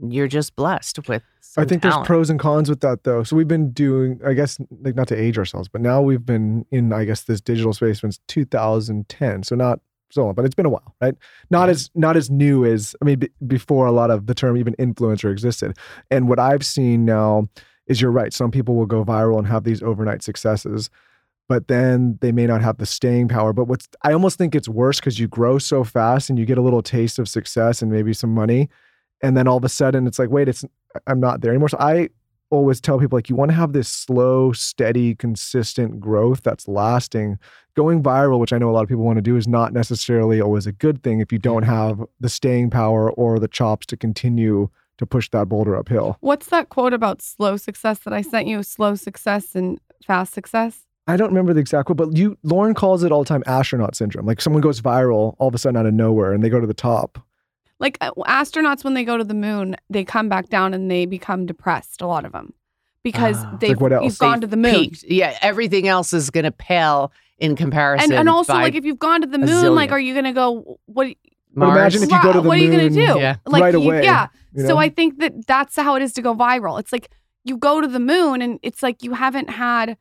you're 0.00 0.28
just 0.28 0.56
blessed 0.56 1.08
with. 1.08 1.22
I 1.56 1.64
think 1.64 1.82
talent. 1.82 2.00
there's 2.00 2.06
pros 2.06 2.30
and 2.30 2.38
cons 2.38 2.68
with 2.68 2.80
that 2.80 3.04
though. 3.04 3.22
So 3.22 3.36
we've 3.36 3.48
been 3.48 3.70
doing, 3.70 4.20
I 4.24 4.34
guess, 4.34 4.58
like 4.82 4.94
not 4.94 5.08
to 5.08 5.16
age 5.16 5.38
ourselves, 5.38 5.68
but 5.68 5.80
now 5.80 6.00
we've 6.02 6.24
been 6.24 6.66
in, 6.70 6.92
I 6.92 7.04
guess, 7.04 7.22
this 7.22 7.40
digital 7.40 7.72
space 7.72 8.00
since 8.00 8.20
2010. 8.28 9.42
So 9.42 9.56
not 9.56 9.80
so 10.10 10.24
long, 10.24 10.34
but 10.34 10.44
it's 10.44 10.54
been 10.54 10.66
a 10.66 10.70
while, 10.70 10.94
right? 11.00 11.14
Not 11.50 11.68
as 11.68 11.90
not 11.94 12.16
as 12.16 12.30
new 12.30 12.64
as 12.64 12.94
I 13.02 13.04
mean, 13.04 13.18
b- 13.20 13.30
before 13.46 13.86
a 13.86 13.92
lot 13.92 14.10
of 14.10 14.26
the 14.26 14.34
term 14.34 14.56
even 14.56 14.74
influencer 14.74 15.30
existed. 15.30 15.76
And 16.10 16.28
what 16.28 16.38
I've 16.38 16.64
seen 16.64 17.04
now 17.04 17.48
is 17.86 18.00
you're 18.00 18.10
right. 18.10 18.32
Some 18.32 18.50
people 18.50 18.74
will 18.74 18.86
go 18.86 19.04
viral 19.04 19.38
and 19.38 19.46
have 19.46 19.64
these 19.64 19.82
overnight 19.82 20.22
successes, 20.22 20.90
but 21.48 21.68
then 21.68 22.18
they 22.20 22.32
may 22.32 22.46
not 22.46 22.62
have 22.62 22.78
the 22.78 22.86
staying 22.86 23.28
power. 23.28 23.52
But 23.52 23.64
what's 23.64 23.88
I 24.02 24.12
almost 24.12 24.38
think 24.38 24.54
it's 24.54 24.68
worse 24.68 25.00
because 25.00 25.18
you 25.18 25.28
grow 25.28 25.58
so 25.58 25.84
fast 25.84 26.30
and 26.30 26.38
you 26.38 26.46
get 26.46 26.58
a 26.58 26.62
little 26.62 26.82
taste 26.82 27.18
of 27.18 27.28
success 27.28 27.82
and 27.82 27.90
maybe 27.90 28.12
some 28.12 28.34
money, 28.34 28.68
and 29.22 29.36
then 29.36 29.48
all 29.48 29.56
of 29.56 29.64
a 29.64 29.68
sudden 29.68 30.06
it's 30.06 30.18
like, 30.18 30.30
wait, 30.30 30.48
it's 30.48 30.64
I'm 31.06 31.20
not 31.20 31.40
there 31.40 31.50
anymore. 31.50 31.68
So 31.68 31.78
I 31.78 32.08
always 32.50 32.80
tell 32.80 32.98
people 32.98 33.16
like 33.16 33.28
you 33.28 33.36
want 33.36 33.50
to 33.50 33.54
have 33.54 33.72
this 33.72 33.88
slow, 33.88 34.52
steady, 34.52 35.14
consistent 35.14 36.00
growth 36.00 36.42
that's 36.42 36.66
lasting. 36.66 37.38
Going 37.74 38.02
viral, 38.02 38.40
which 38.40 38.52
I 38.52 38.58
know 38.58 38.70
a 38.70 38.72
lot 38.72 38.82
of 38.82 38.88
people 38.88 39.04
want 39.04 39.18
to 39.18 39.22
do, 39.22 39.36
is 39.36 39.46
not 39.46 39.72
necessarily 39.72 40.40
always 40.40 40.66
a 40.66 40.72
good 40.72 41.02
thing 41.02 41.20
if 41.20 41.32
you 41.32 41.38
don't 41.38 41.62
have 41.62 42.04
the 42.20 42.28
staying 42.28 42.70
power 42.70 43.10
or 43.12 43.38
the 43.38 43.48
chops 43.48 43.86
to 43.86 43.96
continue 43.96 44.70
to 44.96 45.06
push 45.06 45.30
that 45.30 45.48
boulder 45.48 45.76
uphill. 45.76 46.16
What's 46.20 46.48
that 46.48 46.70
quote 46.70 46.92
about 46.92 47.22
slow 47.22 47.56
success 47.56 48.00
that 48.00 48.12
I 48.12 48.22
sent 48.22 48.48
you? 48.48 48.62
Slow 48.62 48.96
success 48.96 49.54
and 49.54 49.80
fast 50.04 50.32
success? 50.32 50.86
I 51.06 51.16
don't 51.16 51.28
remember 51.28 51.54
the 51.54 51.60
exact 51.60 51.86
quote, 51.86 51.96
but 51.96 52.16
you 52.16 52.36
Lauryn 52.44 52.74
calls 52.74 53.02
it 53.02 53.12
all 53.12 53.22
the 53.22 53.28
time 53.28 53.42
astronaut 53.46 53.94
syndrome. 53.94 54.26
Like 54.26 54.40
someone 54.40 54.60
goes 54.60 54.80
viral 54.80 55.36
all 55.38 55.48
of 55.48 55.54
a 55.54 55.58
sudden 55.58 55.76
out 55.76 55.86
of 55.86 55.94
nowhere 55.94 56.32
and 56.32 56.42
they 56.42 56.50
go 56.50 56.60
to 56.60 56.66
the 56.66 56.74
top. 56.74 57.18
Like 57.80 57.98
uh, 58.00 58.10
astronauts, 58.26 58.84
when 58.84 58.94
they 58.94 59.04
go 59.04 59.16
to 59.16 59.24
the 59.24 59.34
moon, 59.34 59.76
they 59.88 60.04
come 60.04 60.28
back 60.28 60.48
down 60.48 60.74
and 60.74 60.90
they 60.90 61.06
become 61.06 61.46
depressed. 61.46 62.02
A 62.02 62.06
lot 62.06 62.24
of 62.24 62.32
them 62.32 62.52
because 63.02 63.36
Ah. 63.38 63.56
they've 63.60 63.80
Like 63.80 64.02
you've 64.02 64.18
gone 64.18 64.40
to 64.40 64.46
the 64.46 64.56
moon. 64.56 64.74
Peaked. 64.74 65.04
Yeah, 65.04 65.36
everything 65.42 65.86
else 65.88 66.12
is 66.12 66.30
going 66.30 66.44
to 66.44 66.50
pale 66.50 67.12
in 67.38 67.56
comparison. 67.56 68.10
And, 68.12 68.20
and 68.20 68.28
also, 68.28 68.54
like, 68.54 68.74
if 68.74 68.84
you've 68.84 68.98
gone 68.98 69.20
to 69.20 69.26
the 69.26 69.38
moon, 69.38 69.74
like, 69.74 69.92
are 69.92 70.00
you 70.00 70.12
going 70.12 70.24
to 70.24 70.32
go? 70.32 70.78
What? 70.86 71.14
But 71.54 71.70
imagine 71.70 72.02
if 72.02 72.10
you 72.10 72.22
go 72.22 72.32
to 72.32 72.40
the 72.40 72.48
what 72.48 72.58
are 72.58 72.60
you 72.60 72.70
gonna 72.70 72.90
do? 72.90 73.18
Yeah. 73.18 73.36
Like, 73.46 73.62
right 73.62 73.74
you- 73.74 73.80
away. 73.80 74.04
yeah. 74.04 74.28
you 74.54 74.66
So? 74.66 74.76
I 74.76 74.90
think 74.90 75.18
that 75.18 75.46
that's 75.46 75.74
how 75.76 75.96
it 75.96 76.02
is 76.02 76.12
to 76.12 76.22
go 76.22 76.34
viral. 76.34 76.78
It's 76.78 76.92
like 76.92 77.10
you 77.44 77.56
go 77.56 77.80
to 77.80 77.88
the 77.88 77.98
moon, 77.98 78.42
and 78.42 78.60
it's 78.62 78.82
like 78.82 79.02
you 79.02 79.14
haven't 79.14 79.50
had 79.50 79.96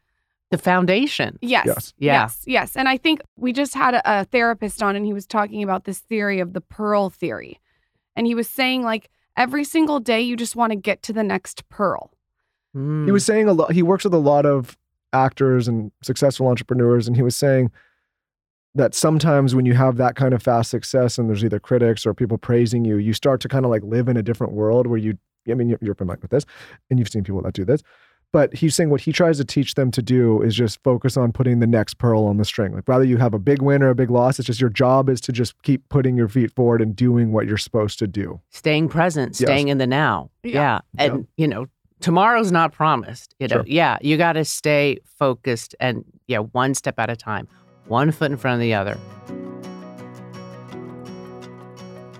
the 0.52 0.58
foundation. 0.58 1.38
Yes. 1.42 1.66
Yes. 1.66 1.94
Yeah. 1.98 2.13
Yes. 2.22 2.44
Yes. 2.46 2.76
And 2.76 2.88
I 2.88 2.98
think 2.98 3.22
we 3.38 3.54
just 3.54 3.74
had 3.74 3.96
a, 3.96 4.22
a 4.22 4.26
therapist 4.26 4.84
on 4.84 4.96
and 4.96 5.06
he 5.06 5.13
was 5.13 5.26
talking 5.26 5.62
about 5.63 5.86
this 5.86 6.00
theory 6.00 6.40
of 6.40 6.54
the 6.54 6.62
pearl 6.62 7.10
theory. 7.10 7.60
And 8.17 8.27
he 8.27 8.36
was 8.36 8.49
saying, 8.49 8.84
like, 8.84 9.10
every 9.38 9.63
single 9.63 9.99
day 10.01 10.19
you 10.19 10.36
just 10.36 10.56
want 10.58 10.71
to 10.71 10.75
get 10.75 11.01
to 11.03 11.13
the 11.13 11.23
next 11.23 11.67
pearl. 11.69 12.12
he 12.73 12.80
Mm. 12.80 13.12
was 13.13 13.23
saying 13.25 13.47
a 13.47 13.53
lot 13.53 13.71
he 13.71 13.82
works 13.84 14.03
with 14.03 14.13
a 14.13 14.17
lot 14.17 14.45
of 14.45 14.77
actors 15.13 15.67
and 15.69 15.91
successful 16.03 16.47
entrepreneurs 16.47 17.08
and 17.08 17.15
he 17.15 17.23
was 17.23 17.36
saying 17.36 17.71
that 18.75 18.93
sometimes 18.93 19.56
when 19.56 19.65
you 19.65 19.73
have 19.73 19.95
that 19.97 20.15
kind 20.15 20.34
of 20.34 20.43
fast 20.43 20.69
success 20.69 21.17
and 21.17 21.30
there's 21.30 21.43
either 21.45 21.60
critics 21.60 22.06
or 22.06 22.13
people 22.13 22.38
praising 22.38 22.84
you 22.86 22.97
you 22.97 23.13
start 23.13 23.39
to 23.41 23.47
kind 23.47 23.63
of 23.65 23.71
like 23.71 23.84
live 23.84 24.08
in 24.10 24.17
a 24.17 24.21
different 24.21 24.53
world 24.53 24.86
where 24.86 24.99
you 24.99 25.17
i 25.49 25.53
mean 25.53 25.69
you're, 25.69 25.80
you're 25.82 25.95
familiar 25.95 26.19
with 26.21 26.30
this 26.32 26.45
and 26.89 26.99
you've 26.99 27.08
seen 27.10 27.23
people 27.23 27.41
that 27.41 27.53
do 27.53 27.63
this 27.65 27.82
but 28.34 28.54
he's 28.54 28.76
saying 28.76 28.90
what 28.90 29.02
he 29.02 29.12
tries 29.12 29.38
to 29.38 29.46
teach 29.46 29.74
them 29.76 29.90
to 29.92 30.02
do 30.02 30.42
is 30.42 30.54
just 30.56 30.82
focus 30.84 31.16
on 31.18 31.32
putting 31.32 31.60
the 31.60 31.68
next 31.68 31.98
pearl 31.98 32.26
on 32.26 32.38
the 32.38 32.46
string 32.46 32.74
like 32.74 32.88
rather 32.88 33.04
you 33.06 33.18
have 33.18 33.34
a 33.34 33.40
big 33.40 33.62
win 33.62 33.82
or 33.82 33.90
a 33.90 33.96
big 33.96 34.10
loss 34.10 34.38
it's 34.40 34.46
just 34.48 34.60
your 34.62 34.70
job 34.70 35.10
is 35.10 35.22
to 35.22 35.32
just 35.32 35.60
keep 35.63 35.88
putting 35.90 36.18
your 36.18 36.28
feet 36.28 36.52
forward 36.56 36.82
and 36.82 36.96
doing 36.96 37.32
what 37.32 37.46
you're 37.48 37.58
supposed 37.58 37.98
to 38.00 38.08
do 38.08 38.40
staying 38.50 38.90
present, 38.90 39.30
Yes. 39.40 39.48
staying 39.48 39.68
in 39.70 39.78
the 39.78 39.88
now. 39.88 40.30
Yeah. 40.44 40.52
Yeah. 40.54 40.80
And, 40.98 41.28
you 41.38 41.48
know, 41.48 41.68
tomorrow's 42.00 42.52
not 42.52 42.72
promised. 42.74 43.36
You 43.40 43.48
know, 43.48 43.56
Sure. 43.58 43.63
yeah, 43.68 43.98
you 44.02 44.18
got 44.18 44.34
to 44.34 44.44
stay 44.46 44.98
focused 45.06 45.76
and, 45.80 46.04
yeah, 46.28 46.40
one 46.40 46.74
step 46.74 46.96
at 47.00 47.10
a 47.10 47.16
time, 47.16 47.48
one 47.88 48.12
foot 48.12 48.32
in 48.32 48.38
front 48.38 48.56
of 48.56 48.62
the 48.62 48.74
other. 48.74 48.98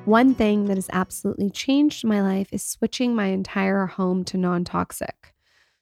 One 0.06 0.34
thing 0.36 0.65
that 0.65 0.76
has 0.78 0.89
absolutely 0.93 1.50
changed 1.50 2.06
my 2.06 2.22
life 2.22 2.48
is 2.54 2.63
switching 2.63 3.13
my 3.13 3.26
entire 3.28 3.86
home 3.88 4.24
to 4.26 4.38
non 4.38 4.63
toxic. 4.63 5.34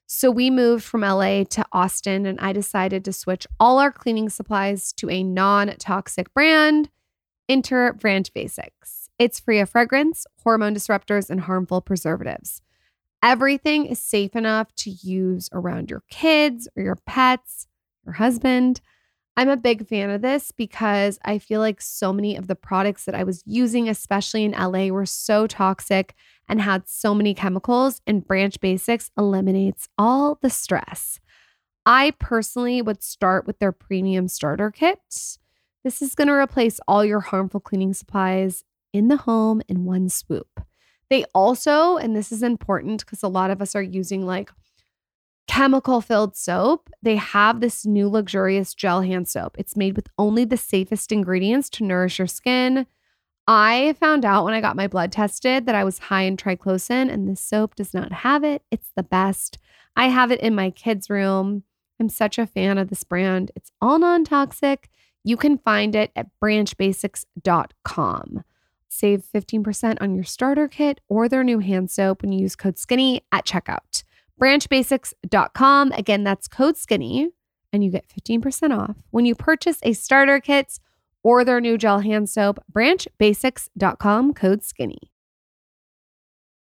So 0.08 0.30
we 0.30 0.50
moved 0.50 0.84
from 0.84 1.02
LA 1.02 1.44
to 1.46 1.66
Austin, 1.72 2.26
and 2.26 2.40
I 2.40 2.54
decided 2.54 3.04
to 3.06 3.14
switch 3.14 3.48
all 3.60 3.80
our 3.80 3.92
cleaning 3.92 4.30
supplies 4.30 4.94
to 4.94 5.10
a 5.10 5.24
non 5.24 5.76
toxic 5.80 6.34
brand, 6.34 6.90
Enter 7.50 7.94
Branch 7.94 8.32
Basics. 8.34 9.10
It's 9.18 9.40
free 9.40 9.60
of 9.60 9.70
fragrance, 9.70 10.28
hormone 10.44 10.76
disruptors, 10.76 11.30
and 11.30 11.42
harmful 11.42 11.82
preservatives. 11.82 12.62
Everything 13.24 13.88
is 13.88 13.98
safe 13.98 14.36
enough 14.36 14.74
to 14.76 14.92
use 14.92 15.50
around 15.52 15.90
your 15.90 16.04
kids 16.12 16.68
or 16.76 16.84
your 16.84 16.98
pets, 17.08 17.66
your 18.06 18.14
husband. 18.14 18.82
I'm 19.38 19.50
a 19.50 19.58
big 19.58 19.88
fan 19.88 20.10
of 20.10 20.22
this 20.22 20.52
because 20.52 21.20
I 21.26 21.40
feel 21.40 21.60
like 21.60 21.82
so 21.82 22.14
many 22.14 22.38
of 22.38 22.48
the 22.48 22.56
products 22.56 23.04
that 23.04 23.16
I 23.16 23.24
was 23.24 23.44
using, 23.46 23.90
especially 23.90 24.46
in 24.46 24.52
LA, 24.52 24.88
were 24.88 25.06
so 25.06 25.46
toxic 25.46 26.16
and 26.48 26.62
had 26.62 26.88
so 26.88 27.14
many 27.14 27.34
chemicals, 27.34 28.02
and 28.08 28.26
Branch 28.26 28.58
Basics 28.62 29.12
eliminates 29.18 29.90
all 29.98 30.38
the 30.42 30.50
stress. 30.50 31.20
I 31.86 32.14
personally 32.18 32.82
would 32.82 33.04
start 33.04 33.46
with 33.46 33.60
their 33.60 33.72
premium 33.72 34.28
starter 34.28 34.72
kit. 34.72 35.00
This 35.84 36.02
is 36.02 36.16
going 36.16 36.30
to 36.30 36.34
replace 36.34 36.80
all 36.88 37.04
your 37.04 37.20
harmful 37.20 37.60
cleaning 37.60 37.94
supplies 37.94 38.64
in 38.94 39.10
the 39.10 39.18
home 39.18 39.62
in 39.68 39.86
one 39.86 40.08
swoop. 40.10 40.62
They 41.10 41.26
also, 41.36 41.98
and 41.98 42.16
this 42.16 42.32
is 42.32 42.42
important 42.42 43.06
because 43.06 43.22
a 43.22 43.28
lot 43.28 43.52
of 43.52 43.62
us 43.62 43.76
are 43.76 43.84
using 43.84 44.26
like 44.26 44.50
chemical 45.48 46.02
filled 46.02 46.36
soap, 46.36 46.90
they 47.02 47.16
have 47.16 47.60
this 47.60 47.86
new 47.86 48.10
luxurious 48.10 48.74
gel 48.74 49.02
hand 49.02 49.28
soap. 49.28 49.56
It's 49.58 49.76
made 49.76 49.96
with 49.96 50.08
only 50.18 50.46
the 50.46 50.58
safest 50.58 51.12
ingredients 51.12 51.70
to 51.72 51.84
nourish 51.84 52.20
your 52.20 52.28
skin. 52.28 52.86
I 53.48 53.96
found 54.00 54.26
out 54.26 54.44
when 54.44 54.56
I 54.56 54.62
got 54.62 54.76
my 54.76 54.88
blood 54.88 55.12
tested 55.12 55.68
that 55.68 55.76
I 55.76 55.84
was 55.84 56.00
high 56.00 56.24
in 56.24 56.36
triclosan, 56.36 57.12
and 57.12 57.28
this 57.28 57.42
soap 57.42 57.76
does 57.76 57.94
not 57.94 58.12
have 58.12 58.44
it. 58.44 58.64
It's 58.72 58.92
the 58.96 59.04
best. 59.04 59.60
I 59.96 60.08
have 60.08 60.32
it 60.32 60.40
in 60.40 60.56
my 60.56 60.72
kids' 60.72 61.10
room. 61.10 61.64
I'm 62.00 62.10
such 62.10 62.40
a 62.40 62.48
fan 62.48 62.78
of 62.78 62.90
this 62.90 63.04
brand. 63.04 63.52
It's 63.56 63.72
all 63.82 64.00
non 64.00 64.26
toxic. 64.26 64.90
You 65.24 65.38
can 65.38 65.60
find 65.60 65.96
it 65.96 66.12
at 66.16 66.28
branchbasics.com. 66.44 68.44
Save 68.88 69.24
15% 69.34 69.98
on 70.00 70.14
your 70.16 70.24
starter 70.24 70.68
kit 70.68 71.02
or 71.10 71.28
their 71.28 71.44
new 71.44 71.58
hand 71.60 71.92
soap 71.92 72.22
when 72.22 72.32
you 72.32 72.42
use 72.42 72.56
code 72.56 72.78
SKINNY 72.78 73.22
at 73.32 73.46
checkout. 73.46 73.80
Branchbasics.com. 74.40 75.92
Again, 75.94 76.24
that's 76.24 76.48
code 76.48 76.76
SKINNY, 76.76 77.30
and 77.72 77.84
you 77.84 77.92
get 77.92 78.08
15% 78.10 78.78
off 78.78 78.98
when 79.12 79.26
you 79.26 79.36
purchase 79.36 79.80
a 79.84 79.94
starter 79.94 80.40
kit 80.40 80.80
or 81.24 81.44
their 81.44 81.62
new 81.62 81.78
gel 81.78 82.00
hand 82.00 82.30
soap. 82.30 82.64
Branchbasics.com, 82.72 84.34
code 84.34 84.64
SKINNY. 84.64 85.12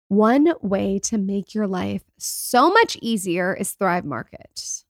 One 0.07 0.53
way 0.62 0.99
to 1.05 1.17
make 1.17 1.53
your 1.53 1.67
life 1.67 2.03
so 2.17 2.69
much 2.69 2.97
easier 3.01 3.53
is 3.55 3.71
Thrive 3.71 4.03
Market. 4.03 4.84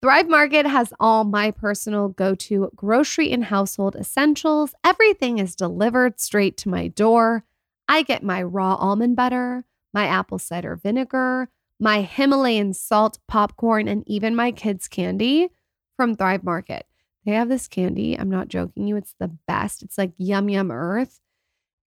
Thrive 0.00 0.28
Market 0.28 0.66
has 0.66 0.92
all 1.00 1.24
my 1.24 1.50
personal 1.50 2.08
go 2.08 2.34
to 2.36 2.70
grocery 2.74 3.32
and 3.32 3.44
household 3.44 3.96
essentials. 3.96 4.74
Everything 4.84 5.38
is 5.38 5.56
delivered 5.56 6.20
straight 6.20 6.56
to 6.58 6.68
my 6.68 6.86
door. 6.88 7.44
I 7.88 8.02
get 8.02 8.22
my 8.22 8.42
raw 8.42 8.74
almond 8.76 9.16
butter, 9.16 9.64
my 9.92 10.06
apple 10.06 10.38
cider 10.38 10.76
vinegar, 10.76 11.48
my 11.82 12.02
Himalayan 12.02 12.72
salt 12.72 13.18
popcorn, 13.26 13.88
and 13.88 14.04
even 14.06 14.36
my 14.36 14.52
kids' 14.52 14.86
candy 14.86 15.48
from 15.96 16.14
Thrive 16.14 16.44
Market. 16.44 16.86
They 17.26 17.32
have 17.32 17.48
this 17.48 17.66
candy. 17.66 18.16
I'm 18.16 18.30
not 18.30 18.46
joking 18.46 18.86
you. 18.86 18.96
It's 18.96 19.14
the 19.18 19.28
best. 19.48 19.82
It's 19.82 19.98
like 19.98 20.12
Yum 20.16 20.48
Yum 20.48 20.70
Earth 20.70 21.20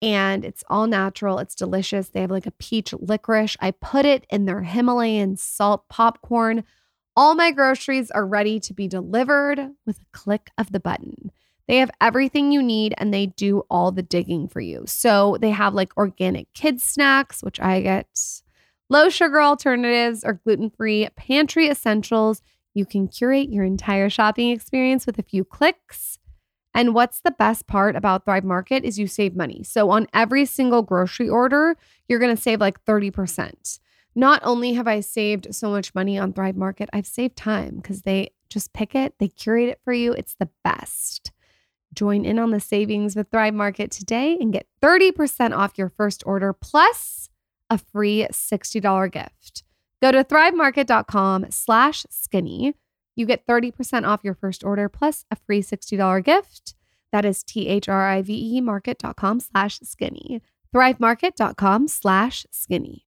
and 0.01 0.45
it's 0.45 0.65
all 0.69 0.87
natural. 0.87 1.39
It's 1.39 1.55
delicious. 1.55 2.09
They 2.09 2.23
have 2.23 2.31
like 2.31 2.47
a 2.47 2.53
peach 2.53 2.93
licorice. 2.93 3.57
I 3.61 3.71
put 3.71 4.05
it 4.05 4.27
in 4.31 4.47
their 4.47 4.63
Himalayan 4.63 5.37
salt 5.37 5.89
popcorn. 5.89 6.65
All 7.15 7.35
my 7.35 7.51
groceries 7.53 8.11
are 8.11 8.27
ready 8.27 8.59
to 8.61 8.75
be 8.75 8.89
delivered 8.89 9.71
with 9.87 9.99
a 9.99 10.07
click 10.13 10.51
of 10.59 10.73
the 10.73 10.81
button. 10.81 11.31
They 11.69 11.77
have 11.77 11.91
everything 12.01 12.51
you 12.51 12.63
need 12.63 12.95
and 12.99 13.13
they 13.13 13.27
do 13.27 13.63
all 13.71 13.93
the 13.93 14.03
digging 14.03 14.49
for 14.49 14.61
you. 14.61 14.85
So 14.87 15.37
they 15.41 15.51
have 15.51 15.75
like 15.75 15.97
organic 15.97 16.53
kids 16.53 16.83
snacks, 16.83 17.43
which 17.43 17.61
I 17.61 17.81
get, 17.81 18.42
low 18.93 19.09
sugar 19.09 19.41
alternatives 19.41 20.23
or 20.23 20.35
gluten 20.35 20.69
free 20.69 21.09
pantry 21.17 21.69
essentials. 21.69 22.43
You 22.75 22.85
can 22.85 23.09
curate 23.09 23.51
your 23.51 23.65
entire 23.65 24.11
shopping 24.11 24.51
experience 24.51 25.07
with 25.07 25.19
a 25.19 25.23
few 25.23 25.45
clicks. 25.45 26.19
And 26.75 26.95
what's 26.95 27.23
the 27.23 27.31
best 27.31 27.67
part 27.67 27.97
about 27.97 28.27
Thrive 28.27 28.45
Market 28.45 28.85
is 28.85 28.99
you 28.99 29.07
save 29.07 29.35
money. 29.35 29.63
So 29.63 29.89
on 29.89 30.09
every 30.13 30.45
single 30.45 30.83
grocery 30.83 31.29
order, 31.29 31.75
you're 32.07 32.19
going 32.19 32.37
to 32.37 32.41
save 32.41 32.61
like 32.61 32.85
30%. 32.85 33.79
Not 34.15 34.43
only 34.45 34.75
have 34.75 34.87
I 34.87 35.01
saved 35.01 35.55
so 35.55 35.71
much 35.71 35.95
money 35.95 36.19
on 36.19 36.35
Thrive 36.35 36.57
Market, 36.57 36.91
I've 36.93 37.07
saved 37.07 37.37
time 37.37 37.77
because 37.77 38.03
they 38.03 38.33
just 38.51 38.75
pick 38.75 38.95
it, 38.95 39.15
they 39.19 39.29
curate 39.29 39.71
it 39.71 39.81
for 39.85 39.95
you. 39.95 40.13
It's 40.13 40.35
the 40.39 40.51
best. 40.63 41.33
Join 41.95 42.27
in 42.27 42.39
on 42.39 42.51
the 42.51 42.61
savings 42.61 43.17
with 43.17 43.31
Thrive 43.31 43.55
Market 43.55 43.91
today 43.91 44.37
and 44.39 44.53
get 44.53 44.67
30% 44.83 45.57
off 45.57 45.79
your 45.79 45.89
first 45.89 46.23
order 46.27 46.53
plus 46.53 47.31
a 47.73 47.79
free 47.79 48.27
$60 48.31 49.13
gift. 49.13 49.65
Go 50.01 50.13
to 50.13 50.23
thrivemarket.com 50.23 51.47
slash 51.51 52.05
skinny 52.11 52.75
you 53.15 53.27
get 53.27 53.47
30% 53.47 54.07
off 54.07 54.25
your 54.25 54.35
first 54.35 54.65
order 54.65 54.89
plus 54.89 55.25
a 55.31 55.37
free 55.37 55.63
$60 55.63 56.25
gift. 56.25 56.75
That 57.13 57.25
is 57.25 57.43
T-H-R-I-V-E 57.43 58.61
market.com 58.61 59.41
slash 59.41 59.81
skinny. 59.81 60.41
Thrivemarket.com 60.75 61.89
slash 61.89 62.47
skinny. 62.51 63.07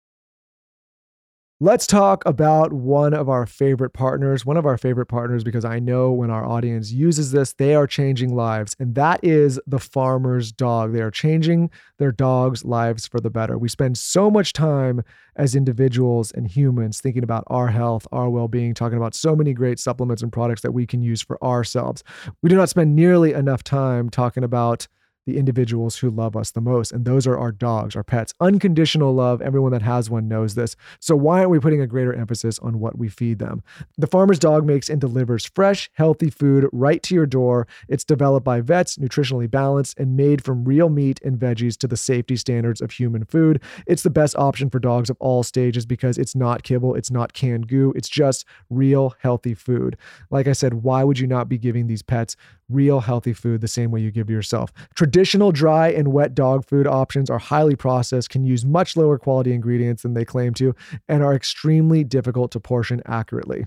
Let's 1.61 1.89
talk 1.89 2.25
about 2.25 2.73
one 2.73 3.13
of 3.13 3.29
our 3.29 3.45
favorite 3.45 3.91
partners, 3.91 4.47
one 4.47 4.57
of 4.57 4.65
our 4.65 4.79
favorite 4.79 5.07
partners, 5.07 5.43
because 5.43 5.65
I 5.65 5.81
know 5.81 6.13
when 6.13 6.31
our 6.31 6.47
audience 6.47 6.93
uses 6.93 7.33
this, 7.33 7.53
they 7.53 7.75
are 7.75 7.89
changing 7.89 8.33
lives. 8.33 8.77
And 8.79 8.95
that 8.95 9.19
is 9.25 9.59
the 9.67 9.81
farmer's 9.81 10.53
dog. 10.53 10.93
They 10.93 11.01
are 11.01 11.11
changing 11.11 11.71
their 11.99 12.13
dogs' 12.13 12.65
lives 12.65 13.09
for 13.09 13.19
the 13.19 13.29
better. 13.29 13.59
We 13.59 13.69
spend 13.69 13.99
so 13.99 14.31
much 14.31 14.53
time 14.53 15.03
as 15.35 15.57
individuals 15.57 16.31
and 16.31 16.47
humans 16.47 17.01
thinking 17.01 17.25
about 17.25 17.43
our 17.49 17.67
health, 17.67 18.07
our 18.13 18.31
well 18.31 18.47
being, 18.47 18.73
talking 18.73 18.97
about 18.97 19.17
so 19.17 19.35
many 19.35 19.53
great 19.53 19.81
supplements 19.81 20.23
and 20.23 20.33
products 20.33 20.63
that 20.63 20.71
we 20.71 20.87
can 20.87 21.03
use 21.03 21.23
for 21.23 21.43
ourselves. 21.43 22.05
We 22.41 22.51
do 22.51 22.57
not 22.57 22.69
spend 22.69 22.95
nearly 22.95 23.33
enough 23.33 23.65
time 23.65 24.11
talking 24.11 24.45
about 24.45 24.87
the 25.29 25.37
individuals 25.37 25.99
who 25.99 26.09
love 26.09 26.35
us 26.37 26.53
the 26.53 26.61
most. 26.61 26.91
And 26.91 27.05
those 27.05 27.27
are 27.27 27.37
our 27.37 27.53
dogs, 27.53 27.95
our 27.95 28.03
pets. 28.03 28.33
Unconditional 28.41 29.15
love. 29.15 29.43
Everyone 29.43 29.73
that 29.73 29.83
has 29.83 30.09
one 30.09 30.27
knows 30.27 30.55
this. 30.55 30.75
So 31.01 31.15
why 31.15 31.41
aren't 31.41 31.51
we 31.51 31.61
putting 31.61 31.83
a 31.83 31.87
greater 31.87 32.15
emphasis 32.15 32.59
on 32.61 32.81
what 32.81 32.97
we 32.97 33.11
feed 33.11 33.39
them? 33.39 33.63
The 33.99 34.07
farmer's 34.07 34.39
dog 34.39 34.65
makes 34.65 34.89
and 34.89 34.99
delivers 34.99 35.45
fresh, 35.45 35.91
healthy 35.93 36.31
food 36.31 36.67
right 36.73 37.03
to 37.03 37.15
your 37.15 37.27
door. 37.27 37.67
It's 37.89 38.05
developed 38.05 38.45
by 38.45 38.63
vets, 38.63 38.97
nutritionally 38.97 39.51
balanced, 39.51 39.99
and 39.99 40.17
made 40.17 40.43
from 40.43 40.65
real 40.65 40.89
meat 40.89 41.21
and 41.23 41.39
veggies 41.39 41.77
to 41.81 41.87
the 41.87 41.99
safety 41.99 42.37
standards 42.37 42.81
of 42.81 42.93
human 42.93 43.27
food. 43.27 43.61
It's 43.87 44.05
the 44.05 44.09
best 44.09 44.35
option 44.37 44.71
for 44.71 44.79
dogs 44.79 45.11
of 45.11 45.19
all 45.21 45.43
stages 45.43 45.85
because 45.85 46.17
it's 46.17 46.35
not 46.35 46.63
kibble, 46.63 46.95
it's 46.95 47.11
not 47.11 47.35
canned 47.35 47.69
goo, 47.69 47.93
it's 47.95 48.09
just 48.09 48.47
real 48.71 49.15
healthy 49.19 49.53
food. 49.53 49.99
Like 50.31 50.49
I 50.49 50.53
said, 50.53 50.83
why 50.83 51.05
would 51.05 51.19
you 51.19 51.27
not 51.27 51.51
be 51.51 51.59
giving 51.59 51.87
these 51.87 52.03
pets 52.03 52.35
real 52.71 53.01
healthy 53.01 53.33
food 53.35 53.61
the 53.61 53.69
same 53.69 53.91
way 53.91 54.01
you 54.01 54.11
give 54.11 54.31
yourself? 54.31 54.73
Traditional 55.19 55.51
dry 55.51 55.89
and 55.89 56.13
wet 56.13 56.33
dog 56.33 56.65
food 56.65 56.87
options 56.87 57.29
are 57.29 57.41
highly 57.41 57.75
processed, 57.75 58.31
can 58.31 58.45
use 58.45 58.65
much 58.65 58.97
lower 58.97 59.19
quality 59.19 59.53
ingredients 59.53 60.05
than 60.05 60.15
they 60.15 60.25
claim 60.25 60.55
to, 60.55 60.77
and 61.09 61.25
are 61.25 61.35
extremely 61.35 62.05
difficult 62.05 62.53
to 62.53 62.61
portion 62.61 63.03
accurately. 63.05 63.67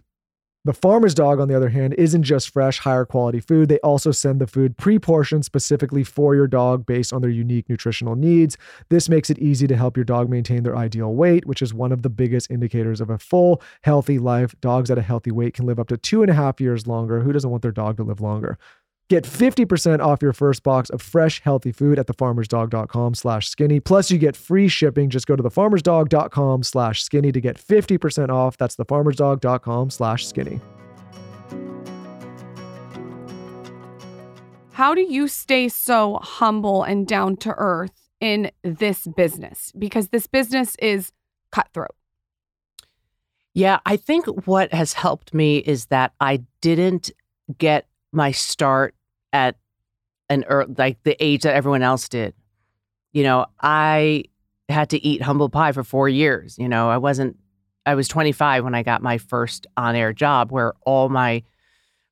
The 0.64 0.74
farmer's 0.74 1.14
dog, 1.14 1.42
on 1.42 1.50
the 1.50 1.58
other 1.58 1.68
hand, 1.68 1.96
isn't 1.96 2.24
just 2.24 2.54
fresh, 2.54 2.80
higher 2.80 3.04
quality 3.04 3.42
food. 3.42 3.68
They 3.68 3.80
also 3.80 4.12
send 4.12 4.40
the 4.40 4.48
food 4.48 4.78
pre 4.78 4.98
portioned 4.98 5.44
specifically 5.44 6.06
for 6.06 6.36
your 6.36 6.48
dog 6.48 6.86
based 6.86 7.12
on 7.12 7.22
their 7.22 7.30
unique 7.30 7.68
nutritional 7.68 8.16
needs. 8.16 8.58
This 8.90 9.10
makes 9.10 9.30
it 9.30 9.40
easy 9.40 9.68
to 9.68 9.76
help 9.76 9.98
your 9.98 10.06
dog 10.06 10.30
maintain 10.30 10.64
their 10.64 10.78
ideal 10.78 11.14
weight, 11.14 11.46
which 11.46 11.62
is 11.62 11.74
one 11.74 11.92
of 11.92 12.04
the 12.04 12.10
biggest 12.10 12.50
indicators 12.50 13.02
of 13.02 13.10
a 13.10 13.18
full, 13.18 13.62
healthy 13.82 14.20
life. 14.20 14.56
Dogs 14.62 14.90
at 14.90 14.98
a 14.98 15.02
healthy 15.02 15.32
weight 15.32 15.56
can 15.56 15.66
live 15.66 15.80
up 15.80 15.90
to 15.90 15.98
two 15.98 16.22
and 16.22 16.32
a 16.32 16.36
half 16.36 16.62
years 16.62 16.88
longer. 16.88 17.20
Who 17.20 17.34
doesn't 17.34 17.50
want 17.50 17.62
their 17.62 17.74
dog 17.74 17.98
to 17.98 18.04
live 18.04 18.22
longer? 18.22 18.58
Get 19.12 19.26
50% 19.26 20.00
off 20.00 20.21
your 20.21 20.32
first 20.32 20.63
box 20.63 20.89
of 20.89 21.02
fresh, 21.02 21.41
healthy 21.41 21.74
food 21.74 22.00
at 22.00 22.08
thefarmersdog.com 22.08 23.13
slash 23.13 23.50
skinny. 23.50 23.82
Plus, 23.82 24.10
you 24.10 24.17
get 24.17 24.38
free 24.38 24.69
shipping. 24.69 25.10
Just 25.10 25.28
go 25.28 25.36
to 25.36 25.43
thefarmersdog.com 25.43 26.63
slash 26.63 27.04
skinny 27.04 27.34
to 27.34 27.41
get 27.41 27.58
50% 27.58 28.30
off. 28.30 28.56
That's 28.56 28.78
thefarmersdog.com 28.78 29.89
slash 29.89 30.26
skinny. 30.26 30.62
How 34.71 34.95
do 34.95 35.02
you 35.02 35.28
stay 35.28 35.67
so 35.67 36.19
humble 36.21 36.84
and 36.84 37.06
down 37.06 37.36
to 37.39 37.54
earth 37.58 38.08
in 38.21 38.50
this 38.63 39.08
business? 39.17 39.74
Because 39.78 40.08
this 40.08 40.26
business 40.26 40.78
is 40.80 41.12
cutthroat. 41.52 41.95
Yeah, 43.54 43.80
I 43.86 43.97
think 43.97 44.47
what 44.47 44.74
has 44.74 44.93
helped 44.93 45.34
me 45.34 45.58
is 45.58 45.88
that 45.88 46.13
I 46.21 46.45
didn't 46.62 47.12
get 47.58 47.88
my 48.13 48.32
start 48.32 48.95
at 49.34 49.56
an 50.30 50.46
er, 50.50 50.65
like 50.78 51.02
the 51.04 51.15
age 51.24 51.44
that 51.44 51.56
everyone 51.56 51.84
else 51.84 52.10
did. 52.10 52.34
You 53.13 53.24
know, 53.24 53.46
I 53.60 54.26
had 54.70 54.89
to 54.91 55.06
eat 55.06 55.22
humble 55.22 55.50
pie 55.50 55.74
for 55.74 55.84
4 55.84 56.08
years, 56.10 56.58
you 56.58 56.70
know. 56.70 56.89
I 56.89 56.98
wasn't 56.98 57.38
I 57.86 57.96
was 57.96 58.08
25 58.08 58.63
when 58.63 58.76
I 58.76 58.84
got 58.84 59.02
my 59.02 59.17
first 59.17 59.67
on-air 59.76 60.13
job 60.13 60.52
where 60.52 60.74
all 60.86 61.10
my 61.10 61.44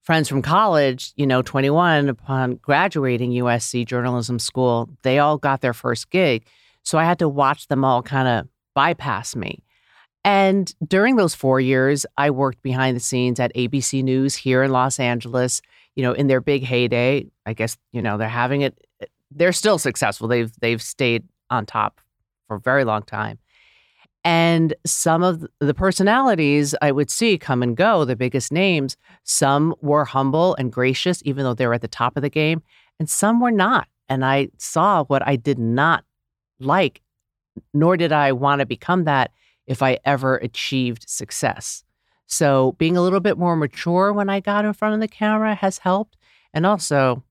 friends 0.02 0.28
from 0.28 0.42
college, 0.42 1.14
you 1.16 1.28
know, 1.28 1.42
21 1.42 2.10
upon 2.10 2.56
graduating 2.56 3.32
USC 3.32 3.86
journalism 3.86 4.40
school, 4.40 4.90
they 5.04 5.20
all 5.20 5.38
got 5.38 5.62
their 5.62 5.74
first 5.74 6.10
gig. 6.10 6.46
So 6.84 6.98
I 6.98 7.04
had 7.04 7.20
to 7.20 7.30
watch 7.30 7.68
them 7.68 7.86
all 7.86 8.02
kind 8.02 8.28
of 8.28 8.48
bypass 8.74 9.36
me. 9.36 9.64
And 10.24 10.74
during 10.86 11.16
those 11.16 11.36
4 11.36 11.60
years, 11.62 12.06
I 12.18 12.32
worked 12.32 12.62
behind 12.64 12.96
the 12.96 13.02
scenes 13.02 13.40
at 13.40 13.54
ABC 13.56 14.04
News 14.04 14.36
here 14.36 14.64
in 14.64 14.72
Los 14.72 15.00
Angeles 15.00 15.62
you 15.96 16.04
know, 16.04 16.14
in 16.14 16.28
their 16.28 16.42
big 16.42 16.64
heyday, 16.64 17.26
I 17.46 17.54
guess, 17.54 17.78
you 17.92 18.02
know, 18.02 18.18
they're 18.18 18.30
having 18.30 18.62
it 18.62 18.78
eh, 19.02 19.06
they're 19.32 19.54
still 19.54 19.78
successful. 19.78 20.28
They've 20.28 20.52
they've 20.60 20.82
stayed 20.82 21.24
on 21.50 21.66
top 21.66 22.02
for 22.48 22.56
a 22.56 22.60
very 22.60 22.84
long 22.84 23.04
time. 23.04 23.40
And 24.26 24.74
some 24.86 25.24
of 25.24 25.46
the 25.60 25.74
personalities 25.74 26.76
I 26.82 26.92
would 26.92 27.10
see 27.10 27.38
come 27.38 27.64
and 27.64 27.78
go, 27.78 28.04
the 28.04 28.18
biggest 28.18 28.52
names, 28.52 28.98
some 29.24 29.74
were 29.82 30.04
humble 30.04 30.56
and 30.56 30.72
gracious, 30.72 31.22
even 31.26 31.46
though 31.46 31.54
they 31.54 31.66
were 31.68 31.74
at 31.74 31.82
the 31.82 31.88
top 31.88 32.18
of 32.18 32.22
the 32.22 32.30
game, 32.30 32.62
and 33.00 33.10
some 33.10 33.40
were 33.40 33.52
not. 33.52 33.88
And 34.10 34.26
I 34.26 34.50
saw 34.58 35.06
what 35.06 35.26
I 35.26 35.36
did 35.36 35.58
not 35.58 36.04
like, 36.60 37.02
nor 37.74 37.96
did 37.96 38.12
I 38.12 38.34
want 38.34 38.60
to 38.60 38.66
become 38.66 39.06
that 39.06 39.32
if 39.68 39.82
I 39.82 40.00
ever 40.04 40.38
achieved 40.38 41.08
success. 41.08 41.84
So 42.30 42.74
being 42.78 42.96
a 42.96 43.02
little 43.02 43.20
bit 43.20 43.38
more 43.38 43.56
mature 43.56 44.14
when 44.14 44.30
I 44.30 44.40
got 44.40 44.64
in 44.64 44.74
front 44.74 44.94
of 44.94 45.02
the 45.02 45.08
camera 45.08 45.56
has 45.56 45.80
helped. 45.80 46.16
And 46.54 46.66
also, 46.66 47.24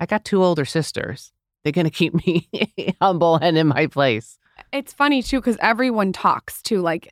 I 0.00 0.06
got 0.06 0.24
two 0.24 0.42
older 0.42 0.64
sisters. 0.64 1.32
They're 1.62 1.72
going 1.72 1.86
to 1.86 1.90
keep 1.90 2.14
me 2.26 2.48
humble 3.00 3.36
and 3.36 3.56
in 3.56 3.68
my 3.68 3.86
place. 3.86 4.38
It's 4.72 4.92
funny 4.92 5.22
too 5.22 5.40
because 5.40 5.56
everyone 5.60 6.12
talks 6.12 6.60
too. 6.62 6.80
Like, 6.80 7.08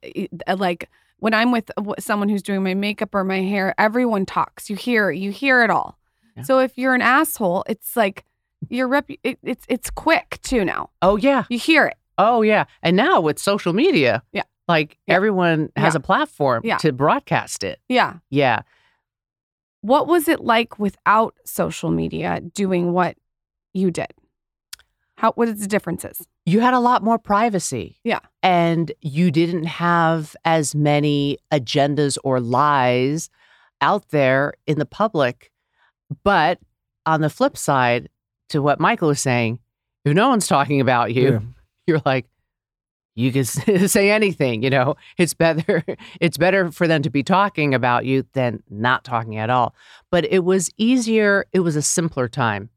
like 0.57 0.91
when 1.19 1.33
I'm 1.33 1.53
with 1.53 1.71
someone 2.01 2.29
who's 2.29 2.43
doing 2.43 2.65
my 2.65 2.75
makeup 2.75 3.15
or 3.15 3.23
my 3.23 3.41
hair, 3.41 3.73
everyone 3.79 4.27
talks. 4.27 4.69
You 4.69 4.75
hear, 4.75 5.11
you 5.13 5.31
hear 5.31 5.63
it 5.63 5.71
all. 5.71 5.99
Yeah. 6.37 6.43
So 6.43 6.59
if 6.59 6.77
you're 6.77 6.95
an 6.95 7.03
asshole, 7.03 7.65
it's 7.69 7.97
like 7.97 8.25
your 8.69 8.89
rep. 8.89 9.09
It, 9.23 9.39
it's 9.43 9.65
it's 9.69 9.91
quick 9.91 10.39
too 10.43 10.65
now. 10.65 10.91
Oh, 11.03 11.17
yeah. 11.17 11.45
You 11.49 11.59
hear 11.59 11.87
it. 11.87 11.97
Oh, 12.19 12.43
yeah. 12.43 12.65
And 12.83 12.97
now 12.97 13.21
with 13.21 13.39
social 13.39 13.73
media, 13.73 14.23
Yeah. 14.33 14.43
Like 14.69 14.99
Yeah. 15.07 15.15
everyone 15.17 15.71
has 15.77 15.95
Yeah. 15.95 15.99
a 15.99 16.01
platform 16.01 16.63
Yeah. 16.65 16.77
to 16.79 16.93
broadcast 16.93 17.63
it. 17.65 17.81
Yeah. 17.89 18.15
Yeah. 18.31 18.63
What 19.81 20.07
was 20.07 20.29
it 20.29 20.41
like 20.41 20.79
without 20.79 21.35
social 21.45 21.91
media 21.91 22.41
doing 22.41 22.93
what 22.93 23.17
you 23.75 23.91
did? 23.91 24.13
How 25.19 25.33
what 25.33 25.49
is 25.49 25.61
the 25.61 25.67
differences? 25.67 26.27
You 26.47 26.61
had 26.61 26.75
a 26.75 26.79
lot 26.81 27.03
more 27.03 27.19
privacy. 27.19 27.99
Yeah. 28.05 28.21
And 28.43 28.93
you 29.01 29.31
didn't 29.31 29.65
have 29.65 30.35
as 30.45 30.75
many 30.75 31.39
agendas 31.53 32.17
or 32.25 32.41
lies 32.41 33.29
out 33.81 34.09
there 34.11 34.55
in 34.67 34.79
the 34.79 34.87
public. 34.87 35.51
But 36.25 36.59
on 37.07 37.21
the 37.21 37.31
flip 37.31 37.57
side, 37.57 38.09
to 38.51 38.61
what 38.63 38.79
Michael 38.81 39.09
was 39.09 39.21
saying, 39.21 39.59
if 40.05 40.15
no 40.15 40.29
one's 40.29 40.47
talking 40.47 40.81
about 40.81 41.13
you, 41.15 41.33
Yeah. 41.33 41.41
you're 41.87 42.03
like, 42.05 42.27
you 43.15 43.33
can 43.33 43.45
say 43.89 44.11
anything, 44.11 44.63
you 44.63 44.71
know. 44.71 44.97
It's 45.19 45.35
better 45.35 45.85
it's 46.21 46.37
better 46.37 46.71
for 46.71 46.87
them 46.87 47.03
to 47.03 47.11
be 47.11 47.23
talking 47.23 47.75
about 47.75 48.05
you 48.05 48.25
than 48.33 48.63
not 48.71 49.05
talking 49.05 49.37
at 49.37 49.51
all. 49.51 49.75
But 50.11 50.25
it 50.27 50.45
was 50.45 50.71
easier, 50.77 51.47
it 51.53 51.61
was 51.61 51.77
a 51.77 51.83
simpler 51.83 52.29
time. 52.29 52.71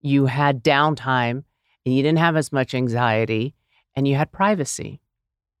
You 0.00 0.26
had 0.26 0.62
downtime 0.62 1.44
and 1.84 1.94
you 1.94 2.02
didn't 2.02 2.18
have 2.18 2.36
as 2.36 2.52
much 2.52 2.74
anxiety 2.74 3.54
and 3.96 4.06
you 4.06 4.14
had 4.14 4.30
privacy. 4.30 5.00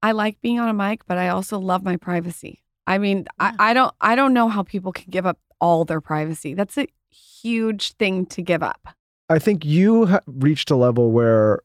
I 0.02 0.12
like 0.12 0.40
being 0.40 0.60
on 0.60 0.68
a 0.68 0.74
mic, 0.74 1.04
but 1.06 1.18
I 1.18 1.28
also 1.28 1.58
love 1.58 1.82
my 1.82 1.96
privacy. 1.96 2.62
I 2.86 2.98
mean, 2.98 3.26
I, 3.38 3.54
I 3.58 3.74
don't 3.74 3.94
I 4.00 4.14
don't 4.14 4.32
know 4.32 4.48
how 4.48 4.62
people 4.62 4.92
can 4.92 5.10
give 5.10 5.26
up 5.26 5.38
all 5.60 5.84
their 5.84 6.00
privacy. 6.00 6.54
That's 6.54 6.78
a 6.78 6.86
huge 7.10 7.92
thing 7.94 8.26
to 8.26 8.42
give 8.42 8.62
up. 8.62 8.88
I 9.28 9.38
think 9.38 9.64
you 9.64 10.06
ha- 10.06 10.20
reached 10.26 10.70
a 10.70 10.76
level 10.76 11.10
where 11.10 11.60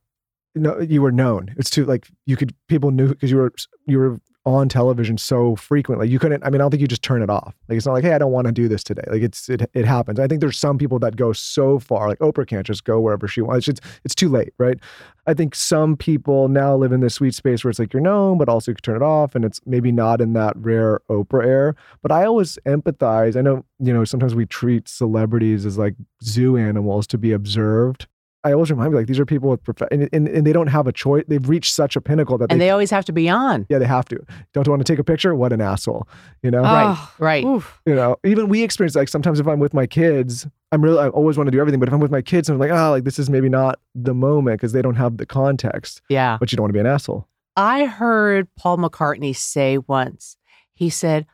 no, 0.55 0.79
you 0.79 1.01
were 1.01 1.11
known. 1.11 1.53
It's 1.57 1.69
too 1.69 1.85
like 1.85 2.07
you 2.25 2.35
could 2.35 2.53
people 2.67 2.91
knew 2.91 3.09
because 3.09 3.31
you 3.31 3.37
were 3.37 3.53
you 3.87 3.97
were 3.97 4.19
on 4.45 4.67
television 4.67 5.17
so 5.17 5.55
frequently. 5.55 6.07
You 6.07 6.19
couldn't. 6.19 6.43
I 6.43 6.49
mean, 6.49 6.59
I 6.59 6.65
don't 6.65 6.71
think 6.71 6.81
you 6.81 6.87
just 6.87 7.01
turn 7.01 7.21
it 7.21 7.29
off. 7.29 7.55
Like 7.69 7.77
it's 7.77 7.85
not 7.85 7.93
like 7.93 8.03
hey, 8.03 8.13
I 8.13 8.17
don't 8.17 8.31
want 8.31 8.45
to 8.47 8.51
do 8.51 8.67
this 8.67 8.83
today. 8.83 9.03
Like 9.07 9.21
it's 9.21 9.47
it 9.49 9.69
it 9.73 9.85
happens. 9.85 10.19
I 10.19 10.27
think 10.27 10.41
there's 10.41 10.59
some 10.59 10.77
people 10.77 10.99
that 10.99 11.15
go 11.15 11.31
so 11.31 11.79
far. 11.79 12.09
Like 12.09 12.19
Oprah 12.19 12.45
can't 12.45 12.65
just 12.65 12.83
go 12.83 12.99
wherever 12.99 13.27
she 13.27 13.41
wants. 13.41 13.67
It's 13.67 13.79
it's 14.03 14.15
too 14.15 14.29
late, 14.29 14.53
right? 14.57 14.77
I 15.25 15.33
think 15.33 15.55
some 15.55 15.95
people 15.95 16.49
now 16.49 16.75
live 16.75 16.91
in 16.91 16.99
this 16.99 17.15
sweet 17.15 17.33
space 17.33 17.63
where 17.63 17.69
it's 17.69 17.79
like 17.79 17.93
you're 17.93 18.01
known, 18.01 18.37
but 18.37 18.49
also 18.49 18.71
you 18.71 18.75
can 18.75 18.81
turn 18.81 18.95
it 18.97 19.01
off, 19.01 19.33
and 19.33 19.45
it's 19.45 19.61
maybe 19.65 19.91
not 19.91 20.19
in 20.19 20.33
that 20.33 20.57
rare 20.57 20.99
Oprah 21.09 21.45
air. 21.45 21.75
But 22.01 22.11
I 22.11 22.25
always 22.25 22.59
empathize. 22.65 23.37
I 23.37 23.41
know 23.41 23.63
you 23.79 23.93
know 23.93 24.03
sometimes 24.03 24.35
we 24.35 24.45
treat 24.45 24.89
celebrities 24.89 25.65
as 25.65 25.77
like 25.77 25.95
zoo 26.21 26.57
animals 26.57 27.07
to 27.07 27.17
be 27.17 27.31
observed. 27.31 28.07
I 28.45 28.51
always 28.53 28.69
remind 28.71 28.91
me 28.91 28.97
like 28.97 29.07
these 29.07 29.19
are 29.19 29.25
people 29.25 29.49
with 29.49 29.63
prof- 29.63 29.87
and, 29.89 30.09
and, 30.11 30.27
and 30.27 30.45
they 30.45 30.51
don't 30.53 30.67
have 30.67 30.85
a 30.87 30.91
choice. 30.91 31.23
They've 31.27 31.47
reached 31.47 31.73
such 31.73 31.95
a 31.95 32.01
pinnacle 32.01 32.37
that 32.39 32.51
And 32.51 32.59
they, 32.59 32.65
they 32.65 32.69
always 32.71 32.91
have 32.91 33.05
to 33.05 33.13
be 33.13 33.29
on. 33.29 33.65
yeah 33.69 33.79
they 33.79 33.85
have 33.85 34.05
to. 34.09 34.19
Don't 34.53 34.67
want 34.67 34.85
to 34.85 34.91
take 34.91 34.99
a 34.99 35.03
picture? 35.03 35.33
What 35.33 35.53
an 35.53 35.61
asshole, 35.61 36.07
you 36.41 36.51
know? 36.51 36.61
Right. 36.61 36.95
Oh, 36.97 37.11
Right. 37.19 37.45
oof. 37.45 37.79
You 37.85 37.95
know, 37.95 38.17
even 38.25 38.49
we 38.49 38.61
experience 38.63 38.95
like 38.95 39.07
sometimes 39.09 39.39
if 39.39 39.47
I'm 39.47 39.59
with 39.59 39.73
my 39.73 39.87
kids, 39.87 40.45
I'm 40.73 40.81
really 40.83 40.99
I 40.99 41.07
always 41.09 41.37
want 41.37 41.47
to 41.47 41.51
do 41.51 41.59
everything, 41.59 41.79
but 41.79 41.87
if 41.87 41.93
I'm 41.93 41.99
with 42.01 42.11
my 42.11 42.21
kids, 42.21 42.49
I'm 42.49 42.57
like, 42.59 42.71
oh, 42.71 42.91
like 42.91 43.03
this 43.05 43.17
is 43.17 43.29
maybe 43.29 43.47
not 43.49 43.79
the 43.95 44.13
moment 44.13 44.59
because 44.59 44.73
they 44.73 44.81
don't 44.81 44.95
have 44.95 45.17
the 45.17 45.25
context. 45.25 46.01
Yeah. 46.09 46.37
But 46.39 46.51
you 46.51 46.57
don't 46.57 46.63
want 46.63 46.69
to 46.71 46.73
be 46.73 46.79
an 46.81 46.87
asshole. 46.87 47.27
I 47.55 47.85
heard 47.85 48.47
Paul 48.57 48.77
McCartney 48.79 49.35
say 49.35 49.77
once, 49.77 50.37
he 50.73 50.89
said, 50.89 51.27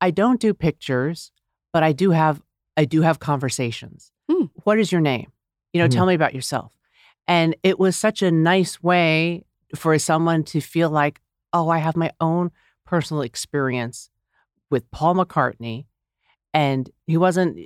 I 0.00 0.10
don't 0.10 0.40
do 0.40 0.52
pictures, 0.54 1.30
but 1.72 1.82
I 1.82 1.92
do 1.92 2.10
have 2.10 2.42
I 2.76 2.86
do 2.86 3.02
have 3.02 3.18
conversations. 3.20 4.10
Hmm. 4.30 4.46
What 4.64 4.78
is 4.78 4.90
your 4.90 5.00
name? 5.00 5.30
You 5.76 5.82
know, 5.82 5.86
Hmm. 5.86 5.90
tell 5.96 6.06
me 6.06 6.14
about 6.14 6.34
yourself. 6.34 6.72
And 7.28 7.54
it 7.62 7.78
was 7.78 7.96
such 7.96 8.22
a 8.22 8.30
nice 8.30 8.82
way 8.82 9.44
for 9.74 9.98
someone 9.98 10.42
to 10.44 10.60
feel 10.60 10.88
like, 10.90 11.20
oh, 11.52 11.68
I 11.68 11.78
have 11.78 11.96
my 11.96 12.10
own 12.20 12.50
personal 12.86 13.22
experience 13.22 14.10
with 14.70 14.90
Paul 14.90 15.16
McCartney. 15.16 15.86
And 16.54 16.88
he 17.06 17.16
wasn't 17.16 17.58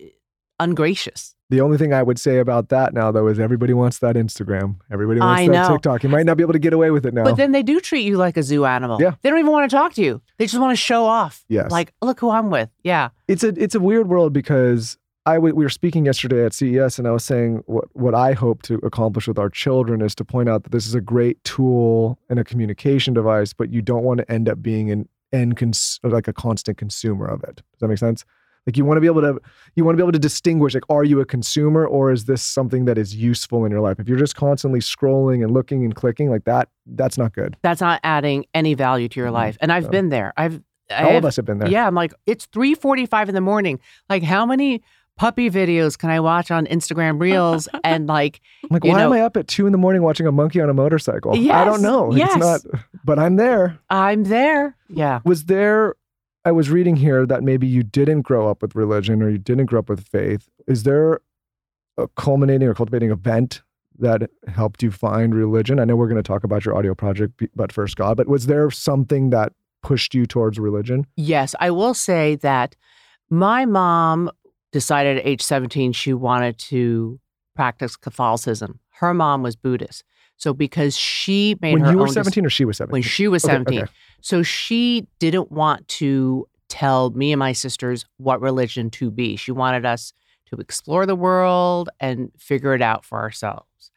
ungracious. 0.58 1.34
The 1.50 1.60
only 1.60 1.78
thing 1.78 1.92
I 1.92 2.02
would 2.02 2.18
say 2.18 2.38
about 2.38 2.68
that 2.68 2.94
now 2.94 3.10
though 3.10 3.26
is 3.26 3.40
everybody 3.40 3.72
wants 3.72 3.98
that 3.98 4.14
Instagram. 4.14 4.76
Everybody 4.90 5.18
wants 5.20 5.40
I 5.40 5.46
that 5.48 5.52
know. 5.52 5.68
TikTok. 5.74 6.02
You 6.04 6.08
might 6.08 6.24
not 6.26 6.36
be 6.36 6.42
able 6.44 6.52
to 6.52 6.58
get 6.60 6.72
away 6.72 6.90
with 6.90 7.04
it 7.04 7.12
now. 7.12 7.24
But 7.24 7.36
then 7.36 7.50
they 7.52 7.62
do 7.62 7.80
treat 7.80 8.02
you 8.02 8.16
like 8.16 8.36
a 8.36 8.42
zoo 8.42 8.64
animal. 8.64 9.00
Yeah. 9.00 9.14
They 9.22 9.30
don't 9.30 9.38
even 9.40 9.50
want 9.50 9.68
to 9.70 9.76
talk 9.76 9.94
to 9.94 10.02
you. 10.02 10.22
They 10.38 10.46
just 10.46 10.60
want 10.60 10.72
to 10.72 10.76
show 10.76 11.06
off. 11.06 11.44
Yes. 11.48 11.70
Like, 11.72 11.92
look 12.02 12.20
who 12.20 12.30
I'm 12.30 12.50
with. 12.50 12.68
Yeah. 12.84 13.08
it's 13.26 13.42
a 13.42 13.48
it's 13.48 13.74
a 13.74 13.80
weird 13.80 14.08
world 14.08 14.32
because 14.32 14.96
I 15.26 15.34
w- 15.34 15.54
we 15.54 15.64
were 15.64 15.70
speaking 15.70 16.06
yesterday 16.06 16.44
at 16.44 16.54
CES 16.54 16.98
and 16.98 17.06
I 17.06 17.10
was 17.10 17.24
saying 17.24 17.62
what 17.66 17.84
what 17.94 18.14
I 18.14 18.32
hope 18.32 18.62
to 18.62 18.74
accomplish 18.76 19.28
with 19.28 19.38
our 19.38 19.50
children 19.50 20.00
is 20.00 20.14
to 20.16 20.24
point 20.24 20.48
out 20.48 20.62
that 20.64 20.72
this 20.72 20.86
is 20.86 20.94
a 20.94 21.00
great 21.00 21.42
tool 21.44 22.18
and 22.28 22.38
a 22.38 22.44
communication 22.44 23.12
device, 23.14 23.52
but 23.52 23.70
you 23.70 23.82
don't 23.82 24.02
want 24.02 24.18
to 24.18 24.30
end 24.32 24.48
up 24.48 24.62
being 24.62 24.90
an 24.90 25.08
end 25.32 25.56
cons- 25.56 26.00
like 26.02 26.26
a 26.26 26.32
constant 26.32 26.78
consumer 26.78 27.26
of 27.26 27.42
it. 27.44 27.56
Does 27.56 27.80
that 27.80 27.88
make 27.88 27.98
sense? 27.98 28.24
Like 28.66 28.76
you 28.76 28.84
want 28.84 28.96
to 28.96 29.00
be 29.00 29.06
able 29.06 29.20
to 29.22 29.38
you 29.74 29.84
want 29.84 29.94
to 29.96 30.02
be 30.02 30.04
able 30.04 30.12
to 30.12 30.18
distinguish 30.18 30.74
like 30.74 30.84
are 30.88 31.04
you 31.04 31.20
a 31.20 31.26
consumer 31.26 31.86
or 31.86 32.12
is 32.12 32.24
this 32.24 32.42
something 32.42 32.86
that 32.86 32.96
is 32.98 33.14
useful 33.14 33.64
in 33.64 33.70
your 33.70 33.80
life? 33.80 33.98
If 34.00 34.08
you're 34.08 34.18
just 34.18 34.36
constantly 34.36 34.80
scrolling 34.80 35.42
and 35.42 35.52
looking 35.52 35.84
and 35.84 35.94
clicking 35.94 36.30
like 36.30 36.44
that, 36.44 36.68
that's 36.86 37.18
not 37.18 37.34
good. 37.34 37.56
that's 37.62 37.80
not 37.80 38.00
adding 38.04 38.46
any 38.54 38.74
value 38.74 39.08
to 39.08 39.20
your 39.20 39.28
mm-hmm. 39.28 39.34
life. 39.34 39.58
And 39.60 39.70
I've 39.70 39.84
No. 39.84 39.90
been 39.90 40.08
there. 40.08 40.32
I've 40.36 40.62
All 40.90 41.06
I've- 41.08 41.16
of 41.16 41.24
us 41.24 41.36
have 41.36 41.44
been 41.44 41.58
there. 41.58 41.70
Yeah, 41.70 41.86
I'm 41.86 41.94
like, 41.94 42.12
it's 42.26 42.46
3:45 42.46 43.28
in 43.28 43.34
the 43.34 43.40
morning. 43.40 43.78
Like, 44.08 44.22
how 44.24 44.44
many 44.44 44.82
puppy 45.20 45.50
videos 45.50 45.98
can 45.98 46.08
I 46.08 46.18
watch 46.18 46.50
on 46.50 46.64
Instagram 46.68 47.20
Reels? 47.20 47.68
and 47.84 48.06
like, 48.06 48.40
I'm 48.64 48.70
like, 48.70 48.84
you 48.84 48.90
why 48.90 49.02
am 49.02 49.12
I 49.12 49.20
up 49.20 49.36
at 49.36 49.48
two 49.48 49.66
in 49.66 49.72
the 49.72 49.78
morning 49.78 50.00
watching 50.02 50.26
a 50.26 50.32
monkey 50.32 50.62
on 50.62 50.70
a 50.70 50.74
motorcycle? 50.74 51.32
I 51.32 51.64
don't 51.66 51.82
know. 51.82 52.10
yes. 52.14 52.30
It's 52.36 52.40
not, 52.40 52.80
but 53.04 53.18
I'm 53.18 53.36
there. 53.36 53.78
I'm 53.90 54.24
there. 54.24 54.74
Yeah. 54.88 55.20
Was 55.26 55.44
there, 55.44 55.94
I 56.46 56.52
was 56.52 56.70
reading 56.70 56.96
here 56.96 57.26
that 57.26 57.42
maybe 57.42 57.66
you 57.66 57.82
didn't 57.82 58.22
grow 58.22 58.48
up 58.48 58.62
with 58.62 58.74
religion 58.74 59.22
or 59.22 59.28
you 59.28 59.36
didn't 59.36 59.66
grow 59.66 59.80
up 59.80 59.90
with 59.90 60.08
faith. 60.08 60.48
Is 60.66 60.84
there 60.84 61.20
a 61.98 62.08
culminating 62.16 62.66
or 62.66 62.72
cultivating 62.72 63.10
event 63.10 63.60
that 63.98 64.30
helped 64.48 64.82
you 64.82 64.90
find 64.90 65.34
religion? 65.34 65.78
I 65.78 65.84
know 65.84 65.96
we're 65.96 66.08
going 66.08 66.16
to 66.16 66.26
talk 66.26 66.44
about 66.44 66.64
your 66.64 66.74
audio 66.74 66.94
project, 66.94 67.42
but 67.54 67.72
first, 67.72 67.96
God, 67.96 68.16
but 68.16 68.26
was 68.26 68.46
there 68.46 68.70
something 68.70 69.28
that 69.30 69.52
pushed 69.82 70.14
you 70.14 70.24
towards 70.24 70.58
religion? 70.58 71.06
Yes, 71.16 71.54
I 71.60 71.72
will 71.72 71.92
say 71.92 72.36
that 72.36 72.74
my 73.28 73.66
mom 73.66 74.30
decided 74.72 75.18
at 75.18 75.26
age 75.26 75.42
17 75.42 75.92
she 75.92 76.12
wanted 76.12 76.58
to 76.58 77.20
practice 77.54 77.96
Catholicism. 77.96 78.80
Her 78.90 79.14
mom 79.14 79.42
was 79.42 79.56
Buddhist. 79.56 80.04
So 80.36 80.54
because 80.54 80.96
she 80.96 81.56
made 81.60 81.74
when 81.74 81.82
her 81.82 81.90
you 81.92 81.98
were 81.98 82.04
own 82.04 82.08
dec- 82.08 82.14
17 82.14 82.46
or 82.46 82.50
she 82.50 82.64
was 82.64 82.78
17? 82.78 82.92
when 82.92 83.02
she 83.02 83.28
was 83.28 83.42
17. 83.42 83.82
okay. 83.82 83.92
So 84.22 84.42
she 84.42 85.06
didn't 85.18 85.52
want 85.52 85.86
to 85.88 86.48
tell 86.68 87.10
me 87.10 87.32
and 87.32 87.38
my 87.38 87.52
sisters 87.52 88.06
what 88.16 88.40
religion 88.40 88.88
to 88.90 89.10
be. 89.10 89.36
She 89.36 89.52
wanted 89.52 89.84
us 89.84 90.12
to 90.46 90.56
explore 90.56 91.04
the 91.04 91.16
world 91.16 91.90
and 92.00 92.30
figure 92.38 92.74
it 92.74 92.82
out 92.82 93.04
for 93.04 93.18
ourselves. 93.18 93.90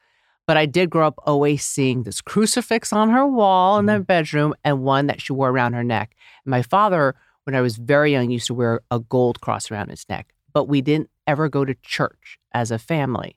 But 0.46 0.58
I 0.58 0.66
did 0.66 0.90
grow 0.90 1.06
up 1.06 1.18
always 1.24 1.64
seeing 1.64 2.02
this 2.02 2.20
crucifix 2.20 2.92
on 2.92 3.08
her 3.10 3.26
wall 3.26 3.78
in 3.78 3.86
mm-hmm. 3.86 3.98
the 3.98 4.04
bedroom 4.04 4.54
and 4.62 4.82
one 4.82 5.06
that 5.06 5.22
she 5.22 5.32
wore 5.32 5.48
around 5.48 5.72
her 5.72 5.84
neck. 5.84 6.14
And 6.44 6.50
my 6.50 6.60
father, 6.60 7.14
when 7.44 7.54
I 7.54 7.62
was 7.62 7.76
very 7.76 8.12
young, 8.12 8.30
used 8.30 8.48
to 8.48 8.54
wear 8.54 8.82
a 8.90 9.00
gold 9.00 9.40
cross 9.40 9.70
around 9.70 9.88
his 9.88 10.04
neck. 10.08 10.33
But 10.54 10.68
we 10.68 10.80
didn't 10.80 11.10
ever 11.26 11.48
go 11.48 11.64
to 11.64 11.74
church 11.82 12.38
as 12.52 12.70
a 12.70 12.78
family. 12.78 13.36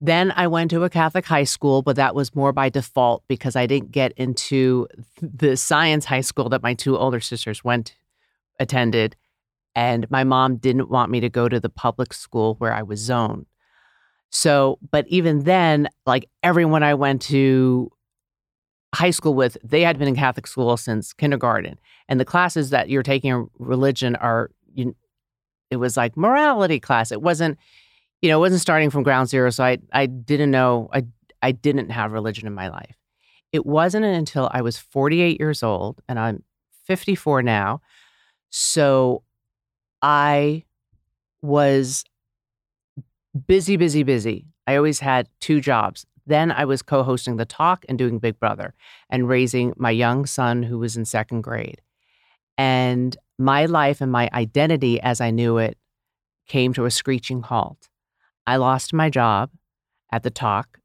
Then 0.00 0.32
I 0.34 0.46
went 0.46 0.70
to 0.70 0.84
a 0.84 0.90
Catholic 0.90 1.26
high 1.26 1.44
school, 1.44 1.82
but 1.82 1.96
that 1.96 2.14
was 2.14 2.34
more 2.34 2.52
by 2.52 2.68
default 2.68 3.22
because 3.28 3.56
I 3.56 3.66
didn't 3.66 3.90
get 3.90 4.12
into 4.12 4.86
the 5.20 5.56
science 5.56 6.04
high 6.06 6.22
school 6.22 6.48
that 6.50 6.62
my 6.62 6.74
two 6.74 6.96
older 6.96 7.20
sisters 7.20 7.64
went 7.64 7.96
attended 8.58 9.16
and 9.74 10.10
my 10.10 10.24
mom 10.24 10.56
didn't 10.56 10.90
want 10.90 11.10
me 11.10 11.20
to 11.20 11.28
go 11.28 11.48
to 11.48 11.60
the 11.60 11.68
public 11.68 12.12
school 12.12 12.54
where 12.58 12.72
I 12.72 12.82
was 12.82 13.00
zoned. 13.00 13.46
So, 14.30 14.78
but 14.90 15.06
even 15.08 15.44
then, 15.44 15.88
like 16.06 16.28
everyone 16.42 16.82
I 16.82 16.94
went 16.94 17.22
to 17.22 17.90
high 18.94 19.10
school 19.10 19.34
with, 19.34 19.56
they 19.62 19.82
had 19.82 19.98
been 19.98 20.08
in 20.08 20.16
Catholic 20.16 20.46
school 20.46 20.76
since 20.76 21.12
kindergarten. 21.12 21.78
And 22.08 22.18
the 22.18 22.24
classes 22.24 22.70
that 22.70 22.88
you're 22.88 23.02
taking 23.02 23.30
in 23.30 23.48
religion 23.58 24.16
are 24.16 24.50
you, 24.74 24.94
it 25.70 25.76
was 25.76 25.96
like 25.96 26.16
morality 26.16 26.80
class. 26.80 27.12
It 27.12 27.22
wasn't 27.22 27.58
you 28.22 28.28
know, 28.28 28.36
it 28.38 28.40
wasn't 28.40 28.60
starting 28.60 28.90
from 28.90 29.02
ground 29.02 29.28
zero. 29.28 29.50
So 29.50 29.64
I, 29.64 29.78
I 29.92 30.06
didn't 30.06 30.50
know, 30.50 30.88
I, 30.92 31.06
I 31.42 31.52
didn't 31.52 31.90
have 31.90 32.12
religion 32.12 32.46
in 32.46 32.54
my 32.54 32.68
life. 32.68 32.96
It 33.52 33.66
wasn't 33.66 34.04
until 34.04 34.48
I 34.52 34.62
was 34.62 34.76
48 34.78 35.40
years 35.40 35.62
old 35.62 36.00
and 36.08 36.18
I'm 36.18 36.44
54 36.84 37.42
now. 37.42 37.80
So 38.50 39.22
I 40.02 40.64
was 41.42 42.04
busy, 43.46 43.76
busy, 43.76 44.02
busy. 44.02 44.46
I 44.66 44.76
always 44.76 45.00
had 45.00 45.28
two 45.40 45.60
jobs 45.60 46.06
Then 46.26 46.52
I 46.52 46.64
was 46.64 46.82
co 46.82 47.02
hosting 47.02 47.36
The 47.36 47.44
Talk 47.44 47.84
and 47.88 47.98
doing 47.98 48.18
Big 48.18 48.38
Brother 48.38 48.74
and 49.08 49.28
raising 49.28 49.72
my 49.76 49.90
young 49.90 50.26
son 50.26 50.62
who 50.62 50.78
was 50.78 50.96
in 50.96 51.04
second 51.04 51.40
grade. 51.40 51.80
And 52.58 53.16
my 53.40 53.64
life 53.64 54.00
and 54.00 54.12
my 54.12 54.28
identity 54.32 55.00
as 55.00 55.20
I 55.20 55.30
knew 55.30 55.58
it 55.58 55.78
came 56.46 56.72
to 56.74 56.84
a 56.84 56.90
screeching 56.90 57.42
halt. 57.42 57.88
I 58.46 58.56
lost 58.56 58.92
my 58.92 59.08
job 59.08 59.50
at 60.12 60.22
The 60.22 60.30
Talk, 60.30 60.78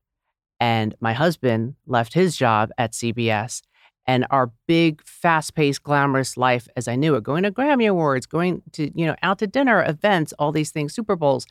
and 0.60 0.96
my 1.02 1.14
husband 1.14 1.76
left 1.86 2.14
his 2.14 2.38
job 2.38 2.72
at 2.78 2.94
CBS. 2.94 3.62
And 4.08 4.28
our 4.30 4.52
big, 4.68 5.02
fast 5.04 5.56
paced, 5.56 5.82
glamorous 5.82 6.38
life 6.38 6.68
as 6.78 6.88
I 6.88 6.96
knew 6.96 7.16
it, 7.16 7.24
going 7.24 7.42
to 7.42 7.52
Grammy 7.52 7.90
Awards, 7.90 8.28
going 8.28 8.62
to, 8.74 8.92
you 8.98 9.08
know, 9.08 9.16
out 9.24 9.40
to 9.40 9.48
dinner, 9.48 9.84
events, 9.84 10.32
all 10.38 10.52
these 10.52 10.70
things, 10.70 10.94
Super 10.94 11.16
Bowls, 11.16 11.48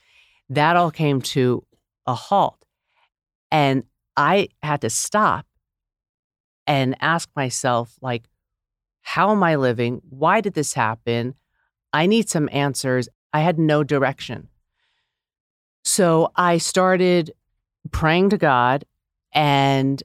that 0.48 0.76
all 0.76 0.92
came 0.92 1.20
to 1.20 1.64
a 2.06 2.14
halt. 2.14 2.64
And 3.50 3.82
I 4.16 4.48
had 4.62 4.82
to 4.82 4.90
stop 4.90 5.46
and 6.66 6.94
ask 7.00 7.28
myself, 7.34 7.96
like, 8.00 8.28
how 9.06 9.30
am 9.30 9.42
I 9.42 9.56
living? 9.56 10.00
Why 10.08 10.40
did 10.40 10.54
this 10.54 10.72
happen? 10.72 11.34
I 11.92 12.06
need 12.06 12.28
some 12.28 12.48
answers. 12.50 13.08
I 13.34 13.40
had 13.40 13.58
no 13.58 13.84
direction. 13.84 14.48
So 15.84 16.32
I 16.34 16.56
started 16.56 17.32
praying 17.92 18.30
to 18.30 18.38
God 18.38 18.86
and 19.32 20.02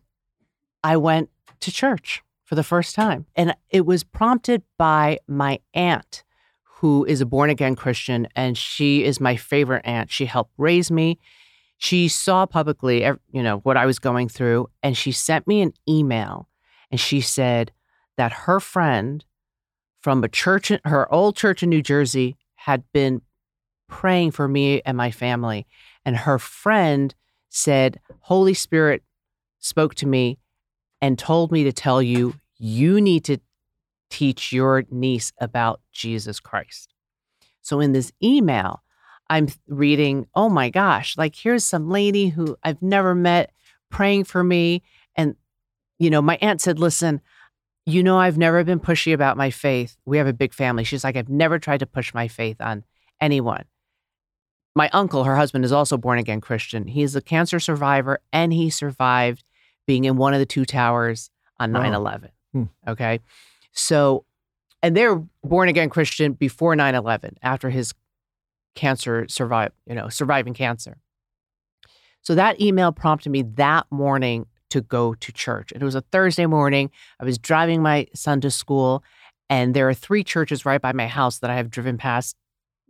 I 0.83 0.97
went 0.97 1.29
to 1.61 1.71
church 1.71 2.21
for 2.43 2.55
the 2.55 2.63
first 2.63 2.93
time. 2.93 3.25
And 3.35 3.55
it 3.69 3.85
was 3.85 4.03
prompted 4.03 4.63
by 4.77 5.19
my 5.27 5.59
aunt, 5.73 6.23
who 6.63 7.05
is 7.05 7.21
a 7.21 7.25
born 7.25 7.49
again 7.49 7.77
Christian, 7.77 8.27
and 8.35 8.57
she 8.57 9.05
is 9.05 9.21
my 9.21 9.37
favorite 9.37 9.85
aunt. 9.85 10.11
She 10.11 10.25
helped 10.25 10.51
raise 10.57 10.91
me. 10.91 11.19
She 11.77 12.09
saw 12.09 12.45
publicly, 12.45 13.05
you 13.31 13.41
know, 13.41 13.59
what 13.59 13.77
I 13.77 13.85
was 13.85 13.97
going 13.97 14.27
through, 14.27 14.67
and 14.83 14.97
she 14.97 15.13
sent 15.13 15.47
me 15.47 15.61
an 15.61 15.71
email 15.87 16.49
and 16.91 16.99
she 16.99 17.21
said 17.21 17.71
that 18.19 18.33
her 18.33 18.59
friend 18.59 19.23
from 20.01 20.21
a 20.25 20.27
church, 20.27 20.73
her 20.83 21.11
old 21.13 21.37
church 21.37 21.63
in 21.63 21.69
New 21.69 21.81
Jersey, 21.81 22.35
had 22.55 22.83
been 22.91 23.21
praying 23.87 24.31
for 24.31 24.45
me 24.45 24.81
and 24.85 24.97
my 24.97 25.09
family. 25.09 25.65
And 26.03 26.17
her 26.17 26.37
friend 26.37 27.15
said, 27.47 28.01
Holy 28.19 28.53
Spirit 28.53 29.03
spoke 29.59 29.95
to 29.95 30.05
me 30.05 30.37
and 30.99 31.17
told 31.17 31.53
me 31.53 31.63
to 31.63 31.71
tell 31.71 32.01
you, 32.01 32.35
you 32.57 32.99
need 32.99 33.23
to 33.23 33.37
teach 34.09 34.51
your 34.51 34.83
niece 34.91 35.31
about 35.39 35.79
Jesus 35.93 36.41
Christ. 36.41 36.93
So 37.61 37.79
in 37.79 37.93
this 37.93 38.11
email, 38.21 38.83
I'm 39.29 39.47
reading, 39.69 40.27
oh 40.35 40.49
my 40.49 40.69
gosh, 40.69 41.17
like 41.17 41.37
here's 41.37 41.63
some 41.63 41.89
lady 41.89 42.27
who 42.27 42.57
I've 42.65 42.81
never 42.81 43.15
met 43.15 43.53
praying 43.89 44.25
for 44.25 44.43
me. 44.43 44.83
And, 45.15 45.37
you 45.99 46.09
know, 46.09 46.21
my 46.21 46.37
aunt 46.41 46.59
said, 46.59 46.79
listen, 46.79 47.21
you 47.89 48.03
know, 48.03 48.19
I've 48.19 48.37
never 48.37 48.63
been 48.63 48.79
pushy 48.79 49.13
about 49.13 49.37
my 49.37 49.49
faith. 49.49 49.97
We 50.05 50.17
have 50.17 50.27
a 50.27 50.33
big 50.33 50.53
family. 50.53 50.83
She's 50.83 51.03
like, 51.03 51.15
I've 51.15 51.29
never 51.29 51.59
tried 51.59 51.79
to 51.79 51.85
push 51.85 52.13
my 52.13 52.27
faith 52.27 52.57
on 52.59 52.83
anyone. 53.19 53.65
My 54.75 54.89
uncle, 54.93 55.23
her 55.23 55.35
husband, 55.35 55.65
is 55.65 55.71
also 55.71 55.97
born 55.97 56.19
again 56.19 56.41
Christian. 56.41 56.87
He's 56.87 57.15
a 57.15 57.21
cancer 57.21 57.59
survivor 57.59 58.21
and 58.31 58.53
he 58.53 58.69
survived 58.69 59.43
being 59.87 60.05
in 60.05 60.17
one 60.17 60.33
of 60.33 60.39
the 60.39 60.45
two 60.45 60.65
towers 60.65 61.31
on 61.59 61.71
9 61.71 61.93
11. 61.93 62.29
Hmm. 62.53 62.63
Okay. 62.87 63.19
So, 63.71 64.25
and 64.81 64.95
they're 64.95 65.21
born 65.43 65.69
again 65.69 65.89
Christian 65.89 66.33
before 66.33 66.75
9 66.75 66.95
11, 66.95 67.37
after 67.41 67.69
his 67.69 67.93
cancer 68.75 69.25
survive, 69.27 69.71
you 69.87 69.95
know, 69.95 70.09
surviving 70.09 70.53
cancer. 70.53 70.97
So 72.21 72.35
that 72.35 72.61
email 72.61 72.91
prompted 72.91 73.31
me 73.31 73.41
that 73.55 73.87
morning 73.89 74.45
to 74.69 74.81
go 74.81 75.13
to 75.13 75.31
church. 75.31 75.71
And 75.71 75.81
it 75.81 75.85
was 75.85 75.95
a 75.95 76.01
Thursday 76.01 76.45
morning. 76.45 76.91
I 77.19 77.25
was 77.25 77.37
driving 77.37 77.81
my 77.81 78.07
son 78.13 78.41
to 78.41 78.51
school, 78.51 79.03
and 79.49 79.73
there 79.73 79.89
are 79.89 79.93
three 79.93 80.23
churches 80.23 80.65
right 80.65 80.81
by 80.81 80.93
my 80.93 81.07
house 81.07 81.39
that 81.39 81.49
I 81.49 81.55
have 81.55 81.69
driven 81.69 81.97
past 81.97 82.35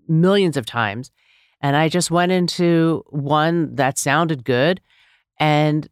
millions 0.08 0.58
of 0.58 0.66
times. 0.66 1.12
And 1.62 1.76
I 1.76 1.90
just 1.90 2.12
went 2.12 2.32
into 2.32 3.04
one 3.10 3.76
that 3.76 3.98
sounded 3.98 4.44
good. 4.44 4.82
And 5.40 5.88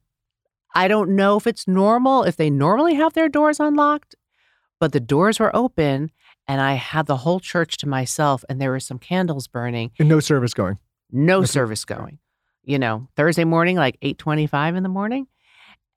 I 0.76 0.88
don't 0.88 1.16
know 1.16 1.38
if 1.38 1.48
it's 1.48 1.68
normal, 1.68 2.24
if 2.24 2.36
they 2.36 2.50
normally 2.50 2.96
have 2.96 3.14
their 3.14 3.30
doors 3.30 3.60
unlocked, 3.60 4.16
but 4.80 4.92
the 4.92 5.00
doors 5.00 5.40
were 5.40 5.56
open 5.56 6.12
and 6.48 6.62
I 6.62 6.74
had 6.74 7.08
the 7.08 7.18
whole 7.18 7.40
church 7.40 7.78
to 7.78 7.88
myself 7.88 8.44
and 8.48 8.62
there 8.62 8.72
were 8.72 8.80
some 8.80 9.00
candles 9.00 9.48
burning. 9.48 9.92
And 10.00 10.08
no 10.08 10.20
service 10.20 10.54
going. 10.54 10.78
No 11.12 11.44
service 11.44 11.84
going. 11.84 12.20
You 12.64 12.80
know, 12.80 13.08
Thursday 13.16 13.44
morning, 13.44 13.78
like 13.78 13.98
825 14.02 14.76
in 14.76 14.84
the 14.84 14.90
morning. 14.90 15.28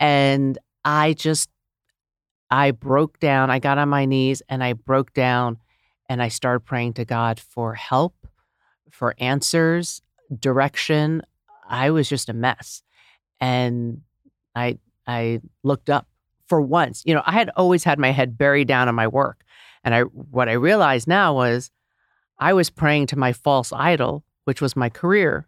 And 0.00 0.58
I 0.84 1.12
just, 1.12 1.50
I 2.50 2.72
broke 2.72 3.20
down. 3.20 3.50
I 3.50 3.58
got 3.58 3.78
on 3.78 3.88
my 3.88 4.06
knees 4.06 4.42
and 4.48 4.64
I 4.64 4.72
broke 4.72 5.12
down 5.12 5.58
and 6.08 6.20
I 6.20 6.28
started 6.28 6.60
praying 6.60 6.94
to 6.94 7.04
God 7.04 7.38
for 7.38 7.74
help, 7.74 8.26
for 8.90 9.14
answers, 9.18 10.02
direction. 10.40 11.22
I 11.68 11.90
was 11.90 12.08
just 12.08 12.28
a 12.28 12.32
mess. 12.32 12.82
And 13.40 14.00
I 14.56 14.78
I 15.06 15.40
looked 15.62 15.88
up 15.88 16.08
for 16.48 16.60
once. 16.60 17.02
You 17.06 17.14
know, 17.14 17.22
I 17.24 17.32
had 17.32 17.50
always 17.56 17.84
had 17.84 17.98
my 17.98 18.10
head 18.10 18.36
buried 18.36 18.68
down 18.68 18.88
in 18.88 18.94
my 18.94 19.06
work. 19.06 19.44
And 19.84 19.94
I 19.94 20.02
what 20.02 20.48
I 20.48 20.52
realized 20.54 21.06
now 21.06 21.34
was 21.34 21.70
I 22.38 22.52
was 22.54 22.70
praying 22.70 23.06
to 23.08 23.18
my 23.18 23.32
false 23.32 23.72
idol, 23.72 24.24
which 24.44 24.60
was 24.60 24.74
my 24.74 24.88
career 24.88 25.46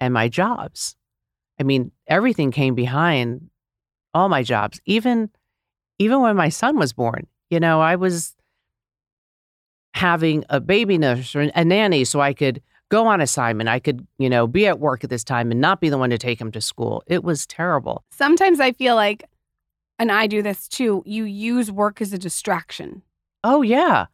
and 0.00 0.14
my 0.14 0.28
jobs. 0.28 0.96
I 1.60 1.64
mean, 1.64 1.92
everything 2.06 2.50
came 2.50 2.74
behind 2.74 3.50
all 4.14 4.28
my 4.28 4.42
jobs. 4.42 4.80
Even 4.86 5.30
even 5.98 6.20
when 6.20 6.36
my 6.36 6.48
son 6.48 6.78
was 6.78 6.92
born, 6.92 7.26
you 7.50 7.60
know, 7.60 7.80
I 7.80 7.96
was 7.96 8.34
having 9.94 10.44
a 10.48 10.60
baby 10.60 10.98
nurse 10.98 11.36
or 11.36 11.42
a 11.54 11.64
nanny 11.64 12.04
so 12.04 12.20
I 12.20 12.32
could 12.32 12.62
go 12.88 13.06
on 13.06 13.20
assignment. 13.20 13.68
I 13.68 13.78
could, 13.78 14.06
you 14.18 14.28
know, 14.28 14.46
be 14.46 14.66
at 14.66 14.78
work 14.78 15.04
at 15.04 15.10
this 15.10 15.24
time 15.24 15.50
and 15.50 15.60
not 15.60 15.80
be 15.80 15.88
the 15.88 15.98
one 15.98 16.10
to 16.10 16.18
take 16.18 16.40
him 16.40 16.50
to 16.52 16.60
school. 16.60 17.02
It 17.06 17.24
was 17.24 17.46
terrible. 17.46 18.04
Sometimes 18.10 18.60
I 18.60 18.72
feel 18.72 18.96
like, 18.96 19.24
and 19.98 20.10
I 20.10 20.26
do 20.26 20.42
this 20.42 20.68
too, 20.68 21.02
you 21.06 21.24
use 21.24 21.70
work 21.70 22.02
as 22.02 22.12
a 22.12 22.18
distraction. 22.18 23.02
Oh, 23.44 23.62
yeah. 23.62 24.06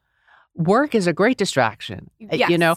Work 0.55 0.95
is 0.95 1.07
a 1.07 1.13
great 1.13 1.39
distraction. 1.39 2.11
Yes. 2.19 2.51
You 2.51 2.59
know, 2.59 2.77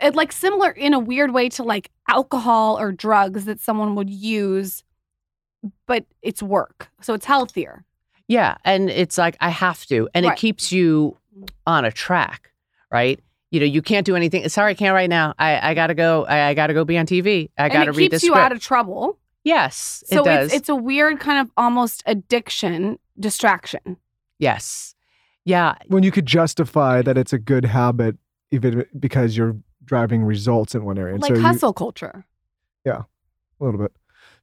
it, 0.00 0.14
like 0.14 0.32
similar 0.32 0.70
in 0.70 0.94
a 0.94 0.98
weird 0.98 1.32
way 1.32 1.48
to 1.50 1.62
like 1.62 1.90
alcohol 2.08 2.78
or 2.78 2.92
drugs 2.92 3.44
that 3.46 3.60
someone 3.60 3.94
would 3.94 4.10
use, 4.10 4.84
but 5.86 6.04
it's 6.22 6.42
work. 6.42 6.88
So 7.00 7.14
it's 7.14 7.26
healthier. 7.26 7.84
Yeah. 8.28 8.56
And 8.64 8.88
it's 8.90 9.18
like, 9.18 9.36
I 9.40 9.48
have 9.50 9.84
to. 9.86 10.08
And 10.14 10.24
Right. 10.26 10.32
it 10.36 10.40
keeps 10.40 10.70
you 10.72 11.16
on 11.66 11.84
a 11.84 11.90
track, 11.92 12.52
right? 12.90 13.20
You 13.50 13.60
know, 13.60 13.66
you 13.66 13.82
can't 13.82 14.06
do 14.06 14.14
anything. 14.14 14.48
Sorry, 14.48 14.70
I 14.70 14.74
can't 14.74 14.94
right 14.94 15.10
now. 15.10 15.34
I, 15.38 15.70
I 15.70 15.74
gotta 15.74 15.94
go. 15.94 16.24
I, 16.26 16.48
I 16.50 16.54
gotta 16.54 16.72
go 16.72 16.84
be 16.84 16.96
on 16.96 17.06
TV. 17.06 17.50
I 17.58 17.64
and 17.64 17.72
gotta 17.72 17.90
it 17.90 17.96
read 17.96 18.04
keeps 18.04 18.12
this 18.12 18.22
you 18.22 18.30
script. 18.30 18.44
out 18.44 18.52
of 18.52 18.60
trouble. 18.60 19.18
yes, 19.42 20.04
So 20.06 20.22
it 20.22 20.24
does. 20.24 20.46
it's 20.48 20.54
it's 20.54 20.68
a 20.68 20.76
weird 20.76 21.18
kind 21.18 21.40
of 21.40 21.50
almost 21.56 22.02
addiction 22.06 22.98
distraction. 23.18 23.96
yes, 24.38 24.94
yeah, 25.44 25.74
When 25.88 26.02
you 26.04 26.12
could 26.12 26.26
justify 26.26 27.02
that 27.02 27.18
it's 27.18 27.32
a 27.32 27.38
good 27.38 27.64
habit, 27.64 28.16
even 28.52 28.84
because 28.98 29.36
you're 29.36 29.56
driving 29.84 30.22
results 30.22 30.74
in 30.76 30.84
one 30.84 30.96
area. 30.98 31.14
And 31.14 31.22
like 31.22 31.30
so 31.30 31.34
you- 31.36 31.42
hustle 31.42 31.72
culture. 31.72 32.24
Yeah. 32.84 33.02
A 33.60 33.64
little 33.64 33.80
bit. 33.80 33.92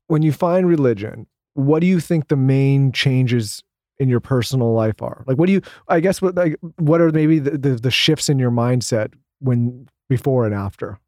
When 0.07 0.21
you 0.21 0.31
find 0.31 0.67
religion, 0.67 1.27
what 1.53 1.79
do 1.79 1.87
you 1.87 1.99
think 1.99 2.27
the 2.27 2.35
main 2.35 2.91
changes 2.91 3.63
in 3.99 4.09
your 4.09 4.19
personal 4.19 4.73
life 4.73 5.01
are? 5.01 5.23
Like, 5.27 5.37
what 5.37 5.47
do 5.47 5.53
you? 5.53 5.61
I 5.87 5.99
guess 5.99 6.21
what 6.21 6.35
like 6.35 6.55
what 6.77 7.01
are 7.01 7.11
maybe 7.11 7.39
the 7.39 7.57
the, 7.57 7.69
the 7.75 7.91
shifts 7.91 8.29
in 8.29 8.39
your 8.39 8.51
mindset 8.51 9.13
when 9.39 9.87
before 10.09 10.45
and 10.45 10.53
after? 10.53 10.99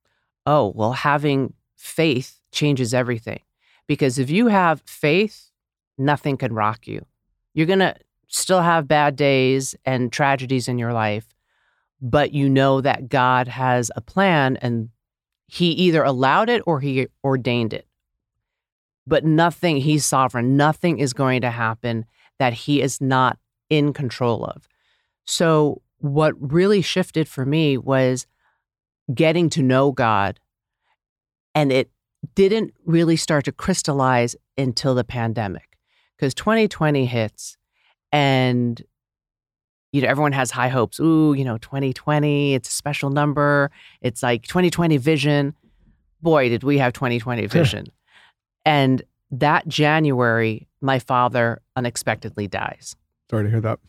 oh, 0.49 0.73
well, 0.75 0.93
having 0.93 1.53
faith 1.75 2.39
changes 2.51 2.91
everything. 2.91 3.39
Because 3.87 4.17
if 4.17 4.31
you 4.31 4.47
have 4.47 4.81
faith, 4.81 5.51
nothing 5.97 6.37
can 6.37 6.53
rock 6.53 6.87
you. 6.87 7.05
You're 7.53 7.67
to 7.67 7.95
still 8.27 8.61
have 8.61 8.87
bad 8.87 9.15
days 9.15 9.75
and 9.85 10.11
tragedies 10.11 10.67
in 10.67 10.79
your 10.79 10.91
life, 10.91 11.27
but 12.01 12.31
you 12.31 12.49
know 12.49 12.81
that 12.81 13.09
God 13.09 13.47
has 13.47 13.91
a 13.95 14.01
plan 14.01 14.57
and 14.57 14.89
he 15.47 15.69
either 15.71 16.03
allowed 16.03 16.49
it 16.49 16.63
or 16.65 16.79
he 16.79 17.07
ordained 17.23 17.73
it. 17.73 17.85
But 19.09 19.25
nothing, 19.25 19.77
he's 19.77 20.05
sovereign, 20.05 20.55
nothing 20.55 20.99
is 20.99 21.13
going 21.13 21.41
to 21.41 21.49
happen 21.49 22.05
that 22.37 22.53
he 22.53 22.79
is 22.79 23.01
not 23.01 23.39
in 23.69 23.91
control 23.91 24.45
of. 24.45 24.67
So, 25.25 25.81
what 25.97 26.33
really 26.39 26.81
shifted 26.81 27.27
for 27.27 27.43
me 27.45 27.77
was 27.77 28.27
getting 29.13 29.49
to 29.49 29.63
know 29.63 29.91
God. 29.91 30.39
And 31.55 31.71
it 31.71 31.89
didn't 32.35 32.73
really 32.85 33.15
start 33.15 33.45
to 33.45 33.51
crystallize 33.51 34.35
until 34.57 34.93
the 34.93 35.03
pandemic 35.03 35.77
because 36.15 36.33
2020 36.35 37.05
hits 37.05 37.57
and 38.11 38.81
you 39.91 40.01
know 40.01 40.07
everyone 40.07 40.33
has 40.33 40.51
high 40.51 40.67
hopes. 40.67 40.99
Ooh 40.99 41.33
you 41.33 41.43
know 41.43 41.57
2020 41.57 42.53
it's 42.53 42.69
a 42.69 42.73
special 42.73 43.09
number. 43.09 43.71
It's 44.01 44.21
like 44.21 44.43
2020 44.43 44.97
vision. 44.97 45.55
Boy 46.21 46.49
did 46.49 46.63
we 46.63 46.77
have 46.77 46.93
2020 46.93 47.47
vision 47.47 47.87
and 48.65 49.01
that 49.31 49.67
January, 49.67 50.67
my 50.81 50.99
father 50.99 51.61
unexpectedly 51.75 52.47
dies. 52.47 52.95
Sorry 53.29 53.43
to 53.43 53.49
hear 53.49 53.61
that. 53.61 53.79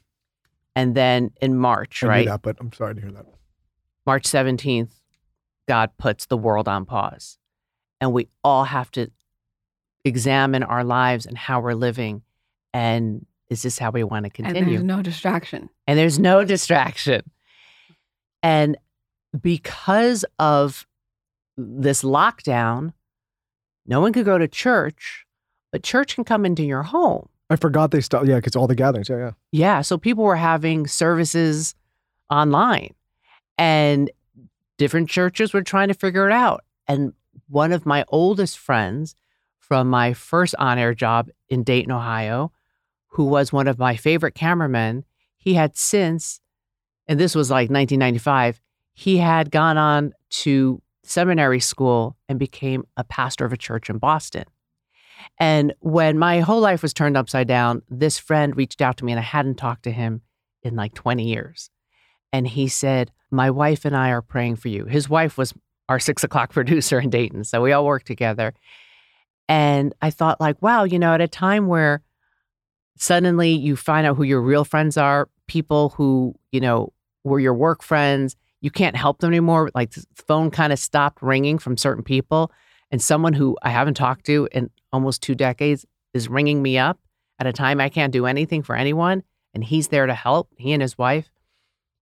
And 0.77 0.95
then 0.95 1.33
in 1.41 1.57
March, 1.57 2.03
I 2.03 2.07
knew 2.07 2.11
right? 2.11 2.27
that, 2.29 2.43
but 2.43 2.57
I'm 2.61 2.73
sorry 2.73 2.95
to 2.95 3.01
hear 3.01 3.11
that. 3.13 3.27
March 4.07 4.25
17th, 4.25 4.93
God 5.69 5.91
puts 5.99 6.27
the 6.27 6.37
world 6.37 6.69
on 6.69 6.85
pause. 6.85 7.39
And 8.01 8.13
we 8.13 8.29
all 8.45 8.65
have 8.65 8.91
to 8.93 9.11
examine 10.05 10.63
our 10.63 10.85
lives 10.85 11.27
and 11.27 11.37
how 11.37 11.61
we're 11.61 11.75
living. 11.75 12.23
And 12.73 13.27
is 13.51 13.63
this 13.63 13.79
how 13.79 13.91
we 13.91 14.05
want 14.05 14.25
to 14.25 14.31
And 14.43 14.47
continue? 14.55 14.77
there's 14.77 14.85
no 14.85 15.03
distraction. 15.03 15.69
and 15.87 15.99
there's 15.99 16.19
no 16.19 16.45
distraction. 16.45 17.23
And 18.43 18.77
because 19.43 20.25
of 20.39 20.87
this 21.57 22.03
lockdown, 22.03 22.93
no 23.91 24.01
one 24.01 24.13
could 24.13 24.25
go 24.25 24.39
to 24.39 24.49
church, 24.49 25.27
but 25.73 25.83
church 25.83 26.15
can 26.15 26.25
come 26.25 26.47
into 26.47 26.63
your 26.63 26.85
home. 26.85 27.29
I 27.51 27.57
forgot 27.57 27.91
they 27.91 28.01
stopped. 28.01 28.27
Yeah, 28.27 28.37
because 28.37 28.55
all 28.55 28.69
the 28.69 28.77
gatherings. 28.77 29.09
Yeah, 29.09 29.19
yeah. 29.19 29.31
Yeah. 29.51 29.81
So 29.83 29.99
people 29.99 30.23
were 30.23 30.37
having 30.37 30.87
services 30.87 31.75
online 32.31 32.95
and 33.59 34.11
different 34.79 35.11
churches 35.11 35.53
were 35.53 35.63
trying 35.63 35.89
to 35.89 35.95
figure 35.95 36.31
it 36.31 36.33
out. 36.33 36.65
And 36.87 37.13
one 37.49 37.73
of 37.73 37.85
my 37.85 38.05
oldest 38.09 38.57
friends 38.57 39.17
from 39.59 39.91
my 39.91 40.15
first 40.15 40.55
on 40.59 40.79
air 40.79 40.95
job 40.95 41.29
in 41.49 41.65
Dayton, 41.65 41.91
Ohio, 41.93 42.53
who 43.09 43.25
was 43.25 43.53
one 43.53 43.67
of 43.67 43.79
my 43.79 43.97
favorite 43.97 44.37
cameramen, 44.37 45.05
he 45.37 45.55
had 45.55 45.77
since, 45.77 46.41
and 47.09 47.19
this 47.19 47.35
was 47.35 47.51
like 47.51 47.71
1995, 47.71 48.61
he 48.93 49.17
had 49.17 49.51
gone 49.51 49.77
on 49.77 50.13
to 50.31 50.81
seminary 51.11 51.61
school 51.61 52.17
and 52.29 52.39
became 52.39 52.87
a 52.97 53.05
pastor 53.05 53.45
of 53.45 53.53
a 53.53 53.57
church 53.57 53.91
in 53.91 53.99
Boston. 53.99 54.45
And 55.39 55.75
when 55.81 56.19
my 56.19 56.41
whole 56.41 56.61
life 56.61 56.83
was 56.83 56.95
turned 56.95 57.17
upside 57.17 57.49
down, 57.49 57.83
this 57.89 58.19
friend 58.19 58.57
reached 58.57 58.81
out 58.81 58.97
to 58.99 59.05
me 59.05 59.13
and 59.13 59.19
I 59.19 59.25
hadn't 59.25 59.57
talked 59.57 59.83
to 59.85 59.91
him 59.91 60.23
in 60.63 60.77
like 60.77 60.95
20 60.95 61.25
years. 61.25 61.71
And 62.33 62.47
he 62.47 62.69
said, 62.69 63.11
My 63.31 63.51
wife 63.51 63.85
and 63.85 63.97
I 63.97 64.11
are 64.11 64.23
praying 64.23 64.57
for 64.57 64.69
you. 64.69 64.85
His 64.85 65.09
wife 65.09 65.37
was 65.37 65.53
our 65.89 65.99
six 66.09 66.23
o'clock 66.23 66.53
producer 66.53 67.01
in 67.01 67.11
Dayton. 67.11 67.45
So 67.45 67.61
we 67.61 67.73
all 67.73 67.85
worked 67.85 68.07
together. 68.07 68.55
And 69.49 69.93
I 70.01 70.11
thought, 70.11 70.41
like, 70.41 70.63
wow, 70.63 70.85
you 70.85 70.99
know, 70.99 71.13
at 71.13 71.21
a 71.21 71.27
time 71.27 71.67
where 71.67 72.03
suddenly 72.97 73.51
you 73.51 73.75
find 73.75 74.07
out 74.07 74.17
who 74.17 74.23
your 74.23 74.41
real 74.41 74.65
friends 74.65 74.97
are, 74.97 75.29
people 75.49 75.89
who, 75.91 76.37
you 76.53 76.61
know, 76.61 76.93
were 77.25 77.41
your 77.41 77.55
work 77.55 77.83
friends, 77.83 78.37
you 78.61 78.71
can't 78.71 78.97
help 78.97 79.21
them 79.21 79.31
anymore. 79.31 79.71
Like 79.75 79.93
the 79.93 80.05
phone 80.15 80.51
kind 80.51 80.73
of 80.73 80.79
stopped 80.79 81.23
ringing 81.23 81.59
from 81.59 81.77
certain 81.77 82.05
people. 82.05 82.53
And 82.91 83.01
someone 83.01 83.33
who 83.33 83.57
I 83.63 83.71
haven't 83.71 83.95
talked 83.95 84.27
to 84.27 84.49
in 84.53 84.71
almost 84.93 85.23
two 85.23 85.35
decades 85.35 85.87
is 86.13 86.29
ringing 86.29 86.63
me 86.63 86.77
up 86.77 86.99
at 87.39 87.47
a 87.47 87.53
time 87.53 87.81
I 87.81 87.89
can't 87.89 88.13
do 88.13 88.27
anything 88.27 88.63
for 88.63 88.77
anyone. 88.77 89.23
And 89.55 89.65
he's 89.65 89.89
there 89.89 90.07
to 90.07 90.15
help, 90.15 90.49
he 90.57 90.73
and 90.73 90.83
his 90.83 90.99
wife. 90.99 91.31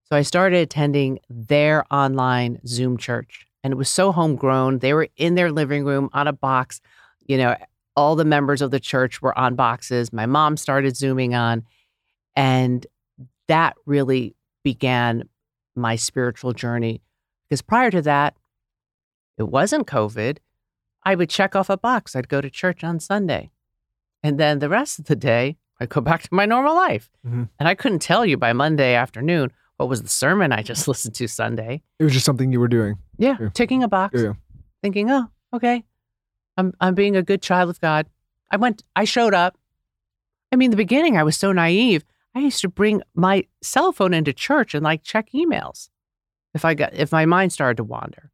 So 0.04 0.16
I 0.16 0.22
started 0.22 0.58
attending 0.58 1.20
their 1.28 1.84
online 1.92 2.60
Zoom 2.66 2.96
church. 2.96 3.46
And 3.62 3.72
it 3.72 3.76
was 3.76 3.90
so 3.90 4.12
homegrown. 4.12 4.78
They 4.78 4.94
were 4.94 5.08
in 5.16 5.34
their 5.34 5.52
living 5.52 5.84
room 5.84 6.08
on 6.12 6.26
a 6.26 6.32
box. 6.32 6.80
You 7.26 7.36
know, 7.36 7.56
all 7.94 8.16
the 8.16 8.24
members 8.24 8.62
of 8.62 8.70
the 8.70 8.80
church 8.80 9.20
were 9.20 9.38
on 9.38 9.54
boxes. 9.54 10.12
My 10.12 10.26
mom 10.26 10.56
started 10.56 10.96
Zooming 10.96 11.34
on. 11.34 11.64
And 12.36 12.86
that 13.48 13.76
really 13.84 14.34
began 14.62 15.28
my 15.78 15.96
spiritual 15.96 16.52
journey. 16.52 17.00
Because 17.48 17.62
prior 17.62 17.90
to 17.90 18.02
that, 18.02 18.36
it 19.38 19.44
wasn't 19.48 19.86
COVID. 19.86 20.38
I 21.04 21.14
would 21.14 21.30
check 21.30 21.54
off 21.56 21.70
a 21.70 21.76
box. 21.76 22.14
I'd 22.16 22.28
go 22.28 22.40
to 22.40 22.50
church 22.50 22.84
on 22.84 23.00
Sunday. 23.00 23.50
And 24.22 24.38
then 24.38 24.58
the 24.58 24.68
rest 24.68 24.98
of 24.98 25.06
the 25.06 25.16
day, 25.16 25.56
I'd 25.80 25.88
go 25.88 26.00
back 26.10 26.22
to 26.22 26.28
my 26.34 26.44
normal 26.44 26.74
life. 26.74 27.08
Mhm. 27.26 27.48
And 27.58 27.68
I 27.68 27.74
couldn't 27.74 28.00
tell 28.00 28.26
you 28.26 28.36
by 28.36 28.52
Monday 28.52 28.94
afternoon 28.94 29.52
what 29.76 29.88
was 29.88 30.02
the 30.02 30.08
sermon 30.08 30.52
I 30.52 30.62
just 30.62 30.88
listened 30.88 31.14
to 31.14 31.28
Sunday. 31.28 31.82
It 31.98 32.04
was 32.04 32.12
just 32.12 32.26
something 32.26 32.52
you 32.52 32.60
were 32.60 32.68
doing. 32.68 32.98
Yeah, 33.16 33.36
Yeah. 33.40 33.48
ticking 33.50 33.82
a 33.82 33.88
box, 33.88 34.20
yeah. 34.20 34.32
thinking, 34.82 35.10
oh, 35.10 35.26
okay, 35.54 35.84
I'm 36.56 36.74
I'm 36.80 36.94
being 36.94 37.16
a 37.16 37.22
good 37.22 37.40
child 37.42 37.70
of 37.70 37.80
God. 37.80 38.08
I 38.50 38.56
went, 38.56 38.82
I 38.96 39.04
showed 39.04 39.34
up. 39.34 39.56
I 40.50 40.56
mean, 40.56 40.70
the 40.70 40.76
beginning, 40.76 41.16
I 41.16 41.22
was 41.22 41.36
so 41.36 41.52
naive. 41.52 42.04
I 42.34 42.40
used 42.40 42.60
to 42.60 42.68
bring 42.68 43.02
my 43.14 43.46
cell 43.62 43.92
phone 43.92 44.14
into 44.14 44.32
church 44.32 44.74
and 44.74 44.84
like 44.84 45.02
check 45.02 45.30
emails 45.34 45.88
if 46.54 46.64
I 46.64 46.74
got 46.74 46.94
if 46.94 47.12
my 47.12 47.26
mind 47.26 47.52
started 47.52 47.76
to 47.78 47.84
wander. 47.84 48.30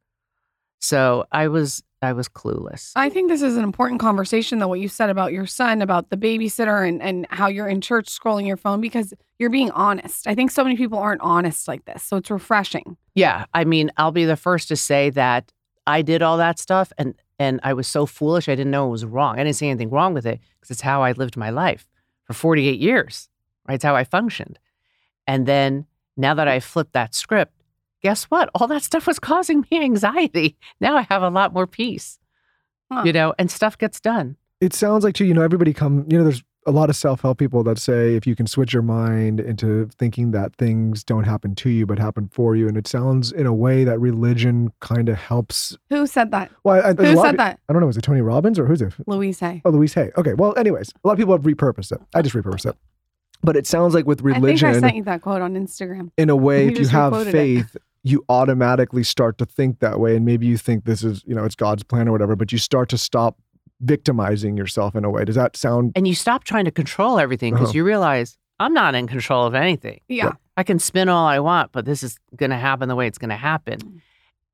So 0.79 1.25
I 1.31 1.47
was 1.47 1.83
I 2.01 2.13
was 2.13 2.29
clueless. 2.29 2.91
I 2.95 3.09
think 3.09 3.29
this 3.29 3.41
is 3.41 3.57
an 3.57 3.63
important 3.63 3.99
conversation, 3.99 4.59
though, 4.59 4.67
what 4.67 4.79
you 4.79 4.87
said 4.87 5.09
about 5.09 5.33
your 5.33 5.47
son, 5.47 5.81
about 5.81 6.09
the 6.09 6.17
babysitter 6.17 6.87
and, 6.87 7.01
and 7.01 7.25
how 7.29 7.47
you're 7.47 7.67
in 7.67 7.81
church 7.81 8.07
scrolling 8.07 8.45
your 8.45 8.57
phone 8.57 8.79
because 8.79 9.13
you're 9.39 9.49
being 9.49 9.71
honest. 9.71 10.27
I 10.27 10.35
think 10.35 10.51
so 10.51 10.63
many 10.63 10.77
people 10.77 10.99
aren't 10.99 11.21
honest 11.21 11.67
like 11.67 11.85
this. 11.85 12.03
So 12.03 12.17
it's 12.17 12.29
refreshing. 12.29 12.97
Yeah, 13.15 13.45
I 13.53 13.63
mean, 13.65 13.91
I'll 13.97 14.11
be 14.11 14.25
the 14.25 14.35
first 14.35 14.67
to 14.67 14.75
say 14.75 15.09
that 15.11 15.51
I 15.87 16.01
did 16.01 16.21
all 16.21 16.37
that 16.37 16.59
stuff 16.59 16.93
and 16.97 17.15
and 17.37 17.59
I 17.63 17.73
was 17.73 17.87
so 17.87 18.05
foolish 18.05 18.47
I 18.47 18.55
didn't 18.55 18.71
know 18.71 18.87
it 18.87 18.91
was 18.91 19.03
wrong. 19.03 19.39
I 19.39 19.43
didn't 19.43 19.57
see 19.57 19.67
anything 19.67 19.89
wrong 19.89 20.13
with 20.13 20.25
it 20.25 20.39
because 20.59 20.71
it's 20.71 20.81
how 20.81 21.03
I 21.03 21.11
lived 21.11 21.35
my 21.35 21.49
life 21.49 21.87
for 22.23 22.33
48 22.33 22.79
years. 22.79 23.29
Right? 23.67 23.75
It's 23.75 23.83
how 23.83 23.95
I 23.95 24.03
functioned. 24.03 24.59
And 25.27 25.45
then 25.45 25.85
now 26.17 26.33
that 26.33 26.47
I 26.47 26.59
flipped 26.59 26.93
that 26.93 27.15
script, 27.15 27.53
guess 28.01 28.25
what? 28.25 28.49
All 28.55 28.67
that 28.67 28.83
stuff 28.83 29.07
was 29.07 29.19
causing 29.19 29.65
me 29.71 29.81
anxiety. 29.81 30.55
Now 30.79 30.95
I 30.97 31.01
have 31.03 31.23
a 31.23 31.29
lot 31.29 31.53
more 31.53 31.67
peace. 31.67 32.19
Huh. 32.91 33.03
You 33.05 33.13
know, 33.13 33.33
and 33.39 33.49
stuff 33.49 33.77
gets 33.77 33.99
done. 33.99 34.37
It 34.61 34.73
sounds 34.73 35.03
like 35.03 35.15
too, 35.15 35.25
you 35.25 35.33
know, 35.33 35.41
everybody 35.41 35.73
come, 35.73 36.05
you 36.09 36.17
know, 36.17 36.23
there's 36.23 36.43
a 36.67 36.71
lot 36.71 36.89
of 36.89 36.95
self-help 36.95 37.37
people 37.37 37.63
that 37.63 37.77
say 37.77 38.15
if 38.15 38.25
you 38.25 38.35
can 38.35 38.47
switch 38.47 38.73
your 38.73 38.81
mind 38.81 39.39
into 39.39 39.87
thinking 39.99 40.31
that 40.31 40.55
things 40.55 41.03
don't 41.03 41.23
happen 41.25 41.53
to 41.53 41.69
you 41.69 41.85
but 41.85 41.99
happen 41.99 42.27
for 42.31 42.55
you 42.55 42.67
and 42.67 42.75
it 42.75 42.87
sounds 42.87 43.31
in 43.31 43.45
a 43.45 43.53
way 43.53 43.83
that 43.83 43.99
religion 43.99 44.71
kind 44.79 45.07
of 45.07 45.15
helps 45.15 45.77
Who 45.91 46.07
said 46.07 46.31
that? 46.31 46.49
well 46.63 46.83
I, 46.83 46.93
there's 46.93 47.09
a 47.09 47.11
Who 47.13 47.21
said 47.21 47.35
of- 47.35 47.37
that? 47.37 47.59
I 47.69 47.73
don't 47.73 47.81
know 47.81 47.85
was 47.85 47.97
it 47.97 48.01
Tony 48.01 48.21
Robbins 48.21 48.57
or 48.57 48.65
who's 48.65 48.81
it 48.81 48.93
Louise 49.05 49.39
Hay. 49.41 49.61
oh 49.63 49.69
Louise 49.69 49.93
Hay 49.93 50.09
okay 50.17 50.33
well 50.33 50.57
anyways 50.57 50.89
a 51.03 51.07
lot 51.07 51.13
of 51.13 51.19
people 51.19 51.33
have 51.35 51.43
repurposed 51.43 51.91
it 51.91 52.01
I 52.15 52.23
just 52.23 52.33
repurposed 52.35 52.65
it 52.67 52.75
but 53.43 53.55
it 53.55 53.67
sounds 53.67 53.93
like 53.93 54.05
with 54.05 54.21
religion, 54.21 54.43
I 54.43 54.47
think 54.47 54.61
religion 54.61 54.83
I 54.83 54.87
sent 54.87 54.95
you 54.97 55.03
that 55.05 55.21
quote 55.21 55.41
on 55.41 55.53
Instagram. 55.55 56.11
in 56.17 56.29
a 56.29 56.35
way 56.35 56.65
You 56.65 56.71
if 56.71 56.79
you 56.79 56.87
have 56.87 57.11
requoted 57.13 57.35
it. 57.35 57.37
faith 57.37 57.77
you 58.03 58.23
automatically 58.29 59.03
start 59.03 59.37
to 59.39 59.45
think 59.45 59.79
that 59.79 59.99
way 59.99 60.15
and 60.15 60.25
maybe 60.25 60.45
you 60.45 60.57
think 60.57 60.85
this 60.85 61.03
is 61.03 61.23
you 61.25 61.33
know 61.33 61.43
it's 61.43 61.55
god's 61.55 61.81
plan 61.83 62.07
or 62.07 62.11
whatever 62.11 62.35
but 62.35 62.51
you 62.51 62.57
start 62.59 62.87
to 62.89 62.97
stop 62.99 63.39
victimizing 63.81 64.55
yourself 64.57 64.95
in 64.95 65.03
a 65.03 65.09
way 65.09 65.25
does 65.25 65.35
that 65.35 65.55
sound 65.57 65.91
And 65.95 66.07
you 66.07 66.15
stop 66.15 66.43
trying 66.43 66.65
to 66.65 66.71
control 66.71 67.19
everything 67.19 67.53
because 67.53 67.69
Uh-huh. 67.69 67.77
you 67.77 67.83
realize 67.83 68.37
I'm 68.59 68.73
not 68.73 68.95
in 68.95 69.05
control 69.07 69.45
of 69.45 69.53
anything. 69.53 69.99
Yeah. 70.07 70.31
I 70.55 70.63
can 70.63 70.79
spin 70.79 71.09
all 71.09 71.25
I 71.27 71.39
want, 71.39 71.73
but 71.73 71.83
this 71.83 72.03
is 72.03 72.17
going 72.37 72.51
to 72.51 72.55
happen 72.55 72.87
the 72.87 72.95
way 72.95 73.05
it's 73.05 73.17
going 73.17 73.31
to 73.31 73.35
happen. 73.35 74.01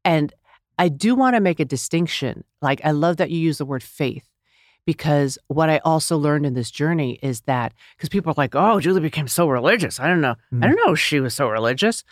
And 0.03 0.33
I 0.79 0.89
do 0.89 1.13
want 1.13 1.35
to 1.35 1.39
make 1.39 1.59
a 1.59 1.65
distinction. 1.65 2.43
Like, 2.63 2.81
I 2.83 2.91
love 2.91 3.17
that 3.17 3.29
you 3.29 3.37
use 3.37 3.59
the 3.59 3.65
word 3.65 3.83
faith 3.83 4.27
because 4.85 5.37
what 5.47 5.69
I 5.69 5.79
also 5.79 6.17
learned 6.17 6.45
in 6.45 6.53
this 6.53 6.71
journey 6.71 7.19
is 7.21 7.41
that 7.41 7.73
because 7.95 8.09
people 8.09 8.31
are 8.31 8.35
like, 8.37 8.55
oh, 8.55 8.79
Julie 8.79 9.01
became 9.01 9.27
so 9.27 9.47
religious. 9.47 9.99
I 9.99 10.07
don't 10.07 10.21
know. 10.21 10.31
I 10.31 10.55
mm-hmm. 10.55 10.61
don't 10.61 10.75
know 10.85 10.93
if 10.93 10.99
she 10.99 11.19
was 11.19 11.33
so 11.33 11.49
religious. 11.49 12.03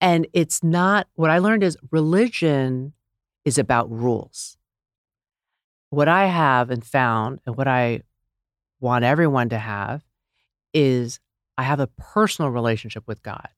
And 0.00 0.26
it's 0.32 0.62
not 0.62 1.06
what 1.14 1.30
I 1.30 1.38
learned 1.38 1.62
is 1.62 1.76
religion 1.90 2.92
is 3.44 3.58
about 3.58 3.90
rules. 3.90 4.56
What 5.90 6.08
I 6.08 6.26
have 6.26 6.70
and 6.70 6.84
found, 6.84 7.40
and 7.46 7.56
what 7.56 7.68
I 7.68 8.02
want 8.80 9.04
everyone 9.04 9.50
to 9.50 9.58
have, 9.58 10.02
is 10.72 11.20
I 11.58 11.62
have 11.62 11.80
a 11.80 11.86
personal 11.86 12.50
relationship 12.50 13.04
with 13.06 13.22
God. 13.22 13.48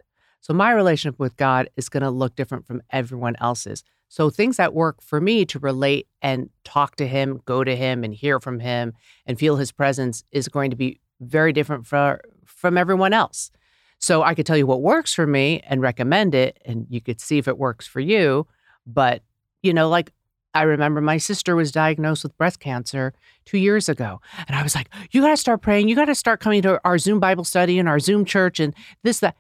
So 0.41 0.53
my 0.53 0.73
relationship 0.73 1.19
with 1.19 1.37
God 1.37 1.71
is 1.77 1.89
going 1.89 2.03
to 2.03 2.11
look 2.11 2.35
different 2.35 2.67
from 2.67 2.83
everyone 2.91 3.37
else's. 3.41 3.83
So 4.09 4.31
things 4.31 4.57
that 4.59 4.75
work 4.75 5.03
for 5.03 5.21
me 5.21 5.45
to 5.47 5.59
relate 5.59 6.07
and 6.23 6.51
talk 6.63 6.97
to 6.97 7.07
him, 7.07 7.41
go 7.45 7.65
to 7.65 7.75
him 7.75 8.05
and 8.05 8.15
hear 8.15 8.39
from 8.39 8.61
him 8.61 8.93
and 9.27 9.39
feel 9.39 9.57
his 9.57 9.73
presence 9.73 10.25
is 10.31 10.49
going 10.49 10.71
to 10.71 10.77
be 10.77 11.01
very 11.21 11.53
different 11.53 11.87
for, 11.87 12.21
from 12.45 12.79
everyone 12.79 13.13
else. 13.13 13.51
So 13.99 14.23
I 14.23 14.35
could 14.35 14.47
tell 14.47 14.57
you 14.57 14.67
what 14.67 14.83
works 14.83 15.15
for 15.15 15.27
me 15.27 15.63
and 15.67 15.81
recommend 15.81 16.35
it 16.35 16.61
and 16.65 16.87
you 16.91 17.01
could 17.01 17.21
see 17.21 17.39
if 17.39 17.49
it 17.49 17.59
works 17.59 17.87
for 17.87 18.01
you, 18.01 18.47
but 18.87 19.23
you 19.63 19.73
know 19.73 19.89
like 19.89 20.13
I 20.55 20.63
remember 20.63 21.01
my 21.01 21.19
sister 21.19 21.57
was 21.57 21.73
diagnosed 21.73 22.23
with 22.23 22.39
breast 22.39 22.61
cancer 22.61 23.13
two 23.45 23.59
years 23.59 23.89
ago. 23.89 24.21
And 24.47 24.57
I 24.57 24.63
was 24.63 24.75
like, 24.75 24.89
you 25.11 25.21
got 25.21 25.31
to 25.31 25.37
start 25.37 25.63
praying. 25.63 25.89
You 25.89 25.97
got 25.97 26.05
to 26.05 26.15
start 26.15 26.39
coming 26.39 26.63
to 26.63 26.81
our 26.85 26.97
Zoom 26.97 27.19
Bible 27.19 27.43
study 27.43 27.79
and 27.79 27.89
our 27.89 27.99
Zoom 27.99 28.25
church 28.25 28.61
and 28.61 28.73
this, 29.03 29.19
that. 29.19 29.37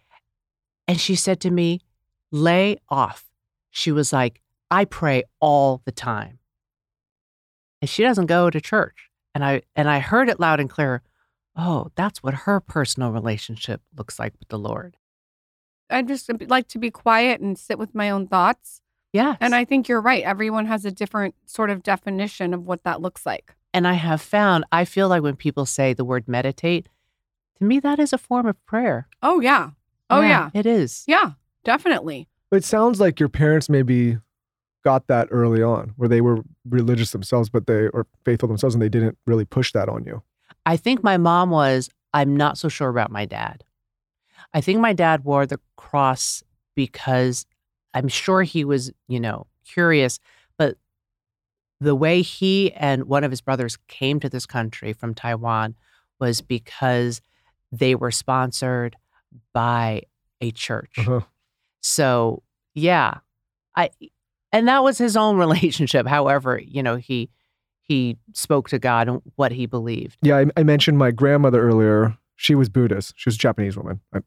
And 0.88 1.00
she 1.00 1.14
said 1.14 1.40
to 1.42 1.50
me, 1.50 1.80
lay 2.32 2.78
off. 2.88 3.24
She 3.70 3.92
was 3.92 4.12
like, 4.12 4.40
I 4.75 4.85
pray 4.85 5.22
all 5.39 5.83
the 5.85 5.93
time. 5.93 6.41
And 7.81 7.89
she 7.89 8.03
doesn't 8.03 8.27
go 8.27 8.51
to 8.51 8.61
church. 8.61 9.09
And 9.33 9.45
I 9.45 9.62
and 9.77 9.89
I 9.89 10.01
heard 10.01 10.29
it 10.29 10.41
loud 10.41 10.59
and 10.59 10.68
clear. 10.68 11.01
Oh, 11.57 11.93
that's 11.95 12.25
what 12.25 12.35
her 12.35 12.59
personal 12.59 13.12
relationship 13.12 13.83
looks 13.97 14.18
like 14.18 14.33
with 14.41 14.49
the 14.49 14.59
Lord. 14.59 14.97
I 15.89 16.03
just 16.03 16.29
uh, 16.29 16.35
like 16.49 16.66
to 16.68 16.81
be 16.81 16.91
quiet 16.91 17.41
and 17.41 17.57
sit 17.57 17.79
with 17.79 17.95
my 17.95 18.11
own 18.11 18.27
thoughts. 18.27 18.81
Yes. 19.12 19.39
And 19.41 19.55
I 19.55 19.64
think 19.64 19.89
you're 19.89 20.01
right. 20.01 20.25
Everyone 20.25 20.66
has 20.66 20.85
a 20.85 20.91
different 20.91 21.37
sort 21.47 21.70
of 21.70 21.85
definition 21.85 22.53
of 22.53 22.66
what 22.66 22.83
that 22.83 23.01
looks 23.01 23.25
like. 23.25 23.55
And 23.72 23.87
I 23.87 23.93
have 23.93 24.20
found, 24.20 24.64
I 24.72 24.85
feel 24.85 25.09
like 25.09 25.22
when 25.22 25.37
people 25.37 25.66
say 25.66 25.93
the 25.93 26.05
word 26.05 26.27
meditate, 26.27 26.89
to 27.59 27.64
me, 27.64 27.79
that 27.79 28.01
is 28.01 28.12
a 28.12 28.18
form 28.18 28.47
of 28.47 28.57
prayer. 28.66 29.07
Oh, 29.22 29.39
yeah. 29.41 29.70
Oh, 30.11 30.20
yeah. 30.20 30.51
It 30.53 30.66
is. 30.66 31.05
Yeah, 31.07 31.33
definitely. 31.64 32.29
It 32.51 32.64
sounds 32.64 32.99
like 32.99 33.20
your 33.20 33.29
parents 33.29 33.68
maybe 33.68 34.18
got 34.85 35.07
that 35.07 35.28
early 35.30 35.62
on, 35.62 35.93
where 35.97 36.09
they 36.09 36.20
were 36.20 36.43
religious 36.68 37.11
themselves, 37.11 37.49
but 37.49 37.66
they 37.66 37.89
or 37.89 38.07
faithful 38.24 38.49
themselves, 38.49 38.74
and 38.74 38.82
they 38.82 38.89
didn't 38.89 39.18
really 39.26 39.45
push 39.45 39.72
that 39.72 39.89
on 39.89 40.05
you. 40.05 40.22
I 40.66 40.76
think 40.76 41.03
my 41.03 41.16
mom 41.16 41.51
was, 41.51 41.91
I'm 42.12 42.37
not 42.37 42.59
so 42.59 42.68
sure 42.68 42.89
about 42.89 43.11
my 43.11 43.24
dad. 43.24 43.64
I 44.53 44.61
think 44.61 44.78
my 44.80 44.93
dad 44.93 45.24
wore 45.24 45.47
the 45.47 45.59
cross 45.76 46.43
because 46.74 47.47
I'm 47.93 48.09
sure 48.09 48.43
he 48.43 48.64
was, 48.64 48.93
you 49.09 49.20
know, 49.20 49.47
curious, 49.64 50.20
but 50.59 50.76
the 51.80 51.95
way 51.95 52.22
he 52.22 52.72
and 52.72 53.05
one 53.05 53.24
of 53.24 53.30
his 53.30 53.41
brothers 53.41 53.78
came 53.89 54.20
to 54.20 54.28
this 54.28 54.47
country 54.47 54.93
from 54.93 55.14
Taiwan 55.14 55.74
was 56.20 56.41
because 56.41 57.20
they 57.72 57.95
were 57.95 58.11
sponsored 58.11 58.97
by 59.53 60.03
a 60.41 60.51
church. 60.53 60.99
Uh-huh. 60.99 61.20
So, 61.80 62.43
yeah. 62.74 63.18
I 63.76 63.91
and 64.55 64.68
that 64.68 64.82
was 64.82 64.96
his 64.96 65.16
own 65.16 65.36
relationship. 65.44 66.07
However, 66.07 66.59
you 66.59 66.82
know, 66.82 66.96
he 66.96 67.30
he 67.82 68.16
spoke 68.32 68.70
to 68.70 68.78
God 68.78 69.09
and 69.09 69.20
what 69.36 69.52
he 69.52 69.66
believed. 69.66 70.16
Yeah, 70.22 70.38
I, 70.38 70.46
I 70.57 70.62
mentioned 70.62 70.96
my 70.96 71.11
grandmother 71.11 71.61
earlier. 71.61 72.16
She 72.36 72.55
was 72.55 72.70
Buddhist. 72.70 73.12
She 73.16 73.28
was 73.28 73.34
a 73.34 73.38
Japanese 73.38 73.76
woman, 73.76 74.00
a 74.12 74.22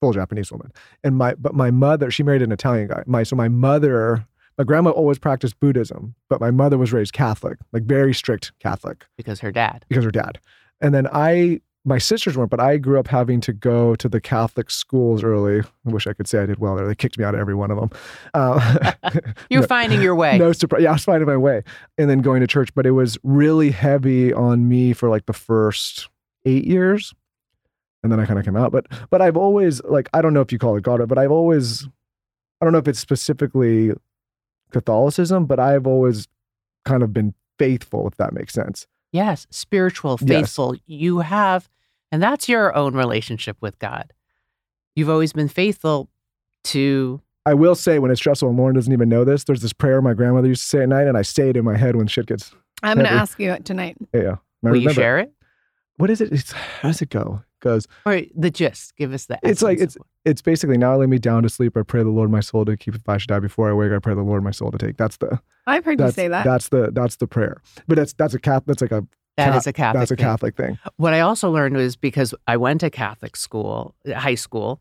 full 0.00 0.12
Japanese 0.12 0.50
woman. 0.50 0.72
And 1.02 1.16
my 1.16 1.34
but 1.34 1.54
my 1.54 1.70
mother, 1.70 2.10
she 2.10 2.22
married 2.22 2.42
an 2.42 2.52
Italian 2.52 2.88
guy. 2.88 3.02
My 3.06 3.22
so 3.22 3.36
my 3.36 3.48
mother, 3.48 4.26
my 4.56 4.64
grandma 4.64 4.90
always 4.90 5.18
practiced 5.18 5.60
Buddhism, 5.60 6.14
but 6.30 6.40
my 6.40 6.50
mother 6.50 6.78
was 6.78 6.92
raised 6.92 7.12
Catholic, 7.12 7.58
like 7.72 7.82
very 7.82 8.14
strict 8.14 8.52
Catholic 8.60 9.04
because 9.16 9.40
her 9.40 9.52
dad. 9.52 9.84
because 9.88 10.04
her 10.04 10.10
dad. 10.10 10.38
And 10.80 10.94
then 10.94 11.08
I, 11.12 11.60
my 11.86 11.98
sisters 11.98 12.36
weren't, 12.36 12.50
but 12.50 12.60
I 12.60 12.78
grew 12.78 12.98
up 12.98 13.08
having 13.08 13.40
to 13.42 13.52
go 13.52 13.94
to 13.96 14.08
the 14.08 14.20
Catholic 14.20 14.70
schools 14.70 15.22
early. 15.22 15.60
I 15.60 15.90
wish 15.90 16.06
I 16.06 16.14
could 16.14 16.26
say 16.26 16.42
I 16.42 16.46
did 16.46 16.58
well 16.58 16.76
there. 16.76 16.86
They 16.86 16.94
kicked 16.94 17.18
me 17.18 17.24
out 17.24 17.34
of 17.34 17.40
every 17.40 17.54
one 17.54 17.70
of 17.70 17.78
them. 17.78 17.90
Uh, 18.32 18.92
You're 19.50 19.60
no- 19.60 19.66
finding 19.66 20.00
your 20.00 20.14
way. 20.14 20.38
no 20.38 20.52
surprise. 20.52 20.82
Yeah, 20.82 20.90
I 20.90 20.92
was 20.94 21.04
finding 21.04 21.26
my 21.28 21.36
way 21.36 21.62
and 21.98 22.08
then 22.08 22.20
going 22.20 22.40
to 22.40 22.46
church, 22.46 22.74
but 22.74 22.86
it 22.86 22.92
was 22.92 23.18
really 23.22 23.70
heavy 23.70 24.32
on 24.32 24.66
me 24.68 24.92
for 24.94 25.10
like 25.10 25.26
the 25.26 25.32
first 25.34 26.08
eight 26.46 26.64
years. 26.64 27.12
And 28.02 28.10
then 28.12 28.18
I 28.20 28.26
kind 28.26 28.38
of 28.38 28.44
came 28.44 28.56
out. 28.56 28.72
But 28.72 28.86
but 29.10 29.20
I've 29.22 29.36
always 29.36 29.82
like 29.84 30.08
I 30.14 30.22
don't 30.22 30.32
know 30.34 30.40
if 30.42 30.52
you 30.52 30.58
call 30.58 30.76
it 30.76 30.82
God, 30.82 31.06
but 31.08 31.18
I've 31.18 31.30
always 31.30 31.86
I 32.60 32.64
don't 32.64 32.72
know 32.72 32.78
if 32.78 32.88
it's 32.88 32.98
specifically 32.98 33.92
Catholicism, 34.70 35.46
but 35.46 35.58
I've 35.58 35.86
always 35.86 36.28
kind 36.84 37.02
of 37.02 37.12
been 37.12 37.34
faithful, 37.58 38.06
if 38.08 38.16
that 38.16 38.32
makes 38.32 38.52
sense. 38.52 38.86
Yes, 39.12 39.46
spiritual, 39.50 40.18
Yes. 40.20 40.28
faithful. 40.28 40.74
You 40.86 41.20
have, 41.20 41.68
and 42.14 42.22
that's 42.22 42.48
your 42.48 42.72
own 42.76 42.94
relationship 42.94 43.56
with 43.60 43.76
God. 43.80 44.12
You've 44.94 45.10
always 45.10 45.32
been 45.32 45.48
faithful 45.48 46.08
to. 46.66 47.20
I 47.44 47.54
will 47.54 47.74
say 47.74 47.98
when 47.98 48.12
it's 48.12 48.20
stressful 48.20 48.48
and 48.48 48.56
Lauryn 48.56 48.74
doesn't 48.74 48.92
even 48.92 49.08
know 49.08 49.24
this, 49.24 49.42
there's 49.42 49.62
this 49.62 49.72
prayer 49.72 50.00
my 50.00 50.14
grandmother 50.14 50.46
used 50.46 50.62
to 50.62 50.68
say 50.68 50.82
at 50.84 50.88
night, 50.88 51.08
and 51.08 51.18
I 51.18 51.22
say 51.22 51.48
it 51.48 51.56
in 51.56 51.64
my 51.64 51.76
head 51.76 51.96
when 51.96 52.06
shit 52.06 52.26
gets 52.26 52.54
I'm 52.84 52.98
going 52.98 53.08
to 53.08 53.12
ask 53.12 53.36
you 53.40 53.56
tonight. 53.64 53.96
yeah. 54.12 54.20
yeah. 54.22 54.36
I 54.64 54.70
Will 54.70 54.76
you 54.76 54.92
share 54.92 55.18
it? 55.18 55.32
What 55.96 56.08
is 56.08 56.20
it? 56.20 56.30
It's, 56.30 56.52
how 56.52 56.90
does 56.90 57.02
it 57.02 57.10
go? 57.10 57.42
Because 57.58 57.88
Or 58.06 58.22
the 58.36 58.48
gist? 58.48 58.94
Give 58.94 59.12
us 59.12 59.26
the. 59.26 59.40
It's 59.42 59.60
like- 59.60 59.80
it's 59.80 59.96
of 59.96 60.02
it's 60.24 60.40
basically 60.40 60.78
now 60.78 60.96
lay 60.96 61.06
me 61.06 61.18
down 61.18 61.42
to 61.42 61.48
sleep. 61.48 61.76
I 61.76 61.82
pray 61.82 62.04
the 62.04 62.10
Lord 62.10 62.30
my 62.30 62.40
soul 62.40 62.64
to 62.64 62.76
keep 62.76 62.94
if 62.94 63.08
I 63.08 63.18
should 63.18 63.28
die 63.28 63.40
before 63.40 63.68
I 63.68 63.72
wake. 63.72 63.90
I 63.90 63.98
pray 63.98 64.14
the 64.14 64.22
Lord 64.22 64.44
my 64.44 64.52
soul 64.52 64.70
to 64.70 64.78
take. 64.78 64.96
That's 64.96 65.16
the 65.16 65.40
I've 65.66 65.84
heard 65.84 65.98
you 65.98 66.12
say 66.12 66.28
that. 66.28 66.44
that's 66.44 66.68
the 66.68 66.92
that's 66.92 67.16
the 67.16 67.26
prayer. 67.26 67.60
But 67.88 67.96
that's 67.96 68.12
that's 68.12 68.34
a 68.34 68.38
cat. 68.38 68.62
That's 68.66 68.80
like 68.80 68.92
a 68.92 69.04
That 69.36 69.50
Ca- 69.50 69.56
is 69.58 69.66
a 69.66 69.72
Catholic. 69.72 70.00
that's 70.00 70.10
a 70.12 70.16
thing. 70.16 70.24
Catholic 70.24 70.56
thing. 70.56 70.78
What 70.96 71.12
I 71.12 71.20
also 71.20 71.50
learned 71.50 71.76
was 71.76 71.96
because 71.96 72.34
I 72.46 72.56
went 72.56 72.80
to 72.80 72.90
Catholic 72.90 73.36
school, 73.36 73.94
high 74.14 74.36
school, 74.36 74.80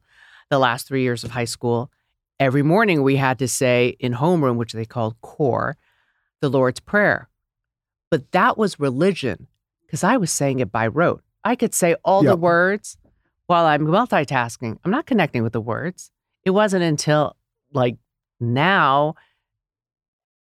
the 0.49 0.59
last 0.59 0.87
three 0.87 1.01
years 1.01 1.23
of 1.23 1.31
high 1.31 1.45
school. 1.45 1.91
Every 2.39 2.61
morning 2.61 3.01
we 3.03 3.15
had 3.15 3.39
to 3.39 3.47
say 3.47 3.95
in 3.99 4.13
homeroom, 4.13 4.55
which 4.57 4.73
they 4.73 4.85
called 4.85 5.19
core, 5.21 5.75
the 6.41 6.49
Lord's 6.49 6.79
Prayer. 6.79 7.29
But 8.11 8.31
that 8.31 8.57
was 8.57 8.79
religion 8.79 9.47
because 9.85 10.03
I 10.03 10.17
was 10.17 10.31
saying 10.31 10.59
it 10.59 10.71
by 10.71 10.85
rote. 10.87 11.23
I 11.43 11.55
could 11.55 11.73
say 11.73 11.95
all 12.05 12.23
Yep. 12.23 12.31
the 12.31 12.37
words 12.37 12.97
while 13.47 13.65
I'm 13.65 13.85
multitasking. 13.87 14.77
I'm 14.83 14.91
not 14.91 15.05
connecting 15.07 15.41
with 15.43 15.53
the 15.53 15.61
words. 15.61 16.11
It 16.45 16.51
wasn't 16.51 16.83
until 16.83 17.35
like 17.71 17.97
now, 18.39 19.15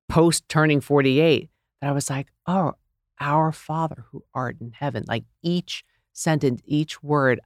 post 0.09 0.49
turning 0.49 0.81
48, 0.81 1.51
that 1.81 1.89
I 1.89 1.93
was 1.93 2.09
like, 2.09 2.29
oh, 2.47 2.75
our 3.21 3.53
Father 3.53 4.05
who 4.11 4.25
art 4.35 4.57
in 4.61 4.73
heaven. 4.73 5.05
Like 5.07 5.25
each 5.43 5.85
sentence, 6.13 6.63
each 6.65 7.03
word, 7.03 7.41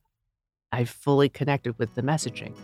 I 0.72 0.84
fully 0.84 1.28
connected 1.28 1.78
with 1.78 1.94
the 1.94 2.02
messaging. 2.02 2.54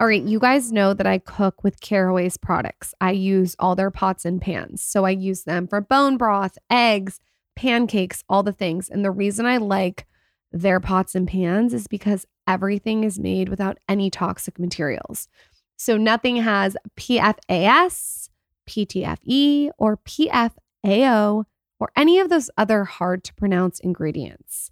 All 0.00 0.08
right, 0.08 0.22
you 0.22 0.40
guys 0.40 0.72
know 0.72 0.94
that 0.94 1.06
I 1.06 1.18
cook 1.18 1.62
with 1.62 1.80
Caraway's 1.80 2.36
products. 2.36 2.92
I 3.00 3.12
use 3.12 3.54
all 3.60 3.76
their 3.76 3.92
pots 3.92 4.24
and 4.24 4.42
pans. 4.42 4.82
So 4.82 5.04
I 5.04 5.10
use 5.10 5.44
them 5.44 5.68
for 5.68 5.80
bone 5.80 6.16
broth, 6.16 6.58
eggs, 6.68 7.20
pancakes, 7.54 8.24
all 8.28 8.42
the 8.42 8.52
things. 8.52 8.88
And 8.88 9.04
the 9.04 9.12
reason 9.12 9.46
I 9.46 9.58
like 9.58 10.06
their 10.50 10.80
pots 10.80 11.14
and 11.14 11.28
pans 11.28 11.72
is 11.72 11.86
because 11.86 12.26
everything 12.48 13.04
is 13.04 13.20
made 13.20 13.48
without 13.48 13.78
any 13.88 14.10
toxic 14.10 14.58
materials. 14.58 15.28
So 15.76 15.96
nothing 15.96 16.36
has 16.36 16.76
PFAS, 16.96 18.28
PTFE, 18.68 19.70
or 19.78 19.96
PFAO, 19.96 21.44
or 21.78 21.92
any 21.96 22.18
of 22.18 22.28
those 22.28 22.50
other 22.56 22.84
hard 22.84 23.24
to 23.24 23.34
pronounce 23.34 23.80
ingredients. 23.80 24.70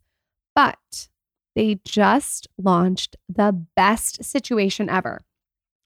But 0.55 1.09
they 1.57 1.81
just 1.85 2.47
launched 2.57 3.17
the 3.29 3.53
best 3.77 4.25
situation 4.25 4.89
ever. 4.89 5.21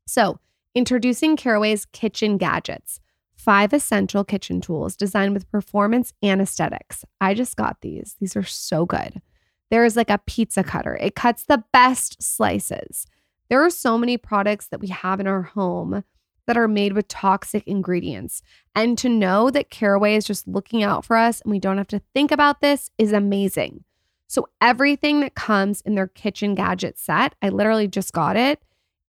So, 0.06 0.38
introducing 0.74 1.36
Caraway's 1.36 1.86
kitchen 1.86 2.36
gadgets, 2.36 3.00
five 3.34 3.72
essential 3.72 4.24
kitchen 4.24 4.60
tools 4.60 4.96
designed 4.96 5.34
with 5.34 5.50
performance 5.50 6.12
and 6.22 6.40
aesthetics. 6.40 7.04
I 7.20 7.34
just 7.34 7.56
got 7.56 7.80
these. 7.80 8.16
These 8.20 8.36
are 8.36 8.44
so 8.44 8.84
good. 8.84 9.22
There 9.70 9.84
is 9.84 9.96
like 9.96 10.10
a 10.10 10.20
pizza 10.26 10.62
cutter, 10.62 10.96
it 11.00 11.14
cuts 11.14 11.44
the 11.44 11.64
best 11.72 12.22
slices. 12.22 13.06
There 13.48 13.62
are 13.62 13.70
so 13.70 13.98
many 13.98 14.16
products 14.16 14.68
that 14.68 14.80
we 14.80 14.88
have 14.88 15.20
in 15.20 15.26
our 15.26 15.42
home 15.42 16.04
that 16.46 16.56
are 16.56 16.68
made 16.68 16.92
with 16.92 17.08
toxic 17.08 17.66
ingredients. 17.66 18.42
And 18.74 18.98
to 18.98 19.08
know 19.08 19.50
that 19.50 19.70
Caraway 19.70 20.16
is 20.16 20.24
just 20.24 20.46
looking 20.46 20.82
out 20.82 21.04
for 21.04 21.16
us 21.16 21.40
and 21.40 21.50
we 21.50 21.58
don't 21.58 21.78
have 21.78 21.88
to 21.88 22.02
think 22.14 22.30
about 22.30 22.60
this 22.60 22.90
is 22.98 23.12
amazing. 23.12 23.84
So 24.26 24.48
everything 24.60 25.20
that 25.20 25.34
comes 25.34 25.80
in 25.82 25.94
their 25.94 26.08
kitchen 26.08 26.54
gadget 26.54 26.98
set, 26.98 27.34
I 27.40 27.50
literally 27.50 27.88
just 27.88 28.12
got 28.12 28.36
it, 28.36 28.60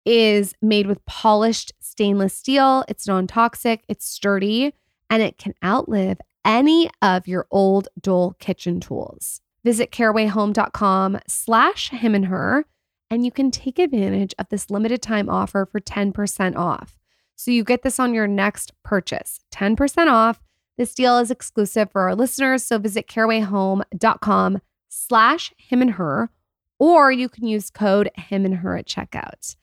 is 0.05 0.55
made 0.61 0.87
with 0.87 1.05
polished 1.07 1.73
stainless 1.81 2.35
steel. 2.35 2.85
It's 2.89 3.07
non-toxic, 3.07 3.85
it's 3.89 4.07
sturdy, 4.07 4.75
and 5.09 5.23
it 5.23 5.39
can 5.39 5.55
outlive 5.65 6.19
any 6.45 6.91
of 7.01 7.27
your 7.27 7.47
old 7.51 7.89
dull 8.01 8.35
kitchen 8.39 8.81
tools. 8.81 9.41
Visit 9.65 9.91
carawayhome.com 9.91 11.21
slash 11.27 11.89
him 11.89 12.15
and 12.15 12.27
her, 12.27 12.67
and 13.11 13.25
you 13.25 13.31
can 13.31 13.51
take 13.51 13.79
advantage 13.79 14.35
of 14.39 14.49
this 14.51 14.71
limited 14.71 15.01
time 15.01 15.31
offer 15.31 15.65
for 15.65 15.81
10% 15.81 16.57
off. 16.57 16.99
So 17.37 17.51
you 17.51 17.65
get 17.65 17.83
this 17.83 17.99
on 17.99 18.15
your 18.15 18.27
next 18.27 18.73
purchase, 18.83 19.41
10% 19.53 20.09
off. 20.09 20.41
This 20.77 20.95
deal 20.95 21.19
is 21.19 21.31
exclusive 21.31 21.91
for 21.91 22.03
our 22.03 22.15
listeners. 22.15 22.65
So 22.65 22.79
visit 22.79 23.07
carawayhome.com 23.07 24.61
slash 24.89 25.53
him 25.57 25.83
and 25.83 25.93
her, 25.93 26.31
or 26.79 27.13
you 27.13 27.29
can 27.29 27.47
use 27.47 27.71
code 27.71 28.11
him 28.15 28.45
and 28.45 28.57
her 28.57 28.77
at 28.77 28.87
checkout. 28.87 29.57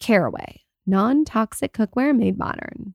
Caraway, 0.00 0.62
non 0.86 1.24
toxic 1.24 1.72
cookware 1.72 2.16
made 2.16 2.38
modern. 2.38 2.94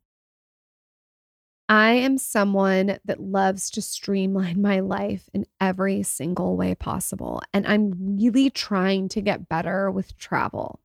I 1.70 1.92
am 1.92 2.18
someone 2.18 2.98
that 3.04 3.20
loves 3.20 3.70
to 3.72 3.82
streamline 3.82 4.62
my 4.62 4.80
life 4.80 5.30
in 5.34 5.46
every 5.60 6.02
single 6.04 6.56
way 6.56 6.76
possible. 6.76 7.42
And 7.54 7.68
I'm 7.68 8.18
really 8.18 8.50
trying 8.50 9.10
to 9.10 9.22
get 9.22 9.50
better 9.50 9.92
with 9.92 10.18
travel. 10.18 10.80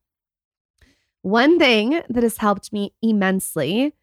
One 1.23 1.57
thing 1.57 2.01
that 2.09 2.23
has 2.23 2.37
helped 2.37 2.73
me 2.73 2.93
immensely 3.01 3.93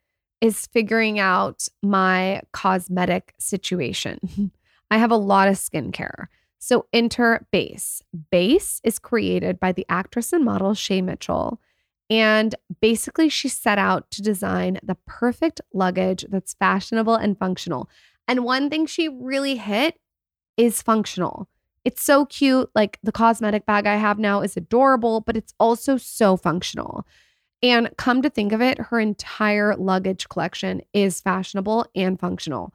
is 0.41 0.67
figuring 0.67 1.19
out 1.19 1.69
my 1.83 2.41
cosmetic 2.53 3.35
situation. 3.39 4.51
I 4.91 4.97
have 4.97 5.11
a 5.11 5.17
lot 5.17 5.49
of 5.49 5.57
skincare. 5.57 6.29
So 6.59 6.87
enter 6.95 7.47
Béis. 7.53 8.01
Béis 8.33 8.81
is 8.85 8.99
created 8.99 9.61
by 9.61 9.73
the 9.73 9.85
actress 9.91 10.33
and 10.33 10.47
model 10.47 10.73
Shay 10.73 11.03
Mitchell. 11.03 11.61
And 12.09 12.55
basically, 12.81 13.29
she 13.29 13.49
set 13.49 13.79
out 13.79 14.11
to 14.13 14.23
design 14.23 14.79
the 14.83 14.97
perfect 15.07 15.61
luggage 15.75 16.25
that's 16.31 16.55
fashionable 16.55 17.17
and 17.17 17.39
functional. 17.39 17.91
And 18.27 18.45
one 18.45 18.71
thing 18.71 18.87
she 18.87 19.09
really 19.09 19.57
hit 19.57 19.99
is 20.57 20.81
functional. 20.81 21.49
It's 21.85 22.03
so 22.03 22.27
cute. 22.27 22.71
Like 22.75 22.99
the 23.03 23.13
cosmetic 23.13 23.67
bag 23.67 23.87
I 23.87 23.97
have 23.97 24.19
now 24.19 24.43
is 24.43 24.57
adorable, 24.57 25.21
but 25.21 25.37
it's 25.37 25.55
also 25.59 25.97
so 25.97 26.37
functional. 26.37 27.07
And 27.63 27.91
come 27.99 28.23
to 28.23 28.31
think 28.31 28.53
of 28.53 28.63
it, 28.63 28.79
her 28.79 28.99
entire 29.01 29.77
luggage 29.77 30.29
collection 30.29 30.83
is 30.93 31.21
fashionable 31.21 31.87
and 31.95 32.19
functional. 32.19 32.75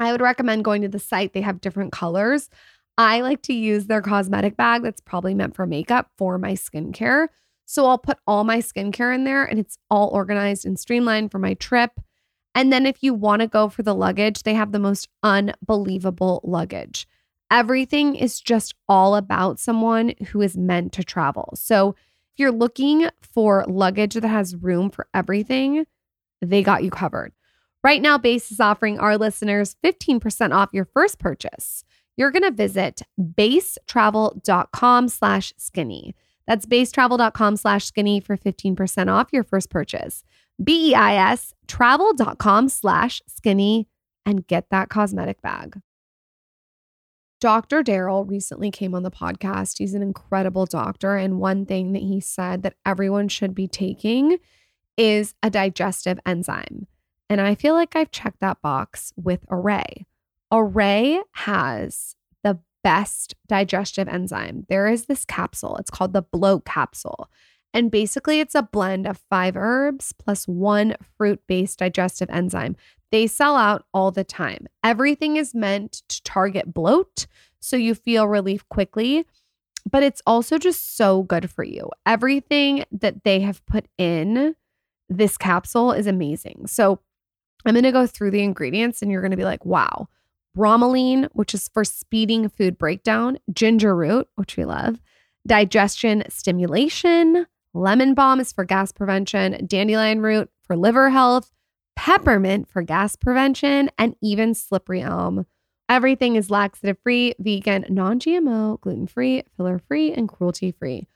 I 0.00 0.10
would 0.10 0.22
recommend 0.22 0.64
going 0.64 0.82
to 0.82 0.88
the 0.88 0.98
site. 0.98 1.32
They 1.32 1.42
have 1.42 1.60
different 1.60 1.92
colors. 1.92 2.48
I 2.96 3.20
like 3.20 3.42
to 3.42 3.54
use 3.54 3.86
their 3.86 4.02
cosmetic 4.02 4.56
bag 4.56 4.82
that's 4.82 5.00
probably 5.00 5.34
meant 5.34 5.54
for 5.54 5.66
makeup 5.66 6.10
for 6.18 6.38
my 6.38 6.52
skincare. 6.52 7.28
So 7.66 7.86
I'll 7.86 7.98
put 7.98 8.18
all 8.26 8.44
my 8.44 8.58
skincare 8.58 9.14
in 9.14 9.24
there 9.24 9.44
and 9.44 9.58
it's 9.58 9.78
all 9.90 10.08
organized 10.08 10.66
and 10.66 10.78
streamlined 10.78 11.30
for 11.30 11.38
my 11.38 11.54
trip. 11.54 11.92
And 12.54 12.72
then 12.72 12.84
if 12.84 13.02
you 13.02 13.14
want 13.14 13.40
to 13.40 13.48
go 13.48 13.68
for 13.68 13.82
the 13.82 13.94
luggage, 13.94 14.42
they 14.42 14.54
have 14.54 14.72
the 14.72 14.78
most 14.78 15.08
unbelievable 15.22 16.40
luggage. 16.44 17.06
Everything 17.52 18.14
is 18.16 18.40
just 18.40 18.74
all 18.88 19.14
about 19.14 19.60
someone 19.60 20.14
who 20.28 20.40
is 20.40 20.56
meant 20.56 20.94
to 20.94 21.04
travel. 21.04 21.52
So 21.54 21.90
if 21.90 22.38
you're 22.38 22.50
looking 22.50 23.10
for 23.20 23.66
luggage 23.68 24.14
that 24.14 24.26
has 24.26 24.56
room 24.56 24.88
for 24.88 25.06
everything, 25.12 25.84
they 26.40 26.62
got 26.62 26.82
you 26.82 26.90
covered. 26.90 27.34
Right 27.84 28.00
now, 28.00 28.16
Béis 28.16 28.50
is 28.50 28.58
offering 28.58 28.98
our 28.98 29.18
listeners 29.18 29.76
15% 29.84 30.54
off 30.54 30.70
your 30.72 30.86
first 30.86 31.18
purchase. 31.18 31.84
You're 32.16 32.30
going 32.30 32.42
to 32.42 32.50
visit 32.50 33.02
beistravel.com 33.20 35.08
slash 35.08 35.52
skinny. 35.58 36.14
That's 36.46 36.64
beistravel.com 36.64 37.56
slash 37.58 37.84
skinny 37.84 38.20
for 38.20 38.38
15% 38.38 39.12
off 39.12 39.28
your 39.30 39.44
first 39.44 39.68
purchase. 39.68 40.24
B-E-I-S 40.62 41.52
travel.com 41.68 42.70
slash 42.70 43.20
skinny 43.26 43.88
and 44.24 44.46
get 44.46 44.70
that 44.70 44.88
cosmetic 44.88 45.42
bag. 45.42 45.78
Dr. 47.42 47.82
Daryl 47.82 48.30
recently 48.30 48.70
came 48.70 48.94
on 48.94 49.02
the 49.02 49.10
podcast. 49.10 49.78
He's 49.78 49.94
an 49.94 50.02
incredible 50.02 50.64
doctor. 50.64 51.16
And 51.16 51.40
one 51.40 51.66
thing 51.66 51.92
that 51.92 52.02
he 52.02 52.20
said 52.20 52.62
that 52.62 52.76
everyone 52.86 53.26
should 53.26 53.52
be 53.52 53.66
taking 53.66 54.38
is 54.96 55.34
a 55.42 55.50
digestive 55.50 56.20
enzyme. 56.24 56.86
And 57.28 57.40
I 57.40 57.56
feel 57.56 57.74
like 57.74 57.96
I've 57.96 58.12
checked 58.12 58.38
that 58.38 58.62
box 58.62 59.12
with 59.16 59.44
Arrae. 59.48 60.04
Arrae 60.52 61.20
has 61.32 62.14
the 62.44 62.60
best 62.84 63.34
digestive 63.48 64.06
enzyme. 64.06 64.64
There 64.68 64.86
is 64.86 65.06
this 65.06 65.24
capsule, 65.24 65.76
it's 65.78 65.90
called 65.90 66.12
the 66.12 66.22
bloat 66.22 66.64
capsule. 66.64 67.28
And 67.74 67.90
basically, 67.90 68.40
it's 68.40 68.54
a 68.54 68.62
blend 68.62 69.06
of 69.06 69.22
five 69.30 69.56
herbs 69.56 70.12
plus 70.12 70.46
one 70.46 70.94
fruit 71.16 71.40
based 71.46 71.78
digestive 71.78 72.28
enzyme. 72.30 72.76
They 73.10 73.26
sell 73.26 73.56
out 73.56 73.84
all 73.92 74.10
the 74.10 74.24
time. 74.24 74.66
Everything 74.82 75.36
is 75.36 75.54
meant 75.54 76.02
to 76.08 76.22
target 76.22 76.72
bloat 76.72 77.26
so 77.60 77.76
you 77.76 77.94
feel 77.94 78.26
relief 78.26 78.68
quickly, 78.68 79.24
but 79.90 80.02
it's 80.02 80.22
also 80.26 80.58
just 80.58 80.96
so 80.96 81.22
good 81.22 81.50
for 81.50 81.64
you. 81.64 81.90
Everything 82.06 82.84
that 82.90 83.24
they 83.24 83.40
have 83.40 83.64
put 83.66 83.86
in 83.98 84.56
this 85.08 85.36
capsule 85.36 85.92
is 85.92 86.06
amazing. 86.06 86.66
So 86.66 87.00
I'm 87.64 87.74
going 87.74 87.84
to 87.84 87.92
go 87.92 88.06
through 88.06 88.32
the 88.32 88.42
ingredients 88.42 89.02
and 89.02 89.10
you're 89.10 89.20
going 89.20 89.30
to 89.30 89.36
be 89.36 89.44
like, 89.44 89.64
wow. 89.64 90.08
Bromelain, 90.56 91.28
which 91.32 91.54
is 91.54 91.68
for 91.68 91.84
speeding 91.84 92.48
food 92.48 92.76
breakdown, 92.76 93.38
ginger 93.52 93.96
root, 93.96 94.28
which 94.34 94.56
we 94.56 94.64
love, 94.64 95.00
digestion 95.46 96.24
stimulation, 96.28 97.46
lemon 97.74 98.14
balm 98.14 98.40
is 98.40 98.52
for 98.52 98.64
gas 98.64 98.92
prevention, 98.92 99.66
dandelion 99.66 100.20
root 100.20 100.50
for 100.62 100.76
liver 100.76 101.10
health, 101.10 101.50
peppermint 101.96 102.68
for 102.68 102.82
gas 102.82 103.16
prevention, 103.16 103.90
and 103.98 104.16
even 104.22 104.54
slippery 104.54 105.02
elm. 105.02 105.46
Everything 105.88 106.36
is 106.36 106.50
laxative 106.50 106.98
free, 107.02 107.34
vegan, 107.38 107.84
non 107.88 108.18
GMO, 108.18 108.80
gluten 108.80 109.06
free, 109.06 109.42
filler 109.56 109.78
free, 109.78 110.12
and 110.12 110.28
cruelty 110.28 110.72
free. 110.72 111.06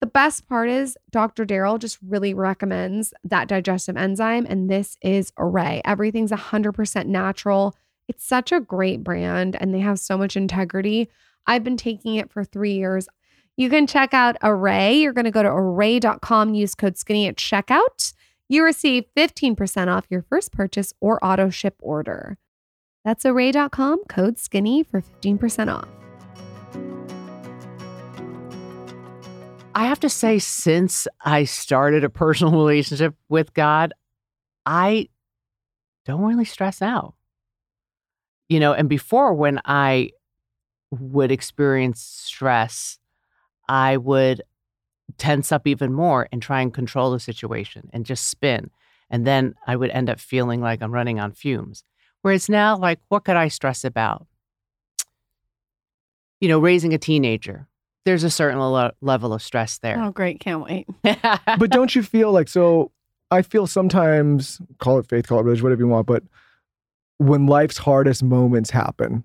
The 0.00 0.06
best 0.06 0.48
part 0.48 0.68
is 0.68 0.98
Dr. 1.12 1.46
Daryl 1.46 1.78
just 1.78 1.98
really 2.04 2.34
recommends 2.34 3.14
that 3.22 3.46
digestive 3.46 3.96
enzyme, 3.96 4.46
and 4.48 4.68
this 4.68 4.96
is 5.00 5.30
Arrae. 5.38 5.80
Everything's 5.84 6.32
100% 6.32 7.06
natural. 7.06 7.76
It's 8.08 8.26
such 8.26 8.50
a 8.50 8.58
great 8.58 9.04
brand, 9.04 9.56
and 9.60 9.72
they 9.72 9.78
have 9.78 10.00
so 10.00 10.18
much 10.18 10.36
integrity. 10.36 11.08
I've 11.46 11.62
been 11.62 11.76
taking 11.76 12.16
it 12.16 12.32
for 12.32 12.42
three 12.42 12.74
years. 12.74 13.06
You 13.56 13.68
can 13.68 13.86
check 13.86 14.14
out 14.14 14.40
Arrae. 14.40 15.00
You're 15.00 15.12
going 15.12 15.26
to 15.26 15.30
go 15.30 15.42
to 15.42 15.48
arrae.com, 15.48 16.54
use 16.54 16.74
code 16.74 16.96
skinny 16.96 17.26
at 17.26 17.36
checkout. 17.36 18.14
You 18.48 18.64
receive 18.64 19.04
15% 19.16 19.88
off 19.88 20.06
your 20.10 20.22
first 20.22 20.52
purchase 20.52 20.92
or 21.00 21.22
auto 21.24 21.50
ship 21.50 21.76
order. 21.80 22.38
That's 23.04 23.24
arrae.com, 23.24 24.04
code 24.08 24.38
skinny 24.38 24.82
for 24.82 25.02
15% 25.02 25.74
off. 25.74 25.88
I 29.74 29.86
have 29.86 30.00
to 30.00 30.08
say, 30.08 30.38
since 30.38 31.08
I 31.22 31.44
started 31.44 32.04
a 32.04 32.10
personal 32.10 32.52
relationship 32.58 33.14
with 33.28 33.54
God, 33.54 33.92
I 34.64 35.08
don't 36.04 36.22
really 36.22 36.44
stress 36.44 36.82
out. 36.82 37.14
You 38.48 38.60
know, 38.60 38.72
and 38.72 38.88
before 38.88 39.34
when 39.34 39.60
I 39.64 40.10
would 40.90 41.32
experience 41.32 42.00
stress, 42.00 42.98
I 43.68 43.96
would 43.96 44.42
tense 45.18 45.52
up 45.52 45.66
even 45.66 45.92
more 45.92 46.28
and 46.32 46.42
try 46.42 46.60
and 46.60 46.72
control 46.72 47.10
the 47.10 47.20
situation 47.20 47.90
and 47.92 48.06
just 48.06 48.28
spin. 48.28 48.70
And 49.10 49.26
then 49.26 49.54
I 49.66 49.76
would 49.76 49.90
end 49.90 50.08
up 50.08 50.20
feeling 50.20 50.60
like 50.60 50.82
I'm 50.82 50.92
running 50.92 51.20
on 51.20 51.32
fumes. 51.32 51.84
Whereas 52.22 52.48
now, 52.48 52.76
like, 52.76 53.00
what 53.08 53.24
could 53.24 53.36
I 53.36 53.48
stress 53.48 53.84
about? 53.84 54.26
You 56.40 56.48
know, 56.48 56.58
raising 56.58 56.94
a 56.94 56.98
teenager, 56.98 57.68
there's 58.04 58.24
a 58.24 58.30
certain 58.30 58.60
le- 58.60 58.94
level 59.00 59.32
of 59.32 59.42
stress 59.42 59.78
there. 59.78 60.00
Oh, 60.00 60.10
great. 60.10 60.40
Can't 60.40 60.64
wait. 60.64 60.88
but 61.02 61.70
don't 61.70 61.94
you 61.94 62.02
feel 62.02 62.32
like 62.32 62.48
so? 62.48 62.90
I 63.30 63.42
feel 63.42 63.66
sometimes 63.66 64.60
call 64.78 64.98
it 64.98 65.08
faith, 65.08 65.26
call 65.26 65.40
it 65.40 65.44
religion, 65.44 65.64
whatever 65.64 65.82
you 65.82 65.88
want. 65.88 66.06
But 66.06 66.24
when 67.18 67.46
life's 67.46 67.78
hardest 67.78 68.22
moments 68.22 68.70
happen, 68.70 69.24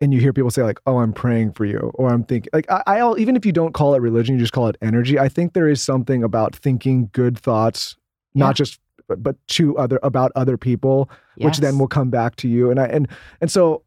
and 0.00 0.12
you 0.14 0.20
hear 0.20 0.32
people 0.32 0.50
say 0.50 0.62
like, 0.62 0.80
"Oh, 0.86 0.98
I'm 0.98 1.12
praying 1.12 1.52
for 1.52 1.64
you," 1.64 1.90
or 1.94 2.10
"I'm 2.10 2.24
thinking," 2.24 2.50
like 2.52 2.70
I, 2.70 2.82
I 2.86 3.14
even 3.16 3.36
if 3.36 3.44
you 3.44 3.52
don't 3.52 3.72
call 3.72 3.94
it 3.94 4.00
religion, 4.00 4.34
you 4.34 4.40
just 4.40 4.52
call 4.52 4.68
it 4.68 4.76
energy. 4.80 5.18
I 5.18 5.28
think 5.28 5.52
there 5.52 5.68
is 5.68 5.82
something 5.82 6.22
about 6.22 6.54
thinking 6.56 7.10
good 7.12 7.38
thoughts, 7.38 7.96
Yeah. 8.34 8.46
not 8.46 8.56
just 8.56 8.80
but, 9.08 9.22
but 9.22 9.36
to 9.48 9.76
other 9.76 9.98
about 10.02 10.30
other 10.36 10.56
people, 10.56 11.10
which 11.36 11.58
then 11.58 11.78
will 11.78 11.88
come 11.88 12.10
back 12.10 12.36
to 12.36 12.48
you. 12.48 12.70
And 12.70 12.78
I 12.78 12.86
and 12.86 13.08
and 13.40 13.50
so 13.50 13.82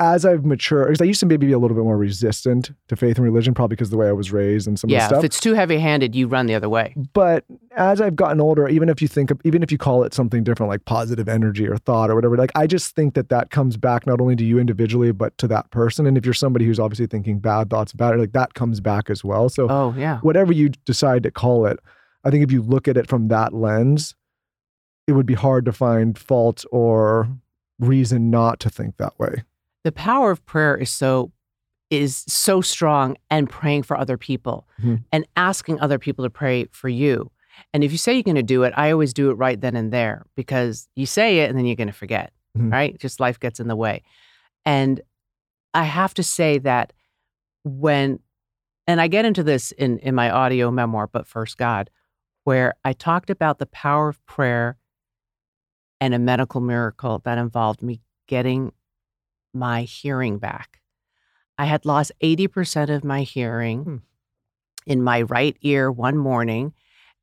as 0.00 0.24
I've 0.24 0.44
matured, 0.44 0.86
because 0.88 1.00
I 1.00 1.06
used 1.06 1.18
to 1.20 1.26
maybe 1.26 1.46
be 1.48 1.52
a 1.52 1.58
little 1.58 1.76
bit 1.76 1.82
more 1.82 1.98
resistant 1.98 2.70
to 2.86 2.94
faith 2.94 3.16
and 3.16 3.24
religion, 3.24 3.52
probably 3.52 3.74
because 3.74 3.88
of 3.88 3.90
the 3.92 3.96
way 3.96 4.06
I 4.08 4.12
was 4.12 4.30
raised 4.30 4.68
and 4.68 4.78
some 4.78 4.88
of 4.88 4.90
the 4.92 4.94
yeah, 4.94 5.08
stuff. 5.08 5.18
if 5.18 5.24
it's 5.24 5.40
too 5.40 5.54
heavy-handed, 5.54 6.14
you 6.14 6.28
run 6.28 6.46
the 6.46 6.54
other 6.54 6.68
way. 6.68 6.94
But 7.14 7.44
as 7.76 8.00
I've 8.00 8.14
gotten 8.14 8.40
older, 8.40 8.68
even 8.68 8.88
if 8.88 9.02
you 9.02 9.08
think, 9.08 9.32
of, 9.32 9.40
even 9.42 9.60
if 9.62 9.72
you 9.72 9.78
call 9.78 10.04
it 10.04 10.14
something 10.14 10.44
different, 10.44 10.70
like 10.70 10.84
positive 10.84 11.28
energy 11.28 11.66
or 11.66 11.76
thought 11.78 12.10
or 12.10 12.14
whatever, 12.14 12.36
like 12.36 12.52
I 12.54 12.68
just 12.68 12.94
think 12.94 13.14
that 13.14 13.28
that 13.30 13.50
comes 13.50 13.76
back 13.76 14.06
not 14.06 14.20
only 14.20 14.36
to 14.36 14.44
you 14.44 14.60
individually, 14.60 15.10
but 15.10 15.36
to 15.38 15.48
that 15.48 15.68
person. 15.72 16.06
And 16.06 16.16
if 16.16 16.24
you're 16.24 16.32
somebody 16.32 16.64
who's 16.64 16.78
obviously 16.78 17.08
thinking 17.08 17.40
bad 17.40 17.68
thoughts 17.68 17.92
about 17.92 18.14
it, 18.14 18.18
like 18.18 18.32
that 18.32 18.54
comes 18.54 18.80
back 18.80 19.10
as 19.10 19.24
well. 19.24 19.48
So 19.48 19.66
Oh, 19.68 19.94
yeah. 19.98 20.18
whatever 20.20 20.52
you 20.52 20.68
decide 20.84 21.24
to 21.24 21.32
call 21.32 21.66
it, 21.66 21.80
I 22.22 22.30
think 22.30 22.44
if 22.44 22.52
you 22.52 22.62
look 22.62 22.86
at 22.86 22.96
it 22.96 23.08
from 23.08 23.28
that 23.28 23.52
lens, 23.52 24.14
it 25.08 25.12
would 25.12 25.26
be 25.26 25.34
hard 25.34 25.64
to 25.64 25.72
find 25.72 26.16
fault 26.16 26.64
or 26.70 27.28
reason 27.80 28.30
not 28.30 28.60
to 28.60 28.70
think 28.70 28.96
that 28.98 29.18
way. 29.18 29.42
The 29.88 29.92
power 29.92 30.30
of 30.30 30.44
prayer 30.44 30.76
is 30.76 30.90
so 30.90 31.32
is 31.88 32.22
so 32.28 32.60
strong 32.60 33.16
and 33.30 33.48
praying 33.48 33.82
for 33.82 33.96
other 33.96 34.18
people 34.18 34.68
Mhm. 34.82 35.02
and 35.10 35.26
asking 35.34 35.80
other 35.80 35.98
people 35.98 36.26
to 36.26 36.28
pray 36.30 36.66
for 36.72 36.90
you. 36.90 37.30
And 37.72 37.82
if 37.82 37.90
you 37.90 37.96
say 37.96 38.12
you're 38.12 38.22
going 38.22 38.34
to 38.36 38.42
do 38.42 38.64
it, 38.64 38.74
I 38.76 38.90
always 38.90 39.14
do 39.14 39.30
it 39.30 39.34
right 39.34 39.58
then 39.58 39.74
and 39.74 39.90
there 39.90 40.26
because 40.36 40.86
you 40.94 41.06
say 41.06 41.38
it 41.38 41.48
and 41.48 41.56
then 41.58 41.64
you're 41.64 41.74
going 41.82 41.86
to 41.94 41.94
forget, 41.94 42.34
Mhm. 42.58 42.70
right? 42.70 42.98
Just 43.00 43.18
life 43.20 43.40
gets 43.40 43.60
in 43.60 43.68
the 43.68 43.76
way. 43.76 44.02
And 44.66 45.00
I 45.72 45.84
have 45.84 46.12
to 46.14 46.22
say 46.22 46.58
that 46.58 46.92
when 47.64 48.20
and 48.86 49.00
I 49.00 49.08
get 49.08 49.24
into 49.24 49.42
this 49.42 49.72
in 49.72 49.98
in 50.00 50.14
my 50.14 50.28
audio 50.30 50.70
memoir 50.70 51.06
but 51.06 51.26
first 51.26 51.56
God 51.56 51.88
where 52.44 52.74
I 52.84 52.92
talked 52.92 53.30
about 53.30 53.58
the 53.58 53.66
power 53.66 54.10
of 54.10 54.22
prayer 54.26 54.76
and 56.02 56.12
a 56.12 56.18
medical 56.18 56.60
miracle 56.60 57.20
that 57.24 57.38
involved 57.38 57.80
me 57.82 58.02
getting 58.26 58.72
my 59.58 59.82
hearing 59.82 60.38
back. 60.38 60.80
I 61.58 61.64
had 61.66 61.84
lost 61.84 62.12
80% 62.22 62.88
of 62.94 63.04
my 63.04 63.22
hearing 63.22 63.82
Hmm. 63.84 63.96
in 64.86 65.02
my 65.02 65.22
right 65.22 65.56
ear 65.60 65.90
one 65.90 66.16
morning. 66.16 66.72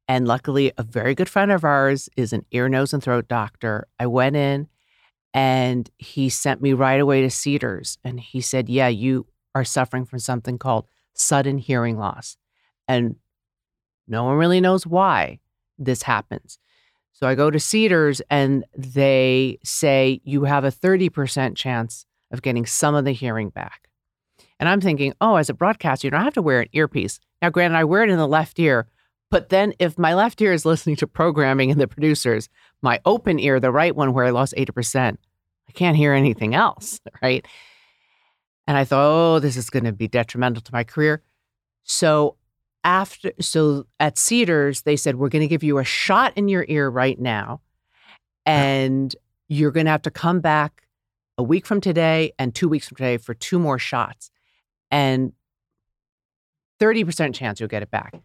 And 0.08 0.28
luckily, 0.28 0.72
a 0.78 0.84
very 0.84 1.16
good 1.16 1.30
friend 1.30 1.52
of 1.52 1.64
ours 1.64 2.10
is 2.16 2.32
an 2.32 2.46
ear, 2.52 2.70
nose, 2.70 2.94
and 2.94 3.02
throat 3.02 3.28
doctor. 3.28 3.88
I 4.00 4.06
went 4.06 4.36
in 4.36 4.68
and 5.34 5.90
he 5.98 6.30
sent 6.30 6.62
me 6.62 6.74
right 6.74 7.00
away 7.00 7.22
to 7.24 7.30
Cedars. 7.30 7.98
And 8.04 8.20
he 8.20 8.40
said, 8.40 8.70
Yeah, 8.70 8.88
you 8.90 9.26
are 9.56 9.64
suffering 9.66 10.06
from 10.06 10.20
something 10.20 10.58
called 10.60 10.86
sudden 11.14 11.58
hearing 11.58 11.98
loss. 11.98 12.38
And 12.88 13.16
no 14.08 14.26
one 14.26 14.36
really 14.38 14.62
knows 14.62 14.86
why 14.86 15.40
this 15.80 16.04
happens. 16.04 16.60
So 17.14 17.26
I 17.28 17.34
go 17.34 17.50
to 17.50 17.60
Cedars 17.60 18.22
and 18.30 18.66
they 18.78 19.58
say 19.64 20.22
you 20.24 20.44
have 20.44 20.66
a 20.66 20.72
30% 20.72 21.56
chance 21.56 22.06
of 22.32 22.42
getting 22.42 22.66
some 22.66 22.96
of 22.96 23.06
the 23.06 23.12
hearing 23.12 23.50
back. 23.50 23.90
And 24.60 24.70
I'm 24.70 24.82
thinking, 24.82 25.14
oh, 25.22 25.36
as 25.36 25.50
a 25.50 25.54
broadcaster, 25.54 26.08
you 26.08 26.12
don't 26.12 26.24
have 26.24 26.34
to 26.36 26.42
wear 26.42 26.62
an 26.62 26.70
earpiece. 26.74 27.20
Now, 27.42 27.50
granted, 27.50 27.78
I 27.78 27.84
wear 27.84 28.04
it 28.04 28.10
in 28.10 28.18
the 28.18 28.28
left 28.28 28.60
ear, 28.60 28.88
But 29.32 29.50
then 29.50 29.74
if 29.80 29.98
my 29.98 30.14
left 30.14 30.42
ear 30.42 30.54
is 30.54 30.66
listening 30.66 30.96
to 30.98 31.08
programming 31.08 31.72
and 31.72 31.82
the 31.82 31.88
producers, 31.88 32.48
my 32.82 33.00
open 33.06 33.40
ear, 33.40 33.60
the 33.60 33.72
right 33.72 33.96
one 33.96 34.14
where 34.14 34.26
I 34.26 34.30
lost 34.30 34.54
80%, 34.58 35.18
I 35.68 35.72
can't 35.74 35.98
hear 35.98 36.14
anything 36.14 36.56
else, 36.56 37.02
right? 37.22 37.46
And 38.68 38.78
I 38.78 38.86
thought, 38.86 39.06
oh, 39.06 39.40
this 39.40 39.58
is 39.58 39.70
going 39.70 39.86
to 39.86 39.92
be 39.92 40.08
detrimental 40.08 40.62
to 40.62 40.74
my 40.74 40.84
career. 40.84 41.22
So 41.84 42.38
after 42.84 43.32
so 43.40 43.88
at 44.00 44.18
Cedars, 44.18 44.84
they 44.84 44.96
said, 44.96 45.16
we're 45.16 45.30
going 45.30 45.42
to 45.42 45.48
give 45.48 45.64
you 45.64 45.80
a 45.80 45.84
shot 45.84 46.34
in 46.36 46.48
your 46.48 46.66
ear 46.68 46.90
right 46.90 47.20
now. 47.20 47.62
Uh-huh. 48.46 48.56
And 48.56 49.16
you're 49.48 49.72
going 49.72 49.86
to 49.86 49.92
have 49.92 50.04
to 50.04 50.12
come 50.12 50.40
back 50.40 50.85
a 51.38 51.44
week 51.44 51.66
from 51.66 51.82
today 51.82 52.32
and 52.40 52.54
two 52.54 52.70
weeks 52.70 52.88
from 52.88 52.98
today 52.98 53.18
for 53.18 53.34
two 53.34 53.60
more 53.60 53.80
shots. 53.80 54.30
And 54.92 55.34
30% 56.80 57.34
chance 57.34 57.60
you'll 57.60 57.70
get 57.70 57.84
it 57.84 57.92
back. 57.92 58.16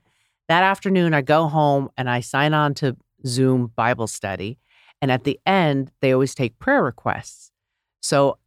That 0.49 0.63
afternoon, 0.63 1.15
I 1.15 1.23
go 1.23 1.47
home 1.47 1.91
and 1.97 2.11
I 2.11 2.21
sign 2.21 2.55
on 2.55 2.75
to 2.75 2.97
Zoom 3.27 3.73
Bible 3.77 4.07
study. 4.07 4.59
And 5.01 5.11
at 5.11 5.25
the 5.25 5.39
end, 5.47 5.93
they 6.01 6.13
always 6.13 6.35
take 6.35 6.59
prayer 6.59 6.83
requests. 6.83 7.53
So 8.01 8.39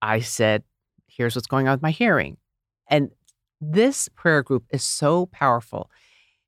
I 0.00 0.20
said, 0.20 0.64
here's 1.06 1.36
what's 1.36 1.46
going 1.46 1.68
on 1.68 1.74
with 1.74 1.82
my 1.82 1.90
hearing. 1.90 2.36
And 2.88 3.10
this 3.60 4.08
prayer 4.08 4.42
group 4.42 4.64
is 4.70 4.82
so 4.82 5.26
powerful. 5.26 5.90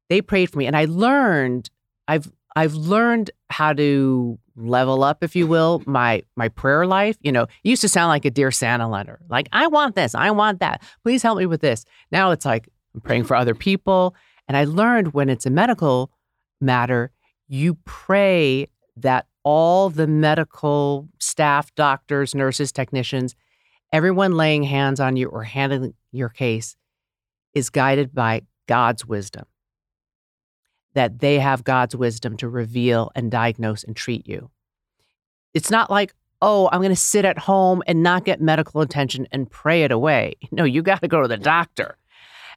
They 0.09 0.21
prayed 0.21 0.51
for 0.51 0.59
me 0.59 0.67
and 0.67 0.77
I 0.77 0.87
learned 0.87 1.71
I've 2.09 2.31
I've 2.57 2.75
learned 2.75 3.31
how 3.49 3.73
to 3.73 4.39
level 4.57 5.03
up 5.03 5.23
if 5.23 5.35
you 5.35 5.47
will 5.47 5.83
my 5.87 6.23
my 6.37 6.49
prayer 6.49 6.87
life. 6.87 7.17
You 7.21 7.33
know, 7.33 7.47
used 7.63 7.83
to 7.83 7.89
sound 7.89 8.09
like 8.09 8.25
a 8.25 8.31
dear 8.31 8.51
Santa 8.51 8.89
letter. 8.89 9.21
Like 9.29 9.49
I 9.53 9.67
want 9.67 9.95
this, 9.95 10.15
I 10.15 10.31
want 10.31 10.61
that. 10.61 10.83
Please 11.03 11.23
help 11.23 11.39
me 11.39 11.47
with 11.47 11.61
this. 11.61 11.85
Now 12.11 12.31
it's 12.31 12.45
like 12.45 12.69
I'm 12.95 13.01
praying 13.01 13.25
for 13.25 13.37
other 13.37 13.55
people 13.55 14.15
and 14.49 14.57
I 14.57 14.65
learned 14.65 15.15
when 15.15 15.29
it's 15.29 15.47
a 15.47 15.51
medical 15.51 16.11
matter, 16.61 17.11
you 17.49 17.75
pray 17.85 18.69
that 18.97 19.27
all 19.43 19.91
the 19.91 20.07
medical 20.07 21.09
staff, 21.19 21.75
doctors, 21.75 22.35
nurses, 22.35 22.73
technicians, 22.73 23.35
everyone 23.93 24.33
laying 24.33 24.63
hands 24.63 25.01
on 25.01 25.17
you 25.17 25.29
or 25.29 25.43
handling 25.43 25.95
your 26.13 26.29
case 26.29 26.77
is 27.55 27.71
guided 27.71 28.15
by 28.15 28.43
God's 28.67 29.07
wisdom. 29.07 29.45
That 30.95 31.19
they 31.21 31.39
have 31.39 31.65
God's 31.65 31.97
wisdom 31.97 32.37
to 32.39 32.49
reveal 32.49 33.11
and 33.15 33.31
diagnose 33.31 33.85
and 33.85 33.97
treat 33.97 34.27
you. 34.27 34.51
It's 35.53 35.71
not 35.71 35.91
like, 35.91 36.15
oh, 36.41 36.69
I'm 36.73 36.81
going 36.81 36.91
to 36.91 36.97
sit 36.97 37.25
at 37.25 37.39
home 37.39 37.83
and 37.87 38.03
not 38.03 38.25
get 38.25 38.41
medical 38.41 38.81
attention 38.81 39.27
and 39.33 39.51
pray 39.51 39.83
it 39.83 39.93
away. 39.93 40.35
No, 40.53 40.65
you 40.65 40.83
got 40.83 41.01
to 41.01 41.09
go 41.09 41.23
to 41.23 41.29
the 41.29 41.37
doctor. 41.37 41.97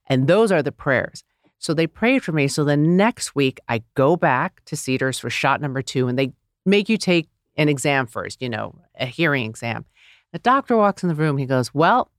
And 0.08 0.28
those 0.28 0.52
are 0.52 0.62
the 0.62 0.72
prayers. 0.72 1.24
So 1.60 1.74
they 1.74 1.88
prayed 1.88 2.24
for 2.24 2.32
me. 2.32 2.48
So 2.48 2.64
the 2.64 2.78
next 2.78 3.36
week, 3.36 3.60
I 3.68 3.82
go 3.96 4.16
back 4.16 4.64
to 4.66 4.76
Cedars 4.76 5.20
for 5.20 5.30
shot 5.30 5.62
number 5.62 5.82
two, 5.82 6.08
and 6.08 6.18
they 6.18 6.34
make 6.66 6.90
you 6.90 6.98
take 6.98 7.28
an 7.56 7.70
exam 7.70 8.06
first, 8.06 8.42
you 8.42 8.50
know, 8.50 8.76
a 9.00 9.06
hearing 9.06 9.46
exam. 9.46 9.86
The 10.32 10.40
doctor 10.40 10.78
walks 10.78 11.04
in 11.04 11.10
the 11.10 11.16
room. 11.16 11.38
He 11.38 11.46
goes, 11.46 11.74
Well, 11.74 12.12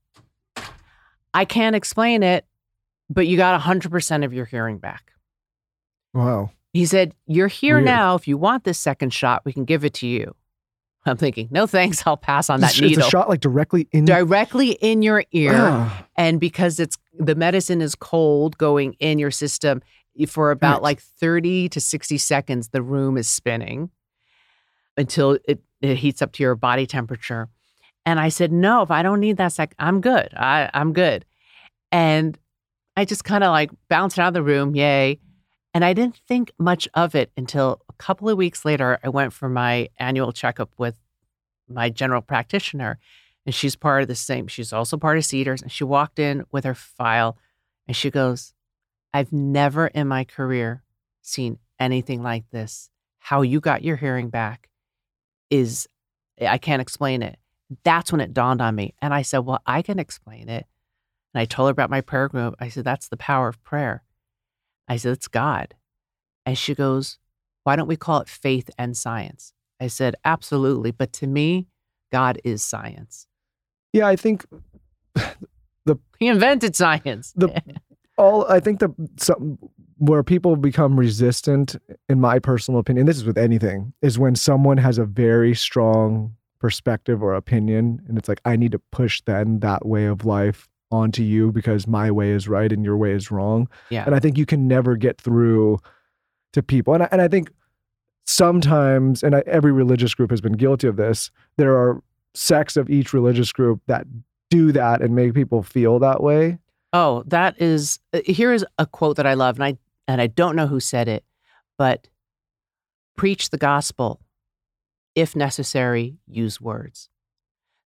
I 1.33 1.45
can't 1.45 1.75
explain 1.75 2.23
it, 2.23 2.45
but 3.09 3.27
you 3.27 3.37
got 3.37 3.59
100% 3.61 4.25
of 4.25 4.33
your 4.33 4.45
hearing 4.45 4.77
back. 4.77 5.13
Wow. 6.13 6.51
He 6.73 6.85
said, 6.85 7.13
You're 7.25 7.47
here 7.47 7.75
Weird. 7.75 7.85
now. 7.85 8.15
If 8.15 8.27
you 8.27 8.37
want 8.37 8.63
this 8.63 8.79
second 8.79 9.13
shot, 9.13 9.43
we 9.45 9.53
can 9.53 9.65
give 9.65 9.83
it 9.85 9.93
to 9.95 10.07
you. 10.07 10.35
I'm 11.05 11.17
thinking, 11.17 11.47
No 11.51 11.65
thanks. 11.65 12.03
I'll 12.05 12.17
pass 12.17 12.49
on 12.49 12.59
that 12.61 12.71
It's, 12.77 12.97
it's 12.97 13.07
a 13.07 13.09
shot 13.09 13.29
like 13.29 13.39
directly 13.39 13.87
in. 13.91 14.05
Directly 14.05 14.71
in 14.73 15.01
your 15.01 15.23
ear. 15.31 15.53
Ah, 15.55 16.05
And 16.15 16.39
because 16.39 16.79
it's 16.79 16.97
the 17.17 17.35
medicine 17.35 17.81
is 17.81 17.95
cold 17.95 18.57
going 18.57 18.93
in 18.99 19.17
your 19.19 19.31
system 19.31 19.81
for 20.27 20.51
about 20.51 20.75
Right. 20.75 20.83
like 20.83 21.01
30 21.01 21.69
to 21.69 21.79
60 21.79 22.17
seconds, 22.17 22.69
the 22.69 22.81
room 22.81 23.17
is 23.17 23.29
spinning 23.29 23.89
until 24.97 25.37
it, 25.47 25.61
it 25.81 25.97
heats 25.97 26.21
up 26.21 26.33
to 26.33 26.43
your 26.43 26.55
body 26.55 26.85
temperature. 26.85 27.47
And 28.05 28.19
I 28.19 28.29
said, 28.29 28.51
no, 28.51 28.81
if 28.81 28.91
I 28.91 29.01
don't 29.01 29.19
need 29.19 29.37
that 29.37 29.53
sec, 29.53 29.73
I'm 29.79 30.01
good. 30.01 30.29
I, 30.35 30.69
I'm 30.73 30.93
good. 30.93 31.25
And 31.91 32.37
I 32.97 33.05
just 33.05 33.23
kind 33.23 33.43
of 33.43 33.51
like 33.51 33.71
bounced 33.87 34.19
out 34.19 34.27
of 34.29 34.33
the 34.33 34.43
room, 34.43 34.75
yay. 34.75 35.19
And 35.73 35.85
I 35.85 35.93
didn't 35.93 36.19
think 36.27 36.51
much 36.57 36.87
of 36.93 37.13
it 37.15 37.31
until 37.37 37.81
a 37.89 37.93
couple 37.93 38.27
of 38.29 38.37
weeks 38.37 38.65
later. 38.65 38.99
I 39.03 39.09
went 39.09 39.33
for 39.33 39.49
my 39.49 39.89
annual 39.97 40.31
checkup 40.31 40.71
with 40.77 40.95
my 41.67 41.89
general 41.89 42.21
practitioner 42.21 42.97
and 43.45 43.55
she's 43.55 43.75
part 43.75 44.01
of 44.01 44.07
the 44.07 44.15
same. 44.15 44.47
She's 44.47 44.73
also 44.73 44.97
part 44.97 45.17
of 45.17 45.25
Cedars. 45.25 45.61
And 45.61 45.71
she 45.71 45.83
walked 45.83 46.19
in 46.19 46.45
with 46.51 46.65
her 46.65 46.75
file 46.75 47.37
and 47.87 47.95
she 47.95 48.11
goes, 48.11 48.53
I've 49.13 49.33
never 49.33 49.87
in 49.87 50.07
my 50.07 50.23
career 50.23 50.83
seen 51.21 51.57
anything 51.79 52.21
like 52.21 52.49
this. 52.51 52.89
How 53.17 53.41
you 53.41 53.59
got 53.59 53.83
your 53.83 53.95
hearing 53.95 54.29
back 54.29 54.69
is, 55.49 55.87
I 56.39 56.57
can't 56.57 56.81
explain 56.81 57.23
it. 57.23 57.39
That's 57.83 58.11
when 58.11 58.21
it 58.21 58.33
dawned 58.33 58.61
on 58.61 58.75
me. 58.75 58.93
And 59.01 59.13
I 59.13 59.23
said, 59.23 59.39
Well, 59.39 59.61
I 59.65 59.81
can 59.81 59.99
explain 59.99 60.49
it. 60.49 60.65
And 61.33 61.41
I 61.41 61.45
told 61.45 61.69
her 61.69 61.71
about 61.71 61.89
my 61.89 62.01
prayer 62.01 62.27
group. 62.27 62.55
I 62.59 62.69
said, 62.69 62.83
That's 62.83 63.07
the 63.07 63.17
power 63.17 63.47
of 63.47 63.63
prayer. 63.63 64.03
I 64.89 64.97
said, 64.97 65.13
It's 65.13 65.27
God. 65.29 65.75
And 66.45 66.57
she 66.57 66.75
goes, 66.75 67.19
Why 67.63 67.75
don't 67.75 67.87
we 67.87 67.95
call 67.95 68.19
it 68.21 68.27
faith 68.27 68.69
and 68.77 68.97
science? 68.97 69.53
I 69.79 69.87
said, 69.87 70.15
Absolutely. 70.25 70.91
But 70.91 71.13
to 71.13 71.27
me, 71.27 71.67
God 72.11 72.39
is 72.43 72.63
science. 72.63 73.27
yeah, 73.93 74.07
I 74.07 74.15
think 74.15 74.45
the. 75.85 75.97
He 76.19 76.27
invented 76.27 76.75
science. 76.75 77.33
The- 77.35 77.61
all 78.17 78.45
I 78.51 78.59
think 78.59 78.79
the 78.79 78.93
some 79.17 79.57
where 79.97 80.23
people 80.23 80.55
become 80.55 80.97
resistant, 80.97 81.75
in 82.07 82.19
my 82.21 82.39
personal 82.39 82.79
opinion, 82.79 83.05
this 83.05 83.17
is 83.17 83.25
with 83.25 83.37
anything, 83.37 83.93
is 84.01 84.17
when 84.17 84.33
someone 84.35 84.77
has 84.77 84.97
a 84.97 85.03
very 85.05 85.53
strong 85.53 86.35
perspective 86.59 87.21
or 87.21 87.33
opinion, 87.33 88.01
and 88.07 88.17
it's 88.17 88.27
like 88.29 88.41
I 88.45 88.55
need 88.55 88.71
to 88.71 88.79
push 88.91 89.21
then 89.25 89.59
that 89.59 89.85
way 89.85 90.05
of 90.05 90.25
life 90.25 90.67
onto 90.91 91.23
you 91.23 91.51
because 91.51 91.87
my 91.87 92.09
way 92.09 92.31
is 92.31 92.47
right 92.47 92.71
and 92.71 92.83
your 92.83 92.97
way 92.97 93.11
is 93.11 93.31
wrong. 93.31 93.67
Yeah. 93.89 94.05
And 94.05 94.15
I 94.15 94.19
think 94.19 94.37
you 94.37 94.45
can 94.45 94.67
never 94.67 94.95
get 94.95 95.19
through 95.19 95.79
to 96.53 96.63
people. 96.63 96.93
And 96.93 97.03
I, 97.03 97.09
and 97.11 97.21
I 97.21 97.27
think 97.27 97.51
sometimes, 98.25 99.23
and 99.23 99.35
I, 99.35 99.43
every 99.45 99.71
religious 99.71 100.13
group 100.13 100.31
has 100.31 100.41
been 100.41 100.53
guilty 100.53 100.87
of 100.87 100.95
this, 100.95 101.31
there 101.57 101.75
are 101.75 102.01
sects 102.33 102.77
of 102.77 102.89
each 102.89 103.13
religious 103.13 103.51
group 103.51 103.81
that 103.87 104.05
do 104.49 104.71
that 104.71 105.01
and 105.01 105.15
make 105.15 105.33
people 105.33 105.63
feel 105.63 105.99
that 105.99 106.21
way. 106.23 106.57
Oh, 106.91 107.23
that 107.27 107.61
is 107.61 107.99
uh, 108.13 108.21
here 108.25 108.51
is 108.51 108.65
a 108.79 108.85
quote 108.85 109.17
that 109.17 109.27
I 109.27 109.35
love, 109.35 109.57
and 109.57 109.63
I 109.63 109.77
and 110.07 110.19
I 110.19 110.27
don't 110.27 110.55
know 110.55 110.65
who 110.65 110.79
said 110.79 111.07
it, 111.07 111.23
but 111.77 112.07
preach 113.15 113.51
the 113.51 113.57
gospel. 113.57 114.21
If 115.13 115.35
necessary, 115.35 116.17
use 116.27 116.59
words. 116.59 117.09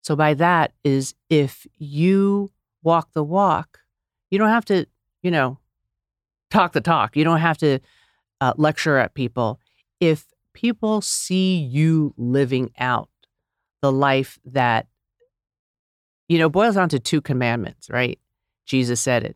So 0.01 0.16
by 0.16 0.34
that 0.36 0.74
is 0.84 1.16
if 1.30 1.66
you 1.78 2.51
walk 2.84 3.14
the 3.14 3.24
walk, 3.24 3.80
you 4.30 4.38
don't 4.38 4.50
have 4.50 4.66
to, 4.66 4.86
you 5.22 5.32
know, 5.32 5.60
talk 6.52 6.74
the 6.74 6.82
talk. 6.82 7.16
You 7.16 7.24
don't 7.24 7.40
have 7.40 7.58
to 7.60 7.80
uh, 8.42 8.54
lecture 8.58 8.98
at 8.98 9.14
people. 9.14 9.60
If 10.00 10.28
people 10.54 11.02
see 11.02 11.58
you 11.58 12.14
living 12.18 12.72
out 12.78 13.10
the 13.82 13.92
life 13.92 14.40
that, 14.46 14.88
you 16.28 16.38
know, 16.38 16.50
boils 16.50 16.76
down 16.76 16.90
to 16.90 17.00
two 17.00 17.22
commandments, 17.22 17.90
right? 17.90 18.20
Jesus 18.66 19.02
said 19.02 19.24
it. 19.24 19.36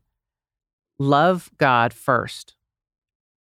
Love 0.99 1.49
God 1.57 1.93
first. 1.93 2.55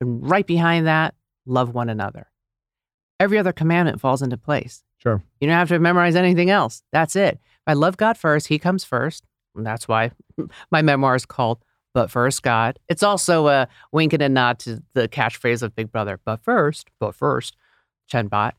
And 0.01 0.29
right 0.29 0.47
behind 0.47 0.87
that, 0.87 1.15
love 1.47 1.75
one 1.75 1.89
another. 1.89 2.29
Every 3.19 3.39
other 3.39 3.53
commandment 3.53 4.01
falls 4.01 4.23
into 4.23 4.37
place. 4.37 4.83
Sure. 4.99 5.23
You 5.41 5.49
don't 5.49 5.57
have 5.57 5.69
to 5.69 5.79
memorize 5.79 6.17
anything 6.17 6.51
else. 6.51 6.83
That's 6.93 7.17
it. 7.17 7.35
If 7.35 7.63
I 7.67 7.73
love 7.75 7.97
God 7.97 8.17
first, 8.17 8.49
He 8.49 8.59
comes 8.59 8.85
first. 8.85 9.27
And 9.55 9.67
that's 9.67 9.89
why 9.89 10.13
my 10.71 10.83
memoir 10.83 11.15
is 11.15 11.27
called 11.27 11.59
But 11.95 12.11
First 12.11 12.43
God. 12.43 12.79
It's 12.89 13.03
also 13.03 13.49
a 13.49 13.69
wink 13.93 14.13
and 14.13 14.23
a 14.23 14.29
nod 14.29 14.59
to 14.61 14.83
the 14.95 15.09
catchphrase 15.09 15.63
of 15.63 15.75
Big 15.75 15.91
Brother, 15.91 16.21
but 16.25 16.41
first, 16.41 16.89
but 16.99 17.15
first, 17.15 17.57
Chenbot. 18.11 18.53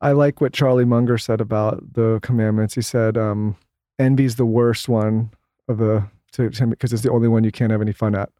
I 0.00 0.12
like 0.12 0.40
what 0.40 0.52
Charlie 0.52 0.86
Munger 0.86 1.18
said 1.18 1.40
about 1.40 1.92
the 1.92 2.20
commandments. 2.22 2.74
He 2.74 2.82
said, 2.82 3.18
um, 3.18 3.56
envy's 3.98 4.36
the 4.36 4.46
worst 4.46 4.88
one 4.88 5.30
of 5.68 5.78
the 5.78 6.04
because 6.36 6.92
it's 6.92 7.02
the 7.02 7.10
only 7.10 7.26
one 7.26 7.42
you 7.42 7.50
can't 7.50 7.72
have 7.72 7.82
any 7.82 7.92
fun 7.92 8.14
at. 8.14 8.30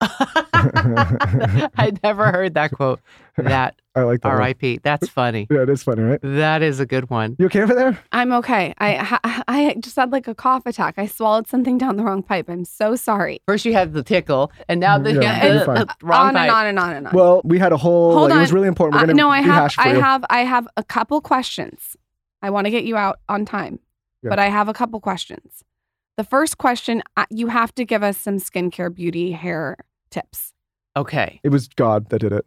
I 0.66 1.92
never 2.02 2.30
heard 2.32 2.54
that 2.54 2.72
quote. 2.72 3.00
That 3.36 3.80
I 3.94 4.02
like 4.02 4.20
that. 4.22 4.28
one. 4.28 4.36
R.I.P. 4.38 4.80
That's 4.82 5.08
funny. 5.08 5.46
Yeah, 5.50 5.62
it 5.62 5.68
is 5.68 5.82
funny, 5.82 6.02
right? 6.02 6.20
That 6.22 6.62
is 6.62 6.80
a 6.80 6.86
good 6.86 7.10
one. 7.10 7.36
You 7.38 7.46
okay 7.46 7.62
over 7.62 7.74
there? 7.74 7.98
I'm 8.12 8.32
okay. 8.32 8.74
I 8.78 9.18
I 9.48 9.76
just 9.80 9.96
had 9.96 10.10
like 10.12 10.26
a 10.28 10.34
cough 10.34 10.66
attack. 10.66 10.94
I 10.98 11.06
swallowed 11.06 11.46
something 11.48 11.78
down 11.78 11.96
the 11.96 12.04
wrong 12.04 12.22
pipe. 12.22 12.48
I'm 12.48 12.64
so 12.64 12.96
sorry. 12.96 13.40
First 13.46 13.64
you 13.64 13.72
had 13.72 13.92
the 13.92 14.02
tickle, 14.02 14.50
and 14.68 14.80
now 14.80 14.98
the, 14.98 15.14
Yeah, 15.14 15.40
the- 15.40 15.46
you're 15.54 15.64
the 15.64 15.86
wrong 16.02 16.28
on 16.28 16.34
pipe. 16.34 16.42
and 16.42 16.50
on 16.50 16.66
and 16.66 16.78
on 16.78 16.92
and 16.96 17.06
on. 17.08 17.12
Well, 17.14 17.40
we 17.44 17.58
had 17.58 17.72
a 17.72 17.76
whole. 17.76 18.14
Hold 18.14 18.30
like, 18.30 18.38
It 18.38 18.40
was 18.40 18.52
really 18.52 18.68
important. 18.68 18.94
We're 18.94 19.04
Uh, 19.04 19.06
gonna 19.06 19.16
no, 19.16 19.30
I 19.30 19.40
have 19.42 19.72
for 19.72 19.80
I 19.82 19.92
you. 19.92 20.00
have 20.00 20.24
I 20.30 20.40
have 20.40 20.68
a 20.76 20.82
couple 20.84 21.20
questions. 21.20 21.96
I 22.42 22.50
want 22.50 22.66
to 22.66 22.70
get 22.70 22.84
you 22.84 22.96
out 22.96 23.20
on 23.28 23.44
time, 23.44 23.78
Yeah. 24.22 24.30
but 24.30 24.38
I 24.38 24.46
have 24.50 24.68
a 24.68 24.74
couple 24.74 25.00
questions. 25.00 25.64
The 26.16 26.24
first 26.24 26.58
question, 26.58 27.02
uh, 27.16 27.26
you 27.30 27.48
have 27.48 27.74
to 27.74 27.84
give 27.84 28.02
us 28.02 28.16
some 28.16 28.36
skincare, 28.38 28.94
beauty, 28.94 29.32
hair 29.32 29.76
tips. 30.10 30.52
Okay. 30.96 31.40
It 31.42 31.48
was 31.48 31.66
God 31.68 32.08
that 32.10 32.20
did 32.20 32.32
it. 32.32 32.46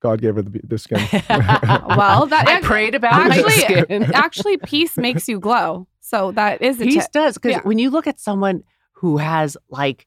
God 0.00 0.20
gave 0.20 0.36
her 0.36 0.42
the, 0.42 0.60
the 0.62 0.78
skin. 0.78 0.98
Well, 1.28 2.26
that 2.26 2.44
I 2.46 2.58
ac- 2.58 2.66
prayed 2.66 2.94
about 2.94 3.28
my 3.28 3.36
actually, 3.36 3.52
skin. 3.52 4.02
actually, 4.14 4.56
peace 4.58 4.96
makes 4.96 5.26
you 5.28 5.40
glow. 5.40 5.88
So 6.00 6.32
that 6.32 6.62
is 6.62 6.80
a 6.80 6.84
Peace 6.84 7.04
tip. 7.04 7.12
does 7.12 7.34
because 7.34 7.52
Yeah. 7.52 7.60
when 7.62 7.78
you 7.78 7.90
look 7.90 8.06
at 8.06 8.20
someone 8.20 8.62
who 8.92 9.16
has 9.16 9.56
like 9.70 10.06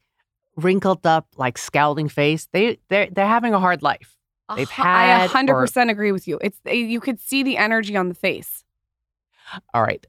wrinkled 0.56 1.06
up, 1.06 1.28
like 1.38 1.58
scowling 1.58 2.08
face, 2.08 2.47
they 2.54 2.78
they're 2.89 3.08
they're 3.12 3.28
having 3.28 3.54
a 3.54 3.60
hard 3.60 3.82
life. 3.84 4.16
They've 4.56 4.70
A 4.78 4.82
I 4.82 5.06
had 5.06 5.26
or- 5.26 5.34
hundred 5.34 5.56
percent 5.56 5.89
agree 5.89 6.12
with 6.12 6.28
you. 6.28 6.39
It's 6.41 6.58
you 6.66 6.99
could 7.02 7.20
see 7.20 7.43
the 7.43 7.58
energy 7.58 7.95
on 7.97 8.08
the 8.10 8.16
face. 8.16 8.64
All 9.74 9.82
right, 9.82 10.06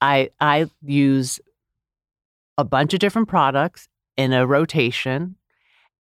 I 0.00 0.30
I 0.40 0.68
use 0.82 1.38
a 2.60 2.64
bunch 2.64 2.94
of 2.94 3.00
different 3.00 3.28
products 3.28 3.88
in 4.16 4.32
a 4.32 4.46
rotation, 4.46 5.36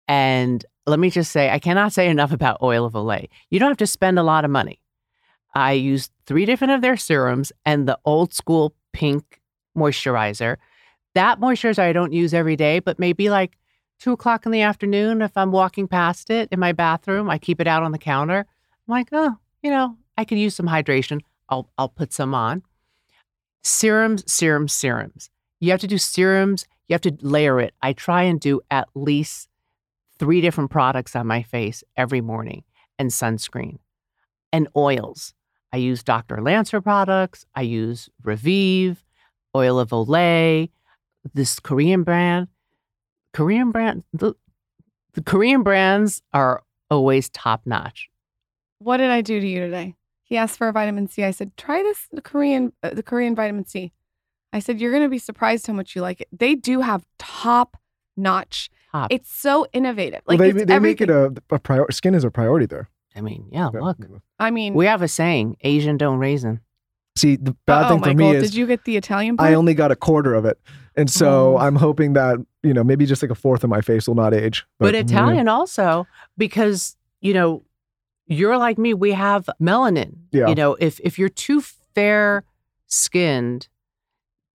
and 0.06 0.64
let 0.86 0.98
me 0.98 1.11
just 1.11 1.30
say, 1.30 1.50
I 1.50 1.59
cannot 1.59 1.92
say 1.92 2.09
enough 2.09 2.32
about 2.32 2.62
oil 2.62 2.84
of 2.84 2.94
Olay. 2.94 3.28
You 3.50 3.59
don't 3.59 3.70
have 3.70 3.78
to 3.78 3.86
spend 3.86 4.18
a 4.18 4.22
lot 4.22 4.44
of 4.44 4.50
money. 4.50 4.80
I 5.54 5.72
use 5.72 6.11
three 6.26 6.44
different 6.44 6.72
of 6.72 6.82
their 6.82 6.96
serums 6.96 7.52
and 7.64 7.86
the 7.86 7.98
old 8.04 8.34
school 8.34 8.74
pink 8.92 9.40
moisturizer. 9.76 10.56
That 11.14 11.40
moisturizer 11.40 11.80
I 11.80 11.92
don't 11.92 12.12
use 12.12 12.34
every 12.34 12.56
day, 12.56 12.80
but 12.80 12.98
maybe 12.98 13.30
like 13.30 13.56
two 13.98 14.12
o'clock 14.12 14.46
in 14.46 14.52
the 14.52 14.62
afternoon, 14.62 15.22
if 15.22 15.36
I'm 15.36 15.52
walking 15.52 15.88
past 15.88 16.30
it 16.30 16.48
in 16.52 16.61
my 16.61 16.72
bathroom, 16.72 17.28
I 17.30 17.38
keep 17.38 17.61
it 17.61 17.66
out 17.66 17.82
on 17.82 17.92
the 17.92 17.98
counter. 17.98 18.38
I'm 18.40 18.92
like, 18.92 19.09
oh, 19.12 19.36
you 19.62 19.70
know, 19.70 19.96
I 20.16 20.24
could 20.24 20.38
use 20.38 20.54
some 20.54 20.68
hydration. 20.68 21.20
I'll 21.48 21.70
I'll 21.78 21.88
put 21.88 22.12
some 22.12 22.34
on. 22.34 22.62
Serums, 23.62 24.30
serums, 24.30 24.72
serums. 24.72 25.30
You 25.61 25.70
have 25.70 25.80
to 25.80 25.86
do 25.86 25.98
serums. 25.98 26.66
You 26.88 26.94
have 26.94 27.00
to 27.02 27.16
layer 27.20 27.61
it. 27.61 27.74
I 27.82 27.92
try 27.92 28.22
and 28.22 28.40
do 28.40 28.61
at 28.70 28.88
least 28.94 29.48
three 30.18 30.40
different 30.40 30.70
products 30.70 31.14
on 31.14 31.26
my 31.26 31.42
face 31.42 31.84
every 31.96 32.20
morning 32.20 32.64
and 32.98 33.11
sunscreen 33.11 33.78
and 34.52 34.68
oils. 34.76 35.34
I 35.72 35.76
use 35.76 36.02
Dr. 36.02 36.40
Lancer 36.42 36.80
products. 36.80 37.44
I 37.54 37.62
use 37.62 38.09
Revive, 38.22 39.04
Oil 39.54 39.78
of 39.78 39.90
Olay, 39.90 40.70
this 41.34 41.61
Korean 41.61 42.02
brand. 42.02 42.48
Korean 43.32 43.70
brand, 43.70 44.04
the, 44.12 44.34
the 45.12 45.22
Korean 45.22 45.62
brands 45.62 46.22
are 46.32 46.62
always 46.90 47.28
top 47.28 47.62
notch. 47.66 48.09
What 48.78 48.96
did 48.96 49.11
I 49.11 49.20
do 49.20 49.40
to 49.40 49.46
you 49.46 49.61
today? 49.61 49.94
He 50.22 50.36
asked 50.36 50.59
for 50.59 50.68
a 50.68 50.72
vitamin 50.72 51.09
C. 51.09 51.24
I 51.24 51.30
said, 51.30 51.56
"Try 51.56 51.82
this 51.82 52.06
the 52.12 52.20
Korean 52.20 52.72
uh, 52.82 52.90
the 52.90 53.02
Korean 53.02 53.34
vitamin 53.34 53.66
C." 53.66 53.92
I 54.53 54.61
said, 54.61 54.80
"You're 54.80 54.90
going 54.90 55.03
to 55.03 55.09
be 55.09 55.18
surprised 55.18 55.66
how 55.66 55.72
much 55.74 55.94
you 55.94 56.03
like 56.03 56.20
it. 56.22 56.28
They 56.32 56.55
do 56.55 56.80
have 56.80 57.05
top 57.18 57.76
notch. 58.16 58.70
Top. 58.92 59.12
It's 59.12 59.30
so 59.30 59.66
innovative. 59.72 60.22
well, 60.26 60.38
Like 60.38 60.55
they, 60.55 60.64
they 60.64 60.78
make 60.78 61.01
it 61.03 61.11
a, 61.11 61.32
a 61.51 61.59
priority. 61.59 61.92
Skin 61.92 62.14
is 62.14 62.24
a 62.24 62.30
priority 62.30 62.64
there. 62.66 62.88
I 63.14 63.20
mean, 63.20 63.46
yeah, 63.53 63.68
Yeah. 63.74 63.80
look. 63.80 63.99
I 64.38 64.51
mean, 64.51 64.72
We 64.74 64.86
have 64.86 65.03
a 65.03 65.09
saying, 65.09 65.57
Asian 65.61 65.96
don't 65.99 66.18
raisin. 66.18 66.61
See, 67.16 67.36
the 67.36 67.55
bad 67.66 67.82
uh-oh, 67.84 67.88
thing 67.88 67.99
for 67.99 68.09
Michael, 68.14 68.30
me 68.30 68.36
is 68.36 68.44
did 68.44 68.55
you 68.55 68.66
get 68.66 68.84
the 68.84 68.96
Italian 68.96 69.36
part? 69.36 69.51
I 69.51 69.55
only 69.55 69.74
got 69.74 69.90
a 69.90 69.96
quarter 69.96 70.34
of 70.34 70.44
it. 70.44 70.59
And 70.96 71.11
so 71.11 71.57
Oh. 71.57 71.59
I'm 71.59 71.76
hoping 71.76 72.14
that, 72.14 72.38
you 72.62 72.72
know, 72.72 72.82
maybe 72.84 73.05
just 73.07 73.22
like 73.22 73.30
a 73.30 73.34
fourth 73.34 73.62
of 73.64 73.70
my 73.70 73.80
face 73.82 74.07
will 74.09 74.14
not 74.14 74.32
age. 74.32 74.64
But, 74.78 74.94
yeah. 74.94 75.01
Mm-hmm. 75.01 75.11
Italian 75.11 75.49
also, 75.49 76.07
because, 76.38 76.96
you 77.20 77.34
know, 77.34 77.64
you're 78.26 78.57
like 78.57 78.78
me, 78.78 78.94
we 78.94 79.12
have 79.12 79.51
melanin. 79.61 80.14
Yeah. 80.32 80.49
You 80.49 80.55
know, 80.55 80.76
if 80.80 81.01
if 81.01 81.18
you're 81.18 81.28
too 81.28 81.62
fair 81.94 82.44
skinned, 82.86 83.68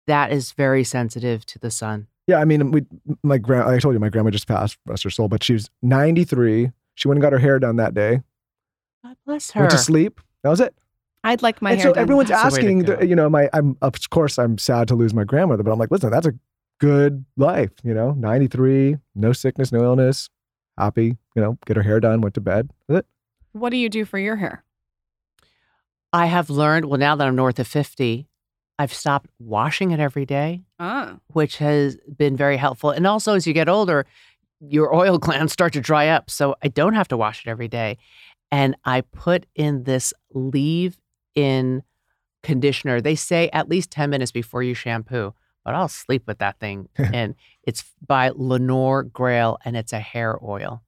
that 0.09 0.31
is 0.31 0.51
very 0.51 0.83
sensitive 0.83 1.45
to 1.45 1.59
the 1.59 1.71
sun. 1.71 2.07
Yeah, 2.27 2.37
I 2.39 2.45
mean, 2.45 2.71
we, 2.71 2.85
my 3.23 3.37
grand, 3.37 3.67
I 3.69 3.79
told 3.79 3.93
you 3.93 3.99
my 3.99 4.09
grandma 4.09 4.29
just 4.29 4.47
passed, 4.47 4.77
rest 4.85 5.03
her 5.03 5.09
soul, 5.09 5.27
but 5.27 5.43
she 5.43 5.53
was 5.53 5.69
93. 5.81 6.71
She 6.95 7.07
went 7.07 7.17
and 7.17 7.21
got 7.21 7.31
her 7.33 7.39
hair 7.39 7.57
done 7.59 7.77
that 7.77 7.93
day. 7.93 8.21
God 9.03 9.15
bless 9.25 9.51
her. 9.51 9.61
Went 9.61 9.71
to 9.71 9.77
sleep. 9.77 10.19
That 10.43 10.49
was 10.49 10.59
it. 10.59 10.75
I'd 11.23 11.41
like 11.41 11.61
my 11.61 11.71
and 11.71 11.79
hair 11.79 11.89
so 11.89 11.93
done. 11.93 12.01
everyone's 12.01 12.29
That's 12.29 12.41
the 12.55 12.61
way 12.61 12.61
to 12.61 12.67
asking, 12.67 12.99
the- 12.99 13.07
you 13.07 13.15
know, 13.15 13.29
my, 13.29 13.49
I'm 13.53 13.77
of 13.81 13.93
course 14.09 14.37
I'm 14.37 14.57
sad 14.57 14.87
to 14.89 14.95
lose 14.95 15.13
my 15.13 15.23
grandmother, 15.23 15.63
but 15.63 15.71
I'm 15.71 15.79
like, 15.79 15.91
listen, 15.91 16.11
that's 16.11 16.27
a 16.27 16.33
good 16.79 17.25
life, 17.35 17.71
you 17.83 17.93
know, 17.93 18.11
93, 18.11 18.97
no 19.15 19.33
sickness, 19.33 19.71
no 19.71 19.83
illness, 19.83 20.29
happy, 20.77 21.17
you 21.35 21.41
know, 21.41 21.57
get 21.65 21.75
her 21.77 21.83
hair 21.83 21.99
done, 21.99 22.21
went 22.21 22.35
to 22.35 22.41
bed. 22.41 22.69
That's 22.87 22.99
it. 22.99 23.05
What 23.51 23.71
do 23.71 23.77
you 23.77 23.89
do 23.89 24.05
for 24.05 24.17
your 24.17 24.37
hair? 24.37 24.63
I 26.13 26.27
have 26.27 26.49
learned, 26.49 26.85
well, 26.85 26.99
now 26.99 27.15
that 27.15 27.27
I'm 27.27 27.35
north 27.35 27.59
of 27.59 27.67
50, 27.67 28.28
I've 28.79 28.93
stopped 28.93 29.29
washing 29.39 29.91
it 29.91 29.99
every 29.99 30.25
day, 30.25 30.61
Ah, 30.79 31.17
which 31.33 31.57
has 31.57 31.97
been 32.17 32.35
very 32.35 32.57
helpful. 32.57 32.89
And 32.89 33.05
also, 33.05 33.35
as 33.35 33.45
you 33.45 33.53
get 33.53 33.69
older, 33.69 34.05
your 34.61 34.95
oil 35.01 35.17
glands 35.19 35.53
start 35.53 35.73
to 35.73 35.81
dry 35.81 36.07
up. 36.07 36.31
So 36.31 36.55
I 36.63 36.69
don't 36.69 36.93
have 36.93 37.07
to 37.09 37.17
wash 37.17 37.45
it 37.45 37.49
every 37.49 37.67
day. 37.67 37.97
And 38.51 38.75
I 38.85 39.01
put 39.01 39.45
in 39.53 39.83
this 39.83 40.13
leave 40.33 40.97
in 41.35 41.83
conditioner. 42.41 43.01
They 43.01 43.15
say 43.15 43.49
at 43.53 43.69
least 43.69 43.91
10 43.91 44.09
minutes 44.09 44.31
before 44.31 44.63
you 44.63 44.73
shampoo, 44.73 45.33
but 45.65 45.75
I'll 45.75 45.87
sleep 45.89 46.23
with 46.25 46.39
that 46.39 46.57
thing. 46.59 46.87
and 46.97 47.35
it's 47.63 47.83
by 48.07 48.29
Leonor 48.33 49.03
Greyl 49.03 49.57
and 49.65 49.75
it's 49.77 49.93
a 49.93 49.99
hair 49.99 50.39
oil. 50.43 50.81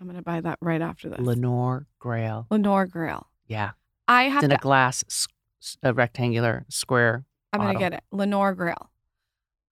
I'm 0.00 0.06
gonna 0.06 0.22
buy 0.22 0.40
that 0.40 0.58
right 0.62 0.80
after 0.80 1.08
this. 1.10 1.18
Leonor 1.18 1.88
Greyl. 2.00 2.46
Leonor 2.50 2.86
Greyl. 2.86 3.24
Yeah. 3.48 3.72
I 4.06 4.26
It's 4.26 4.34
have 4.34 4.44
in 4.44 4.50
to. 4.50 4.56
a 4.56 4.58
glass, 4.60 5.02
s- 5.08 5.26
s- 5.26 5.28
a 5.82 5.92
rectangular 5.92 6.64
square. 6.68 7.24
I'm 7.52 7.60
gonna 7.60 7.78
get 7.78 7.92
it. 7.94 8.02
Leonor 8.12 8.54
Greyl. 8.54 8.88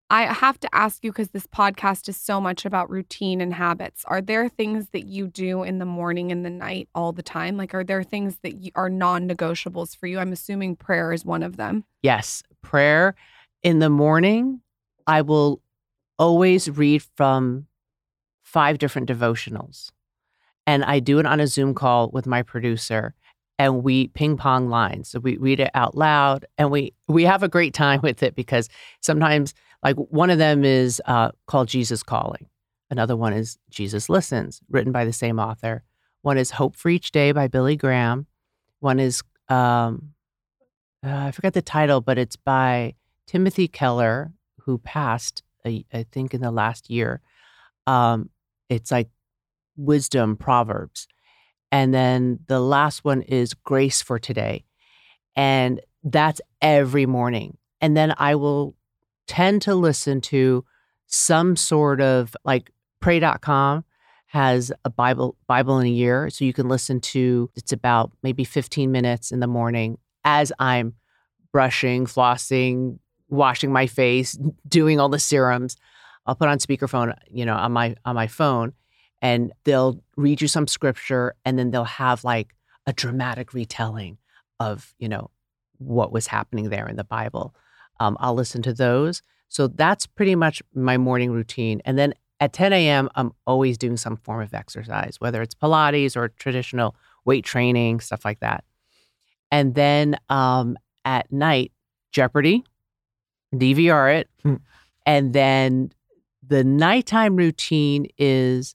I 0.09 0.33
have 0.33 0.61
to 0.61 0.73
ask 0.73 1.03
you 1.03 1.11
because 1.11 1.31
this 1.31 1.49
podcast 1.49 2.09
is 2.09 2.17
so 2.17 2.41
much 2.41 2.65
about 2.65 2.89
routine 2.91 3.41
and 3.41 3.53
habits. 3.53 4.05
Are 4.07 4.21
there 4.21 4.49
things 4.49 4.89
that 4.91 5.07
you 5.07 5.27
do 5.27 5.65
in 5.65 5.81
the 5.81 5.85
morning 5.85 6.31
and 6.31 6.45
the 6.45 6.51
night 6.51 6.89
all 6.95 7.11
the 7.13 7.25
time? 7.25 7.57
Like, 7.57 7.75
are 7.75 7.83
there 7.83 8.05
things 8.05 8.39
that 8.43 8.63
you, 8.63 8.71
are 8.77 8.89
non-negotiables 8.89 9.97
for 9.97 10.07
you? 10.07 10.21
I'm 10.21 10.31
assuming 10.31 10.77
prayer 10.77 11.13
is 11.13 11.25
one 11.25 11.43
of 11.43 11.57
them. 11.57 11.85
Yes, 12.03 12.45
prayer 12.63 13.17
in 13.65 13.81
the 13.81 13.91
morning. 13.91 14.61
I 15.09 15.23
will 15.23 15.61
always 16.21 16.71
read 16.71 17.03
from 17.17 17.67
five 18.45 18.79
different 18.79 19.09
devotionals. 19.09 19.91
And 20.69 20.85
I 20.85 21.01
do 21.01 21.19
it 21.19 21.27
on 21.27 21.41
a 21.41 21.49
Zoom 21.49 21.75
call 21.75 22.11
with 22.11 22.27
my 22.29 22.43
producer 22.43 23.15
and 23.59 23.83
we 23.83 24.09
ping 24.09 24.37
pong 24.37 24.69
lines. 24.69 25.09
So 25.09 25.19
we 25.19 25.37
read 25.39 25.61
it 25.61 25.71
out 25.75 25.97
loud 25.97 26.47
and 26.59 26.71
we 26.71 26.95
we 27.09 27.25
have 27.25 27.43
a 27.43 27.49
great 27.49 27.75
time 27.75 28.01
with 28.03 28.23
it 28.23 28.35
because 28.35 28.69
sometimes 29.01 29.55
like 29.83 29.97
one 29.97 30.31
of 30.31 30.39
them 30.39 30.65
is 30.65 31.01
uh, 31.07 31.31
called 31.47 31.69
Jesus 31.69 32.03
Calling. 32.03 32.47
Another 32.91 33.17
one 33.17 33.33
is 33.33 33.59
Jesus 33.71 34.09
Listens, 34.09 34.61
written 34.69 34.93
by 34.93 35.05
the 35.05 35.13
same 35.13 35.39
author. 35.39 35.83
One 36.23 36.39
is 36.39 36.51
Hope 36.53 36.77
for 36.77 36.89
Each 36.89 37.11
Day 37.11 37.33
by 37.33 37.49
Billy 37.49 37.77
Graham. 37.77 38.27
One 38.81 38.99
is 38.99 39.23
um, 39.49 40.11
uh, 41.05 41.27
I 41.27 41.31
forgot 41.31 41.53
the 41.53 41.63
title, 41.63 42.01
but 42.01 42.19
it's 42.19 42.37
by 42.37 42.95
Timothy 43.27 43.69
Keller, 43.69 44.33
who 44.61 44.79
passed, 44.79 45.43
I 45.65 45.85
I 45.93 46.05
think, 46.11 46.35
in 46.35 46.41
the 46.41 46.51
last 46.51 46.91
year. 46.91 47.21
Um, 47.87 48.31
it's 48.69 48.91
like 48.91 49.09
wisdom 49.77 50.37
proverbs. 50.37 51.07
And 51.77 51.93
then 51.93 52.39
the 52.47 52.59
last 52.59 53.05
one 53.05 53.21
is 53.21 53.53
Grace 53.53 54.01
for 54.01 54.19
Today. 54.19 54.65
And 55.37 55.79
that's 56.03 56.41
every 56.63 57.05
morning. 57.05 57.59
And 57.83 57.95
then 57.95 58.15
I 58.17 58.35
will 58.35 58.75
tend 59.27 59.61
to 59.63 59.75
listen 59.75 60.23
to 60.23 60.65
some 61.07 61.55
sort 61.55 62.01
of 62.01 62.35
like 62.47 62.71
pray.com 63.01 63.85
has 64.29 64.73
a 64.87 64.91
Bible 64.91 65.37
Bible 65.47 65.79
in 65.79 65.87
a 65.87 65.91
year. 65.91 66.31
So 66.31 66.47
you 66.47 66.55
can 66.55 66.67
listen 66.67 66.99
to 67.13 67.51
it's 67.55 67.73
about 67.73 68.11
maybe 68.23 68.45
15 68.45 68.91
minutes 68.91 69.31
in 69.31 69.41
the 69.41 69.47
morning 69.47 69.99
as 70.25 70.55
I'm 70.59 70.95
brushing, 71.53 72.07
flossing, 72.07 73.01
washing 73.29 73.71
my 73.71 73.87
face, 73.87 74.39
doing 74.67 74.99
all 74.99 75.11
the 75.11 75.19
serums. 75.19 75.77
I'll 76.25 76.37
put 76.37 76.49
on 76.49 76.57
speakerphone, 76.57 77.15
you 77.31 77.45
know, 77.45 77.55
on 77.55 77.73
my 77.73 77.97
on 78.07 78.15
my 78.15 78.29
phone 78.29 78.73
and 79.23 79.53
they'll 79.65 80.03
read 80.17 80.41
you 80.41 80.49
some 80.49 80.67
scripture 80.67 81.35
and 81.45 81.59
then 81.59 81.71
they'll 81.71 81.85
have 81.85 82.25
like 82.25 82.55
a 82.87 82.93
dramatic 82.93 83.53
retelling 83.53 84.19
of, 84.61 84.95
you 84.99 85.09
know, 85.09 85.31
what 85.79 86.13
was 86.13 86.27
happening 86.27 86.71
there 86.71 86.87
in 86.87 86.97
the 86.97 87.05
Bible. 87.05 87.55
Um, 88.01 88.17
I'll 88.21 88.35
listen 88.35 88.63
to 88.63 88.73
those. 88.73 89.23
So 89.49 89.69
that's 89.69 90.07
pretty 90.07 90.35
much 90.35 90.63
my 90.75 90.97
morning 90.97 91.31
routine. 91.31 91.81
And 91.85 91.99
then 91.99 92.15
at 92.41 92.53
10 92.53 92.73
a.m., 92.73 93.09
I'm 93.15 93.33
always 93.47 93.79
doing 93.79 93.97
some 93.97 94.17
form 94.17 94.43
of 94.43 94.55
exercise, 94.55 95.17
whether 95.19 95.43
it's 95.43 95.55
Pilates 95.55 96.17
or 96.17 96.29
traditional 96.29 96.95
weight 97.25 97.45
training, 97.45 98.01
stuff 98.01 98.25
like 98.25 98.41
that. 98.41 98.65
And 99.51 99.75
then 99.75 100.17
um, 100.29 100.77
at 101.05 101.31
night, 101.33 101.73
Jeopardy, 102.13 102.65
DVR 103.55 104.21
it. 104.21 104.31
Hmm. 104.43 104.57
And 105.05 105.33
then 105.33 105.93
the 106.47 106.65
nighttime 106.65 107.37
routine 107.37 108.07
is 108.19 108.75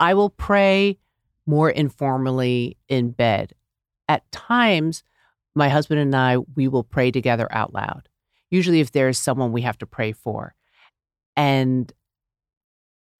I 0.00 0.14
will 0.14 0.30
pray 0.30 0.98
more 1.46 1.70
informally 1.70 2.76
in 2.88 3.10
bed. 3.10 3.52
At 4.08 4.30
times, 4.32 5.02
my 5.54 5.68
husband 5.68 6.00
and 6.00 6.14
I, 6.14 6.38
we 6.38 6.68
will 6.68 6.84
pray 6.84 7.10
together 7.10 7.46
out 7.50 7.72
loud. 7.72 8.08
Usually, 8.50 8.80
if 8.80 8.92
there's 8.92 9.18
someone 9.18 9.52
we 9.52 9.62
have 9.62 9.78
to 9.78 9.86
pray 9.86 10.12
for. 10.12 10.54
And 11.36 11.92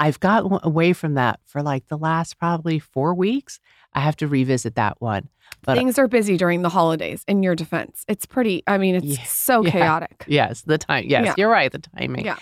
I've 0.01 0.21
gotten 0.21 0.59
away 0.63 0.93
from 0.93 1.15
that 1.15 1.41
for 1.45 1.63
like 1.63 1.87
the 1.89 1.97
last 1.99 2.39
probably 2.39 2.79
four 2.79 3.15
weeks. 3.15 3.61
I 3.93 4.01
have 4.01 4.17
to 4.17 4.27
revisit 4.29 4.75
that 4.75 5.01
one. 5.01 5.29
But 5.63 5.77
Things 5.77 5.99
are 5.99 6.09
busy 6.09 6.37
during 6.37 6.63
the 6.63 6.69
holidays. 6.69 7.25
In 7.29 7.43
your 7.43 7.55
defense, 7.55 8.05
it's 8.09 8.27
pretty. 8.27 8.63
I 8.67 8.77
mean, 8.79 8.97
it's 8.97 9.07
Yeah, 9.07 9.25
so 9.25 9.65
yeah. 9.65 9.71
chaotic. 9.71 10.25
yes, 10.27 10.63
the 10.63 10.79
time. 10.79 11.05
Yes, 11.09 11.25
Yeah. 11.27 11.35
you're 11.39 11.51
right. 11.51 11.71
The 11.71 11.79
timing. 11.79 12.25
Yeah. 12.25 12.37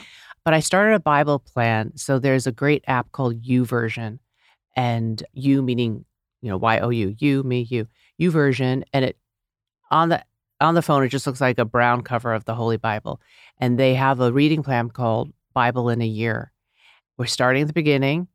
But 0.45 0.55
I 0.55 0.61
started 0.61 0.95
a 0.95 1.01
Bible 1.01 1.39
plan. 1.39 1.93
So 1.97 2.19
there's 2.19 2.47
a 2.47 2.53
great 2.53 2.85
app 2.89 3.13
called 3.13 3.43
YouVersion, 3.43 4.19
and 4.77 5.23
U 5.35 5.63
meaning 5.63 6.05
you 6.41 6.49
know 6.49 6.57
Y 6.57 6.79
O 6.81 6.91
U, 6.91 7.15
you, 7.19 7.43
me, 7.43 7.67
you, 7.71 7.87
YouVersion, 8.21 8.83
and 8.93 9.05
it 9.05 9.17
on 9.91 10.09
the 10.09 10.25
on 10.61 10.75
the 10.75 10.83
phone 10.83 11.03
it 11.03 11.09
just 11.09 11.27
looks 11.27 11.41
like 11.41 11.59
a 11.59 11.65
brown 11.65 12.03
cover 12.03 12.33
of 12.33 12.45
the 12.45 12.55
Holy 12.55 12.77
Bible, 12.77 13.21
and 13.59 13.79
they 13.79 13.95
have 13.95 14.21
a 14.21 14.33
reading 14.33 14.63
plan 14.63 14.91
called 14.91 15.33
Bible 15.55 15.89
in 15.89 16.01
a 16.01 16.07
Year. 16.07 16.53
We're 17.19 17.27
starting 17.27 17.63
at 17.63 17.69
the 17.69 17.75
beginning, 17.75 18.29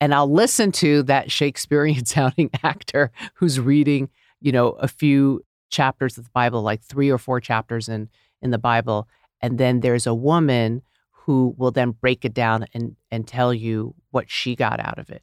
and 0.00 0.14
I'll 0.14 0.30
listen 0.32 0.70
to 0.72 1.02
that 1.04 1.30
Shakespearean 1.30 2.04
sounding 2.04 2.50
actor 2.62 3.10
who's 3.34 3.58
reading, 3.58 4.10
you 4.40 4.52
know, 4.52 4.70
a 4.70 4.88
few 4.88 5.44
chapters 5.70 6.16
of 6.18 6.24
the 6.24 6.30
Bible, 6.30 6.62
like 6.62 6.82
three 6.82 7.10
or 7.10 7.18
four 7.18 7.40
chapters 7.40 7.88
in 7.88 8.08
in 8.42 8.52
the 8.52 8.58
Bible, 8.58 9.08
and 9.40 9.58
then 9.58 9.80
there's 9.80 10.06
a 10.06 10.14
woman 10.14 10.82
who 11.28 11.54
will 11.58 11.70
then 11.70 11.90
break 11.90 12.24
it 12.24 12.32
down 12.32 12.64
and 12.72 12.96
and 13.10 13.28
tell 13.28 13.52
you 13.52 13.94
what 14.12 14.30
she 14.30 14.56
got 14.56 14.80
out 14.80 14.98
of 14.98 15.10
it. 15.10 15.22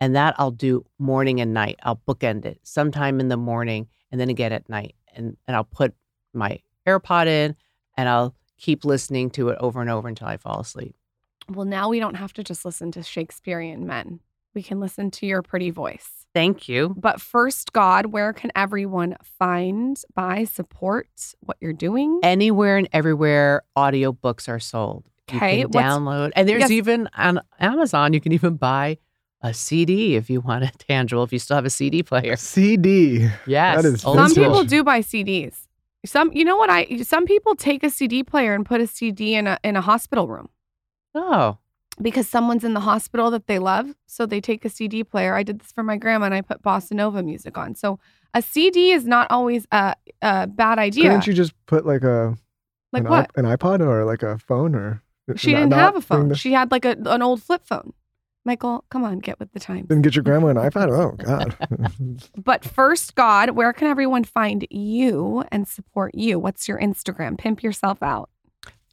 And 0.00 0.16
that 0.16 0.34
I'll 0.38 0.50
do 0.50 0.84
morning 0.98 1.40
and 1.40 1.54
night. 1.54 1.78
I'll 1.84 2.02
bookend 2.08 2.44
it 2.44 2.58
sometime 2.64 3.20
in 3.20 3.28
the 3.28 3.36
morning 3.36 3.86
and 4.10 4.20
then 4.20 4.28
again 4.28 4.52
at 4.52 4.68
night. 4.68 4.96
And 5.14 5.36
and 5.46 5.56
I'll 5.56 5.62
put 5.62 5.94
my 6.34 6.58
AirPod 6.84 7.28
in 7.28 7.54
and 7.96 8.08
I'll 8.08 8.34
keep 8.58 8.84
listening 8.84 9.30
to 9.30 9.50
it 9.50 9.58
over 9.60 9.80
and 9.80 9.88
over 9.88 10.08
until 10.08 10.26
I 10.26 10.36
fall 10.36 10.58
asleep. 10.58 10.96
Well, 11.48 11.64
now 11.64 11.90
we 11.90 12.00
don't 12.00 12.16
have 12.16 12.32
to 12.32 12.42
just 12.42 12.64
listen 12.64 12.90
to 12.90 13.04
Shakespearean 13.04 13.86
men. 13.86 14.18
We 14.52 14.64
can 14.64 14.80
listen 14.80 15.12
to 15.12 15.26
your 15.26 15.42
pretty 15.42 15.70
voice. 15.70 16.26
Thank 16.34 16.68
you. 16.68 16.92
But 16.98 17.20
first, 17.20 17.72
God, 17.72 18.06
where 18.06 18.32
can 18.32 18.50
everyone 18.56 19.16
find, 19.22 20.02
buy, 20.12 20.42
support 20.42 21.06
what 21.38 21.56
you're 21.60 21.72
doing? 21.72 22.18
Anywhere 22.24 22.78
and 22.78 22.88
everywhere 22.92 23.62
audiobooks 23.76 24.48
are 24.48 24.58
sold. 24.58 25.08
Okay, 25.32 25.60
You 25.60 25.68
can 25.68 25.82
download. 25.82 26.32
And 26.36 26.48
there's 26.48 26.60
Yes. 26.60 26.70
even 26.70 27.08
on 27.16 27.40
Amazon, 27.58 28.12
you 28.12 28.20
can 28.20 28.32
even 28.32 28.56
buy 28.56 28.98
a 29.42 29.52
CD 29.52 30.14
if 30.16 30.30
you 30.30 30.40
want 30.40 30.64
it 30.64 30.78
tangible, 30.88 31.22
if 31.24 31.32
you 31.32 31.38
still 31.38 31.56
have 31.56 31.64
a 31.64 31.70
CD 31.70 32.02
player. 32.02 32.36
CD. 32.36 33.28
Yes. 33.46 33.82
That 33.82 33.88
is 33.88 34.00
Some 34.02 34.16
vintage. 34.16 34.36
people 34.36 34.64
do 34.64 34.84
buy 34.84 35.00
CDs. 35.00 35.66
Some, 36.04 36.32
you 36.32 36.44
know 36.44 36.56
what 36.56 36.70
I? 36.70 36.98
Some 37.02 37.26
people 37.26 37.56
take 37.56 37.82
a 37.82 37.90
CD 37.90 38.22
player 38.22 38.54
and 38.54 38.64
put 38.64 38.80
a 38.80 38.86
CD 38.86 39.34
in 39.34 39.48
a 39.48 39.58
in 39.64 39.74
a 39.74 39.80
hospital 39.80 40.28
room 40.28 40.48
Oh, 41.16 41.58
because 42.00 42.28
someone's 42.28 42.62
in 42.62 42.74
the 42.74 42.80
hospital 42.80 43.28
that 43.32 43.48
they 43.48 43.58
love. 43.58 43.92
So 44.06 44.24
they 44.26 44.40
take 44.40 44.64
a 44.64 44.68
CD 44.68 45.02
player. 45.02 45.34
I 45.34 45.42
did 45.42 45.58
this 45.60 45.72
for 45.72 45.82
my 45.82 45.96
grandma 45.96 46.26
and 46.26 46.34
I 46.34 46.42
put 46.42 46.62
bossa 46.62 46.92
nova 46.92 47.22
music 47.24 47.58
on. 47.58 47.74
So 47.74 47.98
a 48.34 48.42
CD 48.42 48.92
is 48.92 49.04
not 49.06 49.26
always 49.30 49.66
a, 49.72 49.96
a 50.22 50.46
bad 50.46 50.78
idea. 50.78 51.04
Couldn't 51.04 51.26
you 51.26 51.32
just 51.34 51.52
put 51.66 51.84
like 51.84 52.04
a 52.04 52.36
like 52.92 53.02
an, 53.02 53.08
what? 53.10 53.24
iP- 53.30 53.36
an 53.38 53.44
iPod 53.46 53.80
or 53.80 54.04
like 54.04 54.22
a 54.22 54.38
phone 54.38 54.76
or? 54.76 55.02
She 55.34 55.52
not- 55.52 55.58
didn't 55.58 55.70
not 55.70 55.78
have 55.80 55.96
a 55.96 56.00
phone. 56.00 56.28
the- 56.28 56.34
She 56.36 56.52
had 56.52 56.70
like 56.70 56.84
a, 56.84 56.96
an 57.06 57.22
old 57.22 57.42
flip 57.42 57.66
phone. 57.66 57.92
Michael, 58.44 58.84
come 58.90 59.02
on, 59.02 59.18
get 59.18 59.40
with 59.40 59.50
the 59.52 59.58
times. 59.58 59.88
Didn't 59.88 60.02
get 60.02 60.14
your 60.14 60.22
grandma 60.22 60.46
an 60.48 60.56
iPad? 60.56 60.88
Oh 60.90 61.12
God. 61.16 61.56
But 62.44 62.64
first, 62.64 63.16
God, 63.16 63.50
where 63.50 63.72
can 63.72 63.88
everyone 63.88 64.22
find 64.22 64.64
you 64.70 65.42
and 65.50 65.66
support 65.66 66.14
you? 66.14 66.38
What's 66.38 66.68
your 66.68 66.78
Instagram? 66.78 67.36
Pimp 67.36 67.62
yourself 67.64 68.02
out. 68.04 68.30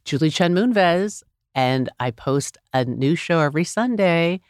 Julie 0.04 0.30
Chen 0.30 0.54
Moonves, 0.54 1.22
and 1.54 1.88
I 2.00 2.10
post 2.10 2.58
a 2.72 2.84
new 2.84 3.14
show 3.14 3.38
every 3.40 3.62
Sunday 3.64 4.40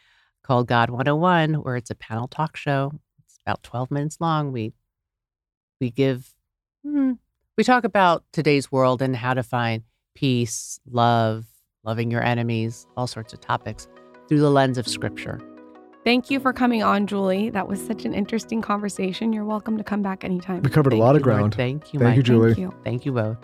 called 0.43 0.67
God 0.67 0.89
101, 0.89 1.53
where 1.61 1.75
it's 1.75 1.91
a 1.91 1.95
panel 1.95 2.27
talk 2.27 2.57
show. 2.57 2.91
It's 3.23 3.37
about 3.45 3.61
12 3.61 3.91
minutes 3.91 4.17
long. 4.19 4.51
We 4.51 4.73
we 5.79 5.91
give 5.91 6.33
hmm, 6.83 7.13
we 7.57 7.63
talk 7.63 7.83
about 7.83 8.23
today's 8.33 8.71
world 8.71 9.03
and 9.03 9.15
how 9.15 9.35
to 9.35 9.43
find 9.43 9.83
peace, 10.15 10.79
love, 10.89 11.45
loving 11.85 12.11
your 12.11 12.23
enemies, 12.23 12.87
all 12.97 13.07
sorts 13.07 13.33
of 13.33 13.41
topics 13.41 13.87
through 14.27 14.39
the 14.39 14.49
lens 14.49 14.77
of 14.77 14.87
scripture. 14.87 15.39
Thank 16.03 16.29
you 16.29 16.39
for 16.39 16.53
coming 16.53 16.83
on, 16.83 17.07
Julie. 17.07 17.49
That 17.49 17.67
was 17.67 17.83
such 17.83 18.05
an 18.05 18.13
interesting 18.13 18.61
conversation. 18.61 19.33
You're 19.33 19.45
welcome 19.45 19.77
to 19.77 19.83
come 19.83 20.01
back 20.03 20.23
anytime. 20.23 20.61
we 20.61 20.69
covered 20.69 20.93
a 20.93 20.95
Thank 20.95 21.01
lot 21.03 21.15
of 21.15 21.21
you, 21.21 21.25
Lord. 21.25 21.39
ground. 21.39 21.55
Thank 21.55 21.93
you, 21.93 21.99
Thank 21.99 22.17
you, 22.17 22.23
Julie. 22.23 22.53
Thank 22.53 22.59
you. 22.59 22.79
Thank 22.83 23.05
you 23.05 23.11
both. 23.11 23.37